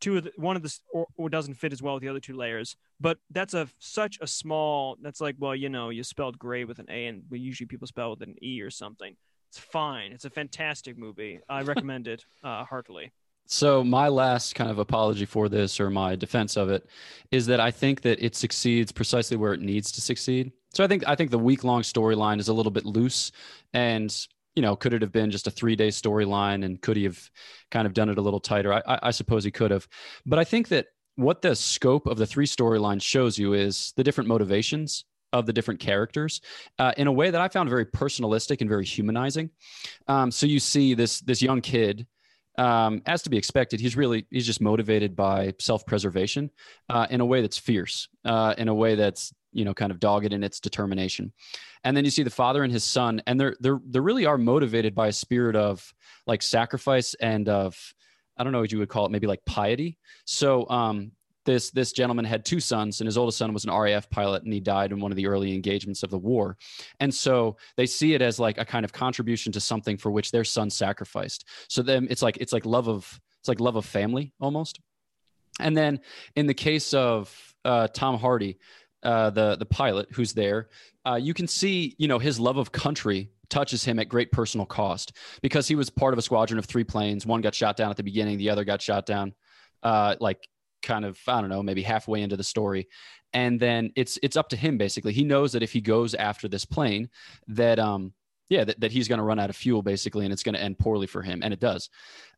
two 0.01 0.19
of 0.19 0.25
the, 0.25 0.33
one 0.37 0.57
of 0.57 0.63
the 0.63 0.75
or, 0.93 1.07
or, 1.17 1.29
doesn't 1.29 1.55
fit 1.55 1.73
as 1.73 1.83
well 1.83 1.95
with 1.95 2.03
the 2.03 2.09
other 2.09 2.21
two 2.21 2.37
layers 2.37 2.77
but 3.01 3.19
that's 3.31 3.55
a 3.55 3.69
such 3.79 4.19
a 4.21 4.27
small 4.27 4.97
that's 5.01 5.21
like 5.21 5.37
well 5.39 5.57
you 5.57 5.69
know 5.69 5.89
you 5.89 6.03
spelled 6.03 6.39
gray 6.39 6.65
with 6.65 6.79
an 6.79 6.87
a 6.91 7.07
and 7.07 7.23
we 7.31 7.39
usually 7.39 7.67
people 7.67 7.87
spell 7.87 8.11
with 8.11 8.23
an 8.23 8.35
e 8.43 8.61
or 8.61 8.71
something. 8.71 9.17
It's 9.49 9.59
fine. 9.59 10.13
It's 10.13 10.25
a 10.25 10.31
fantastic 10.31 10.97
movie. 10.97 11.41
I 11.49 11.63
recommend 11.73 12.07
it 12.07 12.25
uh, 12.45 12.65
heartily. 12.65 13.13
So 13.47 13.83
my 13.83 14.07
last 14.07 14.55
kind 14.55 14.71
of 14.71 14.79
apology 14.79 15.25
for 15.25 15.49
this 15.49 15.81
or 15.81 15.91
my 15.91 16.15
defense 16.15 16.57
of 16.57 16.69
it 16.69 16.87
is 17.33 17.47
that 17.47 17.59
i 17.59 17.71
think 17.71 18.03
that 18.03 18.23
it 18.25 18.37
succeeds 18.37 18.93
precisely 18.93 19.37
where 19.37 19.55
it 19.55 19.61
needs 19.61 19.91
to 19.93 20.01
succeed. 20.01 20.53
So 20.75 20.85
i 20.85 20.87
think 20.87 21.05
i 21.07 21.15
think 21.15 21.31
the 21.31 21.39
week 21.39 21.65
long 21.65 21.83
storyline 21.83 22.39
is 22.39 22.49
a 22.49 22.53
little 22.53 22.71
bit 22.71 22.85
loose 22.85 23.33
and 23.73 24.15
you 24.55 24.63
know, 24.63 24.77
could 24.77 24.93
it 24.93 25.03
have 25.03 25.13
been 25.13 25.31
just 25.31 25.47
a 25.47 25.51
three 25.51 25.77
day 25.77 25.89
storyline 25.89 26.65
and 26.65 26.81
could 26.81 26.97
he 26.97 27.05
have 27.05 27.31
kind 27.71 27.87
of 27.87 27.95
done 27.95 28.09
it 28.09 28.19
a 28.19 28.23
little 28.23 28.41
tighter? 28.41 28.73
I, 28.73 28.99
I 29.03 29.11
suppose 29.11 29.45
he 29.45 29.51
could 29.51 29.71
have. 29.71 29.87
But 30.27 30.39
I 30.39 30.45
think 30.45 30.69
that 30.69 30.87
what 31.17 31.43
the 31.43 31.55
scope 31.55 32.07
of 32.07 32.17
the 32.17 32.27
three 32.27 32.47
storylines 32.47 33.03
shows 33.03 33.39
you 33.39 33.53
is 33.53 33.93
the 33.97 34.05
different 34.05 34.29
motivations 34.29 35.05
of 35.33 35.47
the 35.47 35.53
different 35.53 35.81
characters 35.81 36.41
uh, 36.79 36.93
in 36.97 37.07
a 37.07 37.13
way 37.13 37.31
that 37.31 37.41
I 37.41 37.49
found 37.49 37.71
very 37.71 37.87
personalistic 37.87 38.61
and 38.61 38.69
very 38.69 38.85
humanizing. 38.85 39.51
Um, 40.09 40.31
so 40.31 40.47
you 40.47 40.59
see 40.59 40.95
this 40.95 41.21
this 41.21 41.41
young 41.41 41.61
kid, 41.61 42.07
um, 42.59 43.03
as 43.07 43.23
to 43.23 43.31
be 43.31 43.37
expected, 43.37 43.81
he's 43.81 43.97
really 43.97 44.27
he's 44.31 44.47
just 44.47 44.61
motivated 44.61 45.15
by 45.15 45.55
self 45.61 45.87
preservation 45.87 46.51
uh, 46.89 47.07
in 47.11 47.21
a 47.21 47.27
way 47.27 47.43
that's 47.43 47.59
fierce, 47.59 48.09
uh, 48.25 48.55
in 48.59 48.69
a 48.69 48.75
way 48.75 48.97
that's 48.97 49.33
you 49.53 49.65
know 49.65 49.75
kind 49.75 49.93
of 49.93 50.01
dogged 50.01 50.33
in 50.33 50.43
its 50.43 50.61
determination. 50.61 51.33
And 51.85 51.97
then 51.97 52.05
you 52.05 52.11
see 52.11 52.23
the 52.23 52.31
father 52.31 52.63
and 52.63 52.73
his 52.73 52.85
son 52.85 53.23
and 53.27 53.41
they're 53.41 53.57
they're 53.61 53.81
they 53.89 54.01
really 54.01 54.27
are 54.27 54.39
motivated 54.39 54.95
by 54.95 55.09
a 55.09 55.13
spirit 55.13 55.57
of 55.57 55.93
like 56.27 56.43
sacrifice 56.43 57.15
and 57.15 57.49
of 57.49 57.77
i 58.37 58.45
don't 58.45 58.53
know 58.53 58.61
what 58.61 58.73
you 58.73 58.79
would 58.79 58.89
call 58.89 59.07
it 59.07 59.13
maybe 59.13 59.27
like 59.27 59.45
piety. 59.45 59.99
So 60.25 60.69
um 60.69 61.13
this 61.47 61.71
this 61.71 61.93
gentleman 61.93 62.25
had 62.25 62.45
two 62.45 62.61
sons 62.61 63.01
and 63.01 63.07
his 63.07 63.17
oldest 63.17 63.39
son 63.39 63.53
was 63.53 63.65
an 63.65 63.73
RAF 63.73 64.09
pilot 64.11 64.43
and 64.45 64.53
he 64.53 64.61
died 64.61 64.93
in 64.93 65.01
one 65.01 65.11
of 65.11 65.17
the 65.17 65.27
early 65.27 65.55
engagements 65.55 66.03
of 66.03 66.11
the 66.11 66.19
war. 66.19 66.57
And 67.01 67.13
so 67.13 67.57
they 67.77 67.87
see 67.87 68.15
it 68.15 68.23
as 68.23 68.39
like 68.39 68.59
a 68.59 68.65
kind 68.65 68.85
of 68.85 68.93
contribution 68.93 69.53
to 69.53 69.61
something 69.61 69.97
for 69.97 70.11
which 70.11 70.31
their 70.31 70.45
son 70.45 70.71
sacrificed. 70.71 71.47
So 71.69 71.83
then 71.83 72.07
it's 72.11 72.23
like 72.23 72.37
it's 72.37 72.53
like 72.53 72.67
love 72.67 72.89
of 72.89 73.21
it's 73.41 73.49
like 73.49 73.61
love 73.61 73.77
of 73.77 73.87
family 73.87 74.33
almost. 74.39 74.81
And 75.59 75.77
then 75.77 76.01
in 76.37 76.47
the 76.47 76.55
case 76.55 76.95
of 76.95 77.35
uh, 77.65 77.89
Tom 77.89 78.19
Hardy 78.19 78.59
uh, 79.03 79.31
the 79.31 79.57
the 79.57 79.67
pilot 79.67 80.09
who's 80.13 80.33
there, 80.33 80.69
uh, 81.07 81.19
you 81.21 81.35
can 81.35 81.47
see 81.47 81.95
you 81.99 82.09
know 82.09 82.19
his 82.19 82.39
love 82.39 82.57
of 82.57 82.73
country 82.73 83.31
touches 83.49 83.85
him 83.85 83.99
at 83.99 84.09
great 84.09 84.31
personal 84.31 84.65
cost 84.65 85.13
because 85.43 85.67
he 85.67 85.75
was 85.75 85.91
part 85.91 86.15
of 86.15 86.19
a 86.19 86.23
squadron 86.23 86.59
of 86.59 86.67
three 86.67 86.85
planes. 86.85 87.27
One 87.27 87.41
got 87.41 87.55
shot 87.55 87.77
down 87.77 87.91
at 87.91 87.97
the 87.97 88.03
beginning, 88.03 88.39
the 88.39 88.51
other 88.51 88.65
got 88.65 88.81
shot 88.81 89.07
down, 89.07 89.35
uh, 89.83 90.17
like 90.21 90.39
kind 90.83 91.05
of 91.05 91.19
I 91.27 91.41
don't 91.41 91.51
know, 91.51 91.63
maybe 91.63 91.83
halfway 91.83 92.23
into 92.23 92.37
the 92.37 92.45
story, 92.45 92.89
and 93.33 93.59
then 93.59 93.93
it's 93.97 94.19
it's 94.23 94.37
up 94.37 94.49
to 94.51 94.57
him 94.57 94.79
basically. 94.79 95.13
He 95.13 95.25
knows 95.25 95.53
that 95.53 95.63
if 95.63 95.73
he 95.73 95.81
goes 95.81 96.15
after 96.15 96.49
this 96.49 96.65
plane, 96.65 97.09
that 97.49 97.79
um 97.79 98.13
yeah, 98.51 98.65
that, 98.65 98.81
that 98.81 98.93
he's 98.93 99.07
going 99.07 99.21
to 99.21 99.25
run 99.25 99.39
out 99.39 99.49
of 99.49 99.57
fuel 99.57 99.81
basically, 99.81 100.25
and 100.25 100.33
it's 100.33 100.43
going 100.43 100.57
to 100.57 100.61
end 100.61 100.79
poorly 100.79 101.07
for 101.07 101.23
him, 101.23 101.41
and 101.43 101.55
it 101.55 101.61
does. 101.61 101.89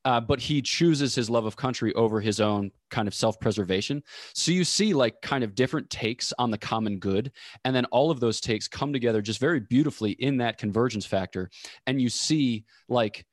Uh, 0.04 0.20
but 0.20 0.40
he 0.40 0.60
chooses 0.60 1.14
his 1.14 1.30
love 1.30 1.44
of 1.44 1.56
country 1.56 1.94
over 1.94 2.20
his 2.20 2.40
own 2.40 2.70
kind 2.90 3.06
of 3.06 3.14
self-preservation. 3.14 4.02
So 4.34 4.50
you 4.50 4.64
see 4.64 4.94
like 4.94 5.20
kind 5.22 5.44
of 5.44 5.54
different 5.54 5.90
takes 5.90 6.32
on 6.38 6.50
the 6.50 6.58
common 6.58 6.98
good, 6.98 7.32
and 7.64 7.74
then 7.74 7.84
all 7.86 8.10
of 8.10 8.20
those 8.20 8.40
takes 8.40 8.68
come 8.68 8.92
together 8.92 9.22
just 9.22 9.40
very 9.40 9.60
beautifully 9.60 10.12
in 10.12 10.38
that 10.38 10.58
convergence 10.58 11.06
factor, 11.06 11.50
and 11.86 12.00
you 12.00 12.08
see 12.08 12.64
like 12.88 13.24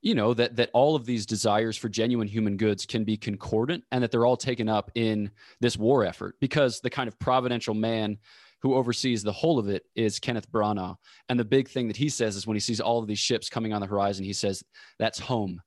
you 0.00 0.14
know 0.14 0.34
that 0.34 0.56
that 0.56 0.70
all 0.72 0.96
of 0.96 1.06
these 1.06 1.26
desires 1.26 1.76
for 1.76 1.88
genuine 1.88 2.28
human 2.28 2.56
goods 2.56 2.86
can 2.86 3.04
be 3.04 3.16
concordant 3.16 3.84
and 3.92 4.02
that 4.02 4.10
they're 4.10 4.26
all 4.26 4.36
taken 4.36 4.68
up 4.68 4.90
in 4.94 5.30
this 5.60 5.76
war 5.76 6.04
effort 6.04 6.34
because 6.40 6.80
the 6.80 6.90
kind 6.90 7.08
of 7.08 7.18
providential 7.18 7.74
man 7.74 8.18
who 8.62 8.74
oversees 8.74 9.22
the 9.22 9.32
whole 9.32 9.58
of 9.58 9.68
it 9.68 9.82
is 9.96 10.20
Kenneth 10.20 10.50
Branagh. 10.50 10.96
And 11.28 11.38
the 11.38 11.44
big 11.44 11.68
thing 11.68 11.88
that 11.88 11.96
he 11.96 12.08
says 12.08 12.36
is 12.36 12.46
when 12.46 12.54
he 12.54 12.60
sees 12.60 12.80
all 12.80 13.00
of 13.00 13.08
these 13.08 13.18
ships 13.18 13.48
coming 13.48 13.72
on 13.72 13.80
the 13.80 13.88
horizon, 13.88 14.24
he 14.24 14.32
says, 14.32 14.62
that's 15.00 15.18
home. 15.18 15.60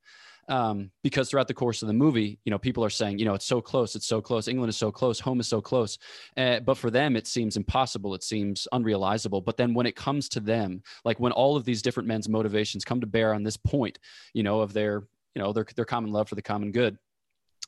Um, 0.48 0.92
because 1.02 1.30
throughout 1.30 1.48
the 1.48 1.56
course 1.56 1.82
of 1.82 1.88
the 1.88 1.94
movie, 1.94 2.40
you 2.46 2.52
know, 2.52 2.60
people 2.60 2.86
are 2.86 2.90
saying, 2.90 3.18
you 3.18 3.26
know, 3.26 3.34
it's 3.34 3.48
so 3.48 3.62
close, 3.62 3.96
it's 3.96 4.06
so 4.06 4.22
close, 4.22 4.48
England 4.48 4.70
is 4.70 4.78
so 4.78 4.92
close, 4.92 5.20
home 5.20 5.40
is 5.40 5.48
so 5.48 5.60
close. 5.60 5.98
Uh, 6.38 6.60
but 6.60 6.78
for 6.78 6.92
them, 6.92 7.16
it 7.16 7.26
seems 7.26 7.58
impossible, 7.58 8.14
it 8.14 8.24
seems 8.24 8.68
unrealizable. 8.72 9.44
But 9.44 9.58
then 9.58 9.74
when 9.74 9.88
it 9.88 9.96
comes 9.96 10.30
to 10.30 10.40
them, 10.40 10.84
like 11.04 11.20
when 11.20 11.32
all 11.32 11.56
of 11.56 11.66
these 11.66 11.82
different 11.82 12.08
men's 12.08 12.30
motivations 12.30 12.86
come 12.86 13.02
to 13.02 13.08
bear 13.08 13.34
on 13.34 13.44
this 13.44 13.58
point, 13.58 13.98
you 14.34 14.44
know, 14.44 14.60
of 14.62 14.72
their, 14.74 15.08
you 15.34 15.42
know, 15.42 15.52
their 15.52 15.66
their 15.76 15.86
common 15.86 16.12
love 16.12 16.30
for 16.30 16.36
the 16.36 16.42
common 16.42 16.72
good, 16.72 16.98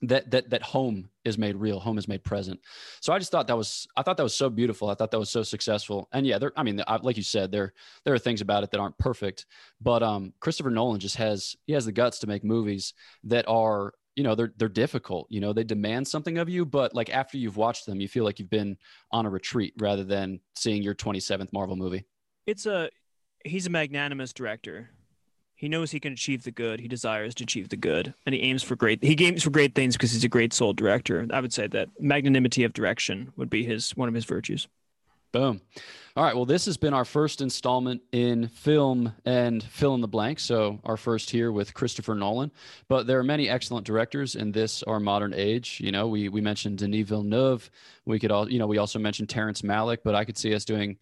that 0.04 0.30
that 0.32 0.50
that 0.50 0.62
home 0.62 1.10
is 1.26 1.38
made 1.38 1.56
real 1.56 1.80
home 1.80 1.98
is 1.98 2.08
made 2.08 2.24
present. 2.24 2.60
So 3.02 3.14
i 3.14 3.20
just 3.20 3.32
thought 3.32 3.48
that 3.48 3.58
was 3.58 3.88
i 3.98 4.04
thought 4.04 4.18
that 4.18 4.24
was 4.24 4.36
so 4.36 4.50
beautiful. 4.50 4.90
I 4.90 4.96
thought 4.96 5.12
that 5.12 5.20
was 5.20 5.30
so 5.30 5.44
successful. 5.44 6.08
And 6.14 6.26
yeah 6.26 6.38
there 6.38 6.54
i 6.56 6.64
mean 6.64 6.82
like 7.02 7.18
you 7.18 7.24
said 7.24 7.52
there 7.52 7.74
there 8.06 8.14
are 8.14 8.20
things 8.20 8.42
about 8.42 8.64
it 8.64 8.72
that 8.72 8.80
aren't 8.80 8.98
perfect 8.98 9.46
but 9.82 10.04
um 10.04 10.34
christopher 10.40 10.70
nolan 10.70 11.00
just 11.00 11.16
has 11.16 11.56
he 11.66 11.74
has 11.74 11.86
the 11.86 11.92
guts 11.92 12.20
to 12.20 12.28
make 12.28 12.44
movies 12.44 12.94
that 13.24 13.48
are 13.48 13.94
you 14.18 14.24
know 14.24 14.36
they're 14.36 14.52
they're 14.58 14.68
difficult 14.68 15.28
you 15.30 15.40
know 15.40 15.54
they 15.54 15.64
demand 15.64 16.08
something 16.08 16.40
of 16.40 16.50
you 16.50 16.66
but 16.66 16.94
like 16.94 17.10
after 17.12 17.38
you've 17.38 17.56
watched 17.56 17.86
them 17.86 18.02
you 18.02 18.08
feel 18.08 18.24
like 18.24 18.40
you've 18.40 18.50
been 18.50 18.76
on 19.12 19.26
a 19.26 19.30
retreat 19.30 19.74
rather 19.80 20.04
than 20.04 20.40
seeing 20.56 20.82
your 20.82 20.96
27th 20.96 21.54
marvel 21.54 21.76
movie. 21.76 22.06
It's 22.46 22.66
a 22.66 22.90
he's 23.46 23.68
a 23.68 23.70
magnanimous 23.70 24.34
director 24.34 24.90
he 25.58 25.68
knows 25.68 25.90
he 25.90 26.00
can 26.00 26.14
achieve 26.14 26.44
the 26.44 26.52
good. 26.52 26.80
He 26.80 26.88
desires 26.88 27.34
to 27.36 27.44
achieve 27.44 27.70
the 27.70 27.76
good, 27.76 28.14
and 28.28 28.36
he 28.36 28.42
aims 28.42 28.62
for 28.62 28.76
great. 28.76 29.04
He 29.04 29.18
aims 29.26 29.42
for 29.42 29.50
great 29.50 29.74
things 29.74 29.98
because 29.98 30.12
he's 30.12 30.24
a 30.24 30.30
great 30.30 30.54
soul 30.54 30.72
director. 30.72 31.26
I 31.32 31.42
would 31.42 31.52
say 31.52 31.66
that 31.68 31.90
magnanimity 32.00 32.64
of 32.64 32.74
direction 32.74 33.34
would 33.36 33.50
be 33.50 33.66
his 33.66 33.92
one 33.98 34.08
of 34.08 34.14
his 34.14 34.24
virtues. 34.24 34.68
Boom. 35.32 35.60
All 36.16 36.24
right. 36.24 36.36
Well, 36.36 36.46
this 36.46 36.66
has 36.66 36.78
been 36.78 36.94
our 36.94 37.06
first 37.06 37.42
installment 37.42 38.02
in 38.12 38.48
film 38.48 39.14
and 39.26 39.64
fill 39.64 39.96
in 39.96 40.02
the 40.02 40.08
blank. 40.08 40.40
So, 40.40 40.80
our 40.84 40.96
first 40.96 41.30
here 41.32 41.52
with 41.52 41.74
Christopher 41.74 42.16
Nolan. 42.16 42.52
But 42.88 43.08
there 43.08 43.20
are 43.20 43.24
many 43.24 43.50
excellent 43.50 43.86
directors 43.86 44.36
in 44.36 44.52
this 44.52 44.84
our 44.84 45.00
modern 45.00 45.34
age. 45.34 45.82
You 45.84 45.92
know, 45.92 46.08
we 46.08 46.30
we 46.30 46.40
mentioned 46.40 46.78
Denis 46.78 47.08
Villeneuve. 47.08 47.70
We 48.06 48.20
could 48.20 48.32
all, 48.32 48.50
you 48.50 48.60
know, 48.60 48.68
we 48.68 48.78
also 48.78 49.00
mentioned 49.00 49.30
Terrence 49.30 49.64
Malick. 49.64 50.00
But 50.04 50.14
I 50.14 50.24
could 50.24 50.38
see 50.38 50.54
us 50.54 50.66
doing 50.66 50.98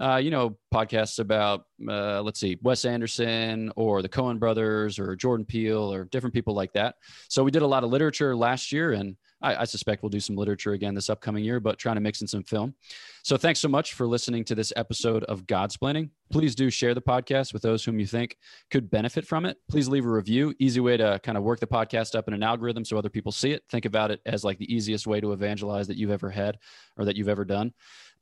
uh, 0.00 0.16
you 0.16 0.30
know, 0.30 0.56
podcasts 0.72 1.18
about, 1.18 1.64
uh, 1.86 2.22
let's 2.22 2.40
see, 2.40 2.58
Wes 2.62 2.86
Anderson 2.86 3.70
or 3.76 4.00
the 4.00 4.08
Coen 4.08 4.38
brothers 4.38 4.98
or 4.98 5.14
Jordan 5.14 5.44
Peele 5.44 5.92
or 5.92 6.04
different 6.06 6.32
people 6.32 6.54
like 6.54 6.72
that. 6.72 6.94
So 7.28 7.44
we 7.44 7.50
did 7.50 7.62
a 7.62 7.66
lot 7.66 7.84
of 7.84 7.90
literature 7.90 8.34
last 8.34 8.72
year, 8.72 8.92
and 8.92 9.16
I, 9.42 9.56
I, 9.56 9.64
suspect 9.64 10.02
we'll 10.02 10.10
do 10.10 10.20
some 10.20 10.36
literature 10.36 10.72
again 10.72 10.94
this 10.94 11.10
upcoming 11.10 11.44
year, 11.44 11.60
but 11.60 11.78
trying 11.78 11.96
to 11.96 12.00
mix 12.00 12.22
in 12.22 12.26
some 12.26 12.44
film. 12.44 12.74
So 13.22 13.36
thanks 13.36 13.60
so 13.60 13.68
much 13.68 13.92
for 13.92 14.06
listening 14.06 14.44
to 14.44 14.54
this 14.54 14.72
episode 14.76 15.24
of 15.24 15.46
Godsplaining. 15.46 16.10
Please 16.30 16.54
do 16.54 16.70
share 16.70 16.94
the 16.94 17.02
podcast 17.02 17.52
with 17.52 17.62
those 17.62 17.84
whom 17.84 17.98
you 17.98 18.06
think 18.06 18.36
could 18.70 18.90
benefit 18.90 19.26
from 19.26 19.44
it. 19.44 19.58
Please 19.68 19.88
leave 19.88 20.06
a 20.06 20.10
review. 20.10 20.54
Easy 20.58 20.80
way 20.80 20.96
to 20.96 21.20
kind 21.22 21.36
of 21.36 21.44
work 21.44 21.60
the 21.60 21.66
podcast 21.66 22.14
up 22.14 22.28
in 22.28 22.34
an 22.34 22.42
algorithm 22.42 22.84
so 22.84 22.96
other 22.96 23.10
people 23.10 23.32
see 23.32 23.52
it. 23.52 23.62
Think 23.70 23.84
about 23.84 24.10
it 24.10 24.20
as 24.24 24.44
like 24.44 24.58
the 24.58 24.72
easiest 24.72 25.06
way 25.06 25.20
to 25.20 25.32
evangelize 25.32 25.88
that 25.88 25.98
you've 25.98 26.10
ever 26.10 26.30
had 26.30 26.58
or 26.96 27.04
that 27.04 27.16
you've 27.16 27.28
ever 27.28 27.44
done. 27.44 27.72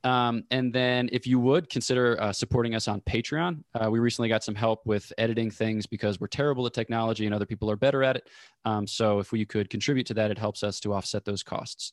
Um, 0.05 0.45
and 0.51 0.73
then, 0.73 1.09
if 1.13 1.27
you 1.27 1.41
would 1.41 1.69
consider 1.69 2.21
uh, 2.21 2.33
supporting 2.33 2.75
us 2.75 2.87
on 2.87 3.01
Patreon, 3.01 3.65
uh, 3.75 3.91
we 3.91 3.99
recently 3.99 4.29
got 4.29 4.45
some 4.45 4.55
help 4.55 4.87
with 4.87 5.13
editing 5.19 5.51
things 5.51 5.87
because 5.87 6.21
we're 6.21 6.29
terrible 6.29 6.67
at 6.67 6.73
technology 6.73 7.27
and 7.27 7.35
other 7.35 7.47
people 7.47 7.71
are 7.71 7.77
better 7.77 8.05
at 8.05 8.17
it. 8.17 8.29
Um, 8.65 8.87
so, 8.87 9.19
if 9.19 9.33
we 9.33 9.45
could 9.45 9.71
contribute 9.71 10.07
to 10.07 10.15
that, 10.15 10.31
it 10.31 10.39
helps 10.39 10.63
us 10.63 10.79
to 10.81 10.95
offset 10.95 11.25
those 11.25 11.43
costs. 11.43 11.93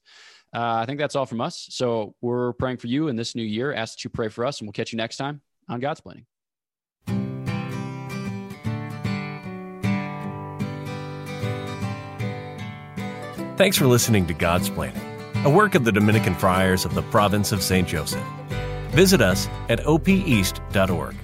Uh, 0.54 0.76
I 0.76 0.86
think 0.86 1.00
that's 1.00 1.16
all 1.16 1.26
from 1.26 1.42
us. 1.42 1.68
So, 1.72 2.16
we're 2.22 2.54
praying 2.54 2.78
for 2.78 2.88
you 2.88 3.08
in 3.08 3.16
this 3.16 3.34
new 3.34 3.44
year. 3.44 3.74
Ask 3.74 3.98
that 3.98 4.04
you 4.04 4.10
pray 4.12 4.30
for 4.30 4.46
us, 4.46 4.60
and 4.60 4.68
we'll 4.68 4.74
catch 4.74 4.92
you 4.92 4.98
next 4.98 5.18
time 5.18 5.42
on 5.68 5.82
Godsplaining. 5.82 6.26
Thanks 13.58 13.78
for 13.78 13.88
listening 13.88 14.28
to 14.28 14.34
Godsplaining 14.34 15.15
a 15.46 15.50
work 15.50 15.76
of 15.76 15.86
the 15.86 15.92
Dominican 15.92 16.34
Friars 16.34 16.86
of 16.86 16.96
the 16.96 17.04
Province 17.04 17.52
of 17.52 17.62
St. 17.62 17.88
Joseph. 17.88 18.24
Visit 18.90 19.22
us 19.22 19.48
at 19.70 19.80
opeast.org. 19.82 21.16